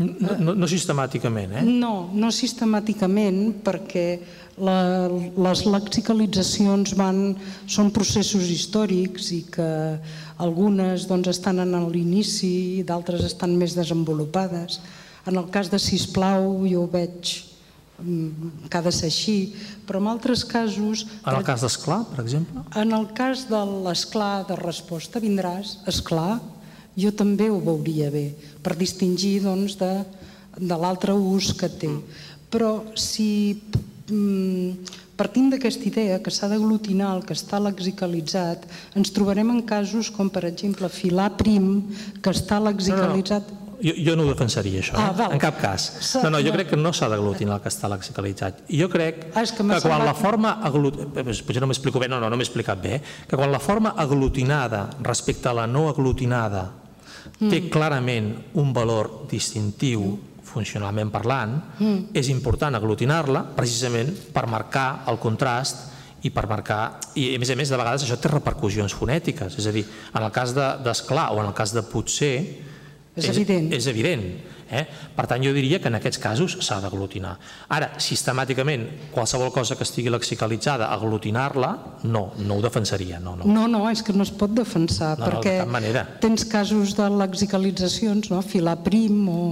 [0.00, 1.62] No, no, no sistemàticament, eh?
[1.68, 4.06] No, no sistemàticament, perquè
[4.64, 7.20] la, les lexicalitzacions van,
[7.68, 9.68] són processos històrics i que
[10.42, 14.80] algunes doncs, estan en l'inici i d'altres estan més desenvolupades.
[15.28, 17.34] En el cas de Sisplau jo ho veig
[18.00, 19.36] mm, que ha de ser així,
[19.86, 21.04] però en altres casos...
[21.22, 22.64] En el cas d'esclar, per exemple?
[22.80, 26.40] En el cas de l'esclar de resposta, vindràs, esclar,
[26.96, 28.30] jo també ho veuria bé,
[28.62, 29.92] per distingir doncs, de,
[30.58, 31.92] de l'altre ús que té.
[32.52, 33.56] Però si
[34.12, 34.84] Mm,
[35.16, 38.66] partint d'aquesta idea que s'ha d'aglutinar el que està lexicalitzat,
[38.98, 41.74] ens trobarem en casos com, per exemple, filar prim,
[42.20, 43.48] que està lexicalitzat...
[43.48, 43.60] No, no.
[43.82, 45.06] Jo, jo no ho defensaria, això, eh?
[45.10, 45.88] ah, en cap cas.
[46.22, 48.60] No, no, jo crec que no s'ha d'aglutinar el que està lexicalitzat.
[48.70, 50.52] Jo crec ah, que, que quan la forma...
[50.68, 51.00] Aglut...
[51.02, 53.26] Eh, potser no m'explico bé, no, no, no m'he explicat bé, eh?
[53.26, 56.68] que quan la forma aglutinada respecte a la no aglutinada
[57.38, 57.48] mm.
[57.50, 60.12] té clarament un valor distintiu
[60.52, 62.12] funcionalment parlant, mm.
[62.18, 65.88] és important aglutinar-la precisament per marcar el contrast
[66.22, 66.82] i per marcar,
[67.18, 69.82] i a més a més de vegades això té repercussions fonètiques, és a dir,
[70.12, 72.36] en el cas d'esclar de, o en el cas de potser,
[73.12, 73.72] és, és evident.
[73.74, 74.22] És evident.
[74.72, 74.86] Eh?
[75.16, 77.34] Per tant, jo diria que en aquests casos s'ha d'aglutinar.
[77.76, 81.72] Ara, sistemàticament, qualsevol cosa que estigui lexicalitzada, aglutinar-la,
[82.08, 83.20] no, no ho defensaria.
[83.20, 83.44] No, no.
[83.44, 88.32] no, no, és que no es pot defensar, no, perquè no, tens casos de lexicalitzacions,
[88.32, 88.40] no?
[88.42, 89.42] filar prim o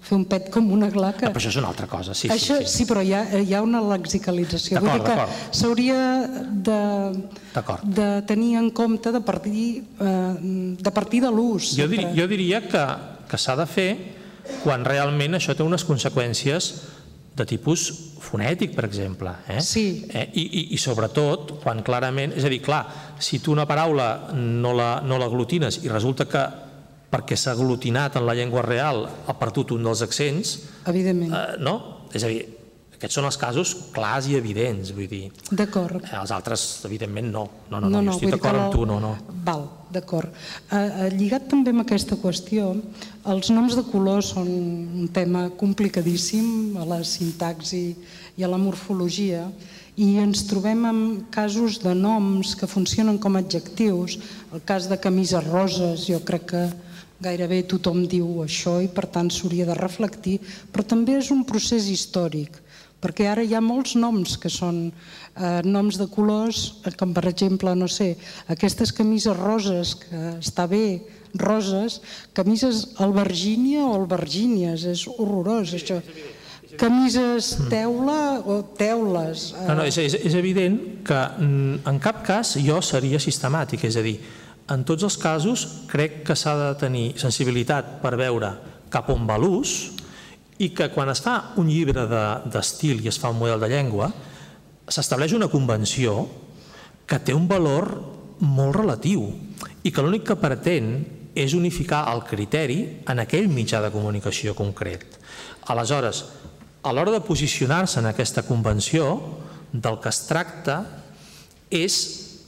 [0.00, 1.28] fer un pet com una glaca.
[1.28, 2.30] Ah, però això és una altra cosa, sí.
[2.32, 2.80] Això, sí, sí.
[2.80, 4.80] sí però hi ha, hi ha una lexicalització.
[4.80, 5.26] Vull dir que
[5.60, 5.98] s'hauria
[6.68, 6.80] de,
[7.98, 9.66] de tenir en compte de partir,
[10.00, 10.32] eh,
[10.80, 11.74] de, partir de l'ús.
[11.76, 12.86] Jo, dir, jo diria que,
[13.28, 13.90] que s'ha de fer
[14.64, 16.70] quan realment això té unes conseqüències
[17.36, 17.86] de tipus
[18.20, 19.32] fonètic, per exemple.
[19.48, 19.60] Eh?
[19.64, 20.04] Sí.
[20.12, 20.26] Eh?
[20.34, 22.34] I, i, I sobretot quan clarament...
[22.36, 22.82] És a dir, clar,
[23.22, 26.44] si tu una paraula no l'aglutines la, no i resulta que
[27.10, 30.56] perquè s'ha aglutinat en la llengua real, ha perdut un dels accents...
[30.90, 31.32] Evidentment.
[31.34, 32.06] Eh, no?
[32.14, 32.44] És a dir,
[33.00, 35.30] aquests són els casos clars i evidents, vull dir.
[35.48, 36.02] D'acord.
[36.04, 37.46] Eh, els altres, evidentment, no.
[37.70, 39.14] No, no, no, no jo estic d'acord amb tu, no, no.
[39.46, 40.28] Val, d'acord.
[40.68, 42.74] Eh, eh, lligat també amb aquesta qüestió,
[43.32, 47.86] els noms de color són un tema complicadíssim a la sintaxi
[48.36, 49.46] i a la morfologia
[49.96, 54.20] i ens trobem amb casos de noms que funcionen com adjectius.
[54.52, 56.68] El cas de camises roses, jo crec que
[57.20, 60.38] Gairebé tothom diu això i per tant s'hauria de reflectir,
[60.72, 62.56] però també és un procés històric,
[63.00, 67.26] perquè ara hi ha molts noms que són eh, noms de colors, eh, com per
[67.30, 68.12] exemple, no sé,
[68.52, 71.00] aquestes camises roses, que està bé,
[71.40, 72.00] roses,
[72.34, 76.00] camises albergínia o albergínies, és horrorós això.
[76.78, 79.50] Camises teula o teules.
[79.56, 79.64] Eh...
[79.66, 83.98] No, no, és, és, és evident que mm, en cap cas jo seria sistemàtic, és
[83.98, 84.18] a dir,
[84.70, 88.52] en tots els casos crec que s'ha de tenir sensibilitat per veure
[88.90, 89.99] cap on va l'ús
[90.60, 92.04] i que quan es fa un llibre
[92.52, 94.10] d'estil de, i es fa un model de llengua
[94.90, 96.26] s'estableix una convenció
[97.08, 97.88] que té un valor
[98.40, 99.24] molt relatiu
[99.82, 100.92] i que l'únic que pretén
[101.34, 105.06] és unificar el criteri en aquell mitjà de comunicació concret.
[105.70, 106.24] Aleshores,
[106.82, 109.14] a l'hora de posicionar-se en aquesta convenció,
[109.72, 110.80] del que es tracta
[111.70, 111.96] és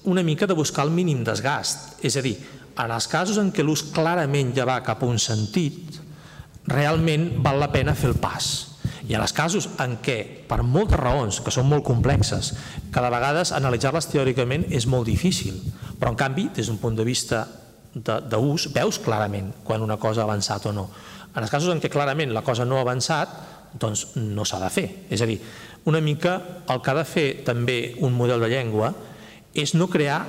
[0.05, 2.03] una mica de buscar el mínim desgast.
[2.03, 2.35] És a dir,
[2.75, 6.02] en els casos en què l'ús clarament ja va cap a un sentit,
[6.69, 8.53] realment val la pena fer el pas.
[9.09, 12.53] I en els casos en què, per moltes raons, que són molt complexes,
[12.95, 15.59] cada vegades analitzar-les teòricament és molt difícil,
[15.99, 17.47] però en canvi, des d'un punt de vista
[17.93, 20.87] d'ús, veus clarament quan una cosa ha avançat o no.
[21.35, 23.35] En els casos en què clarament la cosa no ha avançat,
[23.79, 24.87] doncs no s'ha de fer.
[25.11, 25.41] És a dir,
[25.89, 26.39] una mica
[26.71, 28.93] el que ha de fer també un model de llengua
[29.53, 30.23] és no crear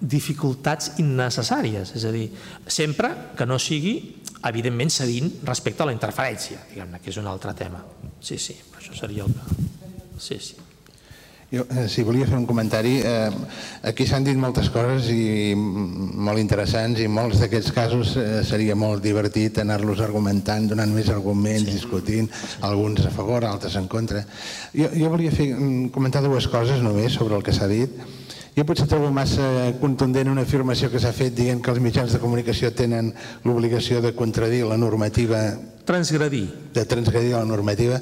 [0.00, 2.30] dificultats innecessàries, és a dir,
[2.66, 7.54] sempre que no sigui, evidentment, cedint respecte a la interferència, diguem-ne, que és un altre
[7.58, 7.82] tema.
[8.20, 9.68] Sí, sí, això seria el que...
[10.20, 10.58] Sí, sí.
[11.50, 13.30] Jo, eh, si volia fer un comentari, eh,
[13.82, 19.02] aquí s'han dit moltes coses i molt interessants i molts d'aquests casos eh, seria molt
[19.02, 21.74] divertit anar-los argumentant, donant més arguments, sí.
[21.80, 22.30] discutint,
[22.68, 24.22] alguns a favor, altres en contra.
[24.70, 27.98] Jo, jo volia fer, mm, comentar dues coses només sobre el que s'ha dit.
[28.56, 32.20] Jo potser trobo massa contundent una afirmació que s'ha fet dient que els mitjans de
[32.22, 33.12] comunicació tenen
[33.44, 35.44] l'obligació de contradir la normativa...
[35.90, 36.44] Transgredir.
[36.74, 37.98] De transgredir la normativa.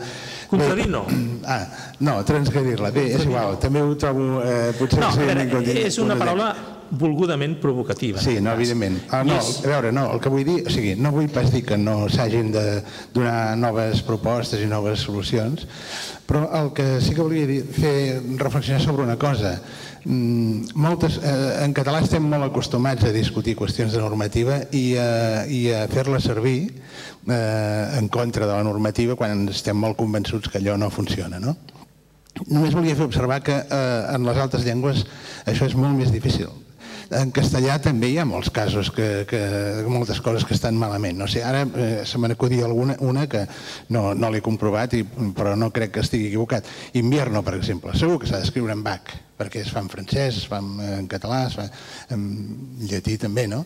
[0.50, 1.04] Contradir no.
[1.48, 1.62] Ah,
[2.04, 2.90] no, transgredir-la.
[2.92, 3.54] Bé, és igual.
[3.62, 4.42] També ho trobo...
[4.44, 6.50] Eh, potser no, veure, és una paraula
[6.90, 8.20] volgudament provocativa.
[8.20, 8.98] Sí, no, evidentment.
[9.10, 11.64] Ah, no, a veure, no, el que vull dir, o sigui, no vull pas dir
[11.66, 12.64] que no s'hagin de
[13.14, 15.66] donar noves propostes i noves solucions,
[16.28, 19.58] però el que sí que volia dir, fer reflexionar sobre una cosa.
[20.04, 25.44] Mm, moltes, eh, en català estem molt acostumats a discutir qüestions de normativa i a,
[25.50, 30.62] i a fer-la servir eh, en contra de la normativa quan estem molt convençuts que
[30.62, 31.40] allò no funciona.
[31.42, 31.56] No?
[32.46, 35.04] Només volia fer observar que eh, en les altres llengües
[35.46, 36.52] això és molt més difícil.
[37.08, 39.38] En castellà també hi ha molts casos, que, que,
[39.88, 41.16] moltes coses que estan malament.
[41.16, 43.46] No sé, ara eh, se me n'acudia alguna una que
[43.88, 45.06] no, no l'he comprovat, i,
[45.36, 46.68] però no crec que estigui equivocat.
[47.00, 50.48] Invierno, per exemple, segur que s'ha d'escriure en bac, perquè es fa en francès, es
[50.52, 51.68] fa en català, es fa
[52.12, 52.28] en
[52.84, 53.64] llatí també, no?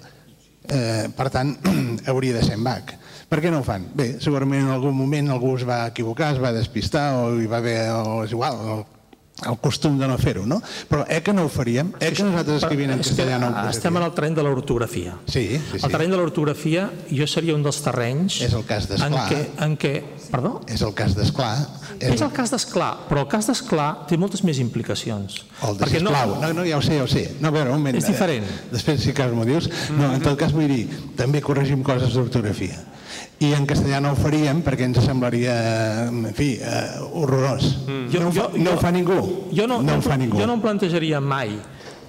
[0.70, 1.56] Eh, per tant,
[2.12, 2.94] hauria de ser en bac.
[3.32, 3.90] Per què no ho fan?
[3.98, 7.58] Bé, segurament en algun moment algú es va equivocar, es va despistar o hi va
[7.58, 8.84] haver, o és igual,
[9.42, 10.60] el costum de no fer-ho, no?
[10.88, 11.92] Però eh que no ho faríem?
[11.98, 13.74] Eh que nosaltres escrivint en castellà no ho posaríem?
[13.74, 15.14] Estem en el terreny de l'ortografia.
[15.26, 15.80] Sí, sí, sí.
[15.82, 18.38] El terreny de l'ortografia jo seria un dels terrenys...
[18.44, 19.24] És el cas en d'Esclar.
[19.30, 19.94] què, en què,
[20.30, 20.60] perdó?
[20.70, 21.56] És el cas d'Esclar.
[22.02, 25.42] És el cas d'Esclar, però el cas d'Esclar té moltes més implicacions.
[25.66, 26.36] El de sisplau.
[26.42, 27.26] No, no, ja ho sé, ja ho sé.
[27.40, 27.98] No, a veure, un moment.
[27.98, 28.46] És diferent.
[28.46, 29.68] Eh, Després, si cas m'ho dius.
[29.96, 30.86] No, en tot cas vull dir,
[31.18, 32.78] també corregim coses d'ortografia.
[33.42, 35.54] I en castellà no ho faríem perquè ens semblaria,
[36.06, 37.64] en fi, eh, horrorós.
[38.12, 39.48] Jo- no, ho fa, jo- no ho fa ningú.
[39.52, 40.38] Jo no, no ho fa ningú.
[40.38, 41.56] Jo no em plantejaria mai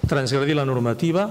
[0.07, 1.26] transgredir la normativa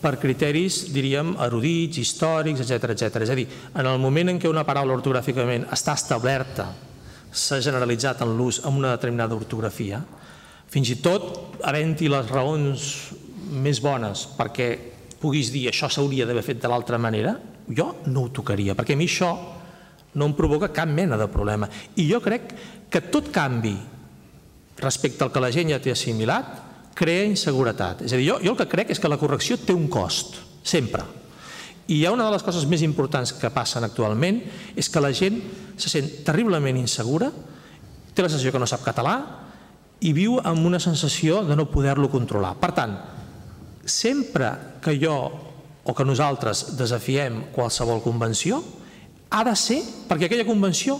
[0.00, 3.22] per criteris, diríem, erudits, històrics, etc etc.
[3.22, 6.72] És a dir, en el moment en què una paraula ortogràficament està establerta,
[7.30, 10.02] s'ha generalitzat en l'ús amb una determinada ortografia,
[10.68, 12.84] fins i tot havent-hi les raons
[13.52, 14.68] més bones perquè
[15.20, 17.36] puguis dir això s'hauria d'haver fet de l'altra manera,
[17.68, 19.32] jo no ho tocaria, perquè a mi això
[20.14, 21.68] no em provoca cap mena de problema.
[21.96, 22.54] I jo crec
[22.90, 23.74] que tot canvi
[24.78, 26.54] respecte al que la gent ja té assimilat,
[26.94, 28.04] crea inseguretat.
[28.06, 30.38] És a dir, jo, jo el que crec és que la correcció té un cost,
[30.62, 31.02] sempre.
[31.86, 34.40] I hi ha una de les coses més importants que passen actualment
[34.76, 35.40] és que la gent
[35.76, 37.28] se sent terriblement insegura,
[38.14, 39.16] té la sensació que no sap català
[40.06, 42.54] i viu amb una sensació de no poder-lo controlar.
[42.60, 42.94] Per tant,
[43.84, 45.16] sempre que jo
[45.84, 48.62] o que nosaltres desafiem qualsevol convenció,
[49.30, 50.98] ha de ser perquè aquella convenció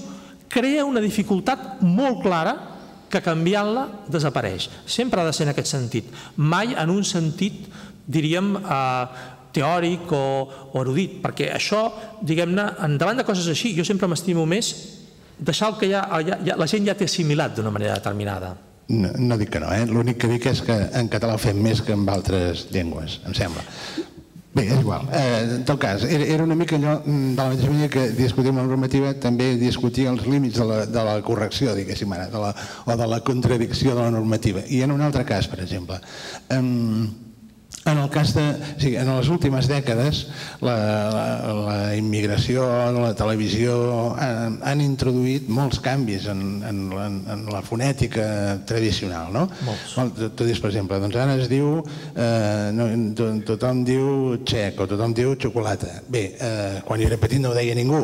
[0.48, 2.54] crea una dificultat molt clara
[3.10, 4.68] que canviant-la desapareix.
[4.86, 7.68] Sempre ha de ser en aquest sentit, mai en un sentit,
[8.06, 10.24] diríem, eh, teòric o,
[10.80, 11.86] erudit, perquè això,
[12.26, 12.66] diguem-ne,
[12.98, 14.72] davant de coses així, jo sempre m'estimo més
[15.38, 18.54] deixar el que ja, ja, ja, la gent ja té assimilat d'una manera determinada.
[18.88, 19.86] No, no dic que no, eh?
[19.88, 23.36] l'únic que dic és que en català ho fem més que en altres llengües, em
[23.36, 23.64] sembla.
[24.54, 25.08] Bé, és igual.
[25.10, 28.04] Eh, en tot cas, era, era una mica allò, mm, de la mateixa manera que
[28.14, 32.38] discutim la normativa, també discutir els límits de la, de la correcció, diguéssim ara, de
[32.38, 32.54] la,
[32.86, 34.62] o de la contradicció de la normativa.
[34.70, 35.98] I en un altre cas, per exemple,
[36.54, 36.62] eh,
[37.86, 38.44] en el cas de...
[38.74, 40.24] O sigui, en les últimes dècades
[40.64, 40.74] la,
[41.12, 41.24] la,
[41.58, 42.64] la immigració,
[42.96, 43.76] la televisió
[44.20, 48.26] han, han introduït molts canvis en, en, en, en la fonètica
[48.68, 49.46] tradicional, no?
[49.66, 49.96] Molts.
[50.36, 51.80] Tu, dius, per exemple, doncs ara es diu...
[52.16, 52.88] Eh, no,
[53.18, 56.00] to, tothom diu xec o tothom diu xocolata.
[56.08, 58.00] Bé, eh, quan jo era petit no ho deia ningú.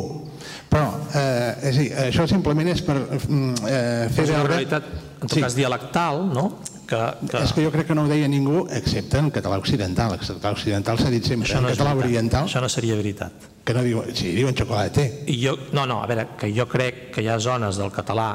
[0.70, 4.84] Però, eh, és dir, això simplement és per mm, eh, fer És una realitat,
[5.20, 5.42] en tot Sí.
[5.42, 6.44] cas, dialectal, no?
[6.90, 6.98] Que,
[7.30, 7.38] que...
[7.44, 10.16] És que jo crec que no ho deia ningú, excepte en català occidental.
[10.16, 11.46] En català occidental s'ha dit sempre.
[11.46, 12.08] Això no en català veritat.
[12.10, 13.46] oriental, Això no seria veritat.
[13.64, 14.10] que no diuen...
[14.16, 15.04] Sí, diuen xocolate.
[15.30, 18.32] I jo, no, no, a veure, que jo crec que hi ha zones del català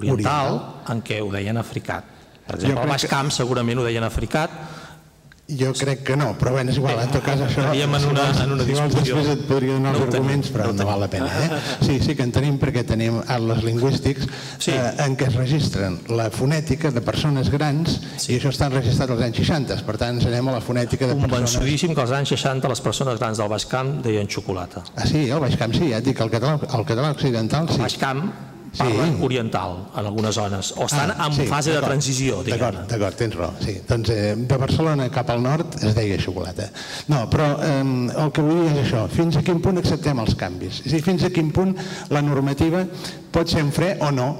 [0.00, 2.04] oriental, en què ho deien africat.
[2.46, 4.50] Per exemple, al Baix que- Camp segurament ho deien africat,
[5.52, 7.60] Jo crec que no, però bé, és igual, en tot cas això...
[7.60, 9.16] entraríem en una- en una si vols, discussió.
[9.18, 11.26] després et podria donar No els tenim, arguments, però no no, val la pena.
[11.26, 11.48] Eh?
[11.86, 14.28] Sí, sí que en tenim perquè tenim atles lingüístics
[14.62, 14.70] Sí.
[14.70, 17.98] eh, en què es registren la fonètica de persones grans
[18.30, 21.16] i això està enregistrat als anys 60, per tant ens anem a la fonètica de
[21.18, 21.32] persones...
[21.58, 24.84] convençudíssim que als anys 60 les persones grans del Baix Camp deien xocolata.
[24.96, 27.74] Ah, sí, al Baix Camp sí, ja et dic, el català, el català occidental sí.
[27.74, 28.30] Al Baix Camp
[28.72, 28.78] Sí.
[28.78, 33.14] parlen oriental en algunes zones, o estan Ah, en sí, fase de transició, D'acord, d'acord,
[33.14, 33.52] tens raó.
[33.60, 33.74] Sí.
[33.86, 36.70] Doncs eh, de Barcelona cap al nord es deia xocolata.
[37.08, 37.82] No, però eh,
[38.16, 40.80] el que vull dir és això, fins a quin punt acceptem els canvis?
[40.86, 41.76] És a dir, fins a quin punt
[42.10, 42.86] la normativa
[43.30, 44.30] pot ser en fre o no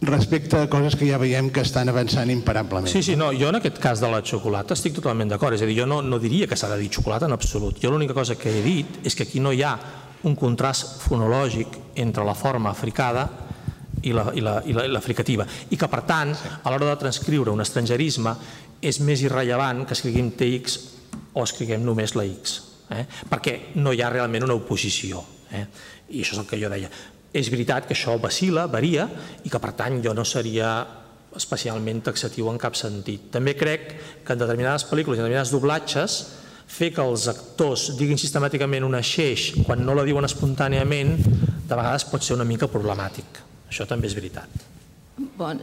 [0.00, 2.88] respecte a coses que ja veiem que estan avançant imparablement.
[2.92, 5.66] Sí, sí, no, jo en aquest cas de la xocolata estic totalment d'acord, és a
[5.68, 7.76] dir, jo no, no diria que s'ha de dir xocolata en absolut.
[7.82, 9.76] Jo l'única cosa que he dit és que aquí no hi ha
[10.24, 13.28] un contrast fonològic entre la forma africada
[14.02, 15.46] i la, i la, i la, i la fricativa.
[15.70, 18.34] I que, per tant, a l'hora de transcriure un estrangerisme
[18.84, 20.78] és més irrellevant que escriguem TX
[21.36, 22.56] o escriguem només la X,
[22.92, 23.04] eh?
[23.30, 25.22] perquè no hi ha realment una oposició.
[25.52, 25.64] Eh?
[26.12, 26.90] I això és el que jo deia.
[27.36, 29.08] És veritat que això vacila, varia,
[29.44, 30.70] i que per tant jo no seria
[31.36, 33.28] especialment taxatiu en cap sentit.
[33.34, 33.90] També crec
[34.24, 36.20] que en determinades pel·lícules en determinats doblatges
[36.66, 41.12] fer que els actors diguin sistemàticament una xeix quan no la diuen espontàniament
[41.66, 43.42] de vegades pot ser una mica problemàtic.
[43.68, 44.48] Això també és veritat.
[45.38, 45.60] Bon,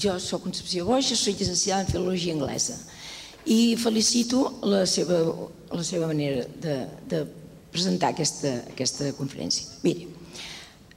[0.00, 2.78] jo sóc Concepció Boix, soc llicenciada en Filologia Anglesa
[3.50, 5.18] i felicito la seva,
[5.72, 6.76] la seva manera de,
[7.08, 7.24] de
[7.72, 9.66] presentar aquesta, aquesta conferència.
[9.84, 10.06] Miri,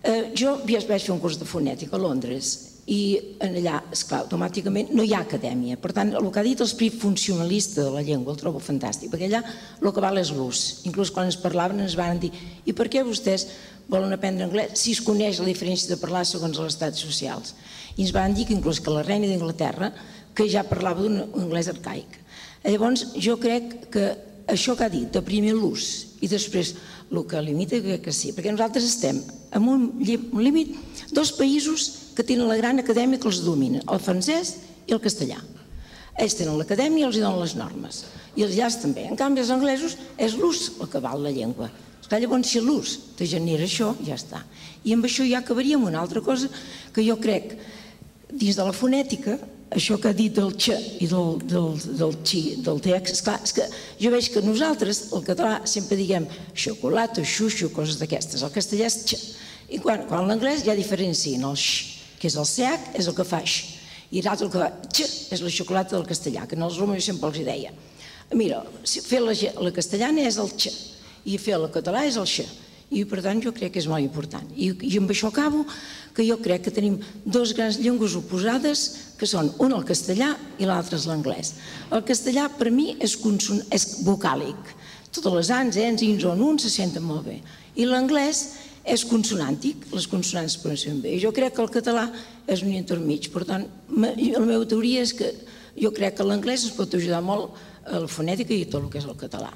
[0.03, 4.23] eh, jo ja vaig fer un curs de fonètica a Londres i en allà, esclar,
[4.25, 5.77] automàticament no hi ha acadèmia.
[5.79, 9.29] Per tant, el que ha dit l'esperit funcionalista de la llengua el trobo fantàstic, perquè
[9.29, 9.43] allà
[9.79, 10.63] el que val és l'ús.
[10.89, 12.33] Inclús quan ens parlaven ens van dir
[12.67, 13.47] i per què vostès
[13.87, 17.55] volen aprendre anglès si es coneix la diferència de parlar segons els estats socials?
[17.95, 19.93] I ens van dir que inclús que la reina d'Inglaterra
[20.35, 22.19] que ja parlava d'un anglès arcaic.
[22.65, 24.07] Llavors, jo crec que
[24.51, 26.75] això que ha dit, de primer l'ús i després
[27.13, 29.21] el que limita, crec que sí, perquè nosaltres estem
[29.53, 30.73] en un límit
[31.13, 34.57] dos països que tenen la gran acadèmia que els domina, el francès
[34.87, 35.39] i el castellà.
[36.21, 38.03] Ells tenen l'acadèmia i els donen les normes.
[38.37, 39.07] I els llars també.
[39.09, 41.71] En canvi, els anglesos és l'ús el que val la llengua.
[42.03, 44.43] Esclar, llavors, si l'ús te genera això, ja està.
[44.83, 46.49] I amb això ja acabaria amb una altra cosa
[46.93, 47.55] que jo crec,
[48.29, 49.37] dins de la fonètica,
[49.73, 53.55] això que ha dit del x i del, del, del xi, del text, esclar, és
[53.57, 53.65] que
[54.01, 58.43] jo veig que nosaltres, el català, sempre diguem xocolata, xuxo, coses d'aquestes.
[58.45, 59.25] El castellà és x.
[59.73, 63.27] I quan, quan l'anglès ja diferencien el x, que és el sec, és el que
[63.27, 63.59] fa x.
[64.15, 64.69] I l'altre que fa
[65.35, 67.73] és la xocolata del castellà, que en els romanos sempre els hi deia.
[68.31, 70.69] Mira, fer la, la castellana és el x
[71.27, 72.47] i fer el català és el x.
[72.93, 74.45] I per tant jo crec que és molt important.
[74.55, 75.65] I, i amb això acabo,
[76.15, 78.85] que jo crec que tenim dos grans llengües oposades,
[79.19, 80.31] que són un el castellà
[80.61, 81.55] i l'altre és l'anglès.
[81.91, 83.17] El castellà per mi és,
[83.73, 84.75] és vocàlic.
[85.11, 87.41] Totes les ans, ens, ins o nuns se senten molt bé.
[87.75, 88.45] I l'anglès
[88.83, 91.15] és consonàntic, les consonants pronuncien bé.
[91.21, 92.07] Jo crec que el català
[92.47, 93.29] és un intermig.
[93.31, 95.31] Per tant, la meva teoria és que
[95.79, 97.55] jo crec que l'anglès es pot ajudar molt
[97.87, 99.51] a la fonètica i tot el que és el català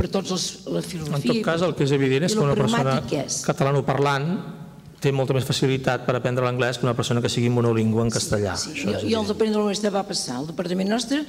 [0.00, 1.18] per tots els, la filosofia.
[1.18, 2.96] En tot cas, el que és evident és que una persona
[3.44, 4.30] catalanoparlant
[5.00, 8.56] té molta més facilitat per aprendre l'anglès que una persona que sigui monolingüe en castellà.
[8.60, 8.88] Sí, sí.
[9.08, 10.36] I, el d'aprendre la universitat va passar.
[10.40, 11.22] Al departament nostre,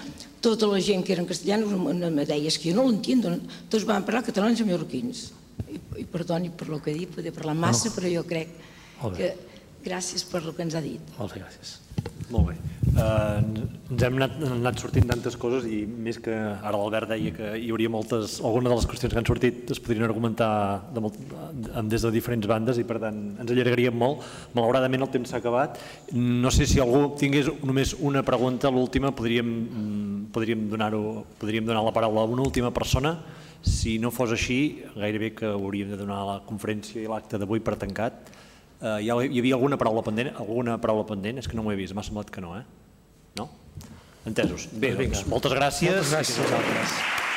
[0.43, 1.71] tota la gent que eren castellanos
[2.01, 3.31] me deia és que jo no l'entiendo.
[3.71, 5.29] Tots van parlar catalans i mallorquins.
[5.71, 7.95] I, i perdoni per lo que he dit, poder parlar massa, no.
[7.95, 8.51] però jo crec
[9.15, 9.31] que
[9.85, 11.15] gràcies per el que ens ha dit.
[11.17, 11.77] Moltes gràcies.
[12.31, 12.55] Molt bé.
[12.91, 13.39] Uh,
[13.93, 17.69] ens hem anat, anat sortint tantes coses i més que ara l'Albert deia que hi
[17.71, 20.49] hauria moltes, algunes de les qüestions que han sortit es podrien argumentar
[20.95, 21.19] de molt,
[21.91, 24.25] des de diferents bandes i per tant ens allargaríem molt.
[24.57, 25.79] Malauradament el temps s'ha acabat.
[26.15, 29.53] No sé si algú tingués només una pregunta, l'última podríem,
[30.33, 33.17] podríem donar-ho podríem donar la paraula a una última persona.
[33.61, 37.77] Si no fos així, gairebé que hauríem de donar la conferència i l'acte d'avui per
[37.77, 38.31] tancat.
[38.81, 40.31] Uh, hi, hi havia alguna paraula pendent?
[40.41, 41.37] Alguna paraula pendent?
[41.37, 42.63] És que no m'ho he vist, m'ha semblat que no, eh?
[43.37, 43.45] No?
[44.25, 44.67] Entesos.
[44.73, 45.93] Bé, doncs, moltes gràcies.
[45.93, 47.29] Moltes gràcies.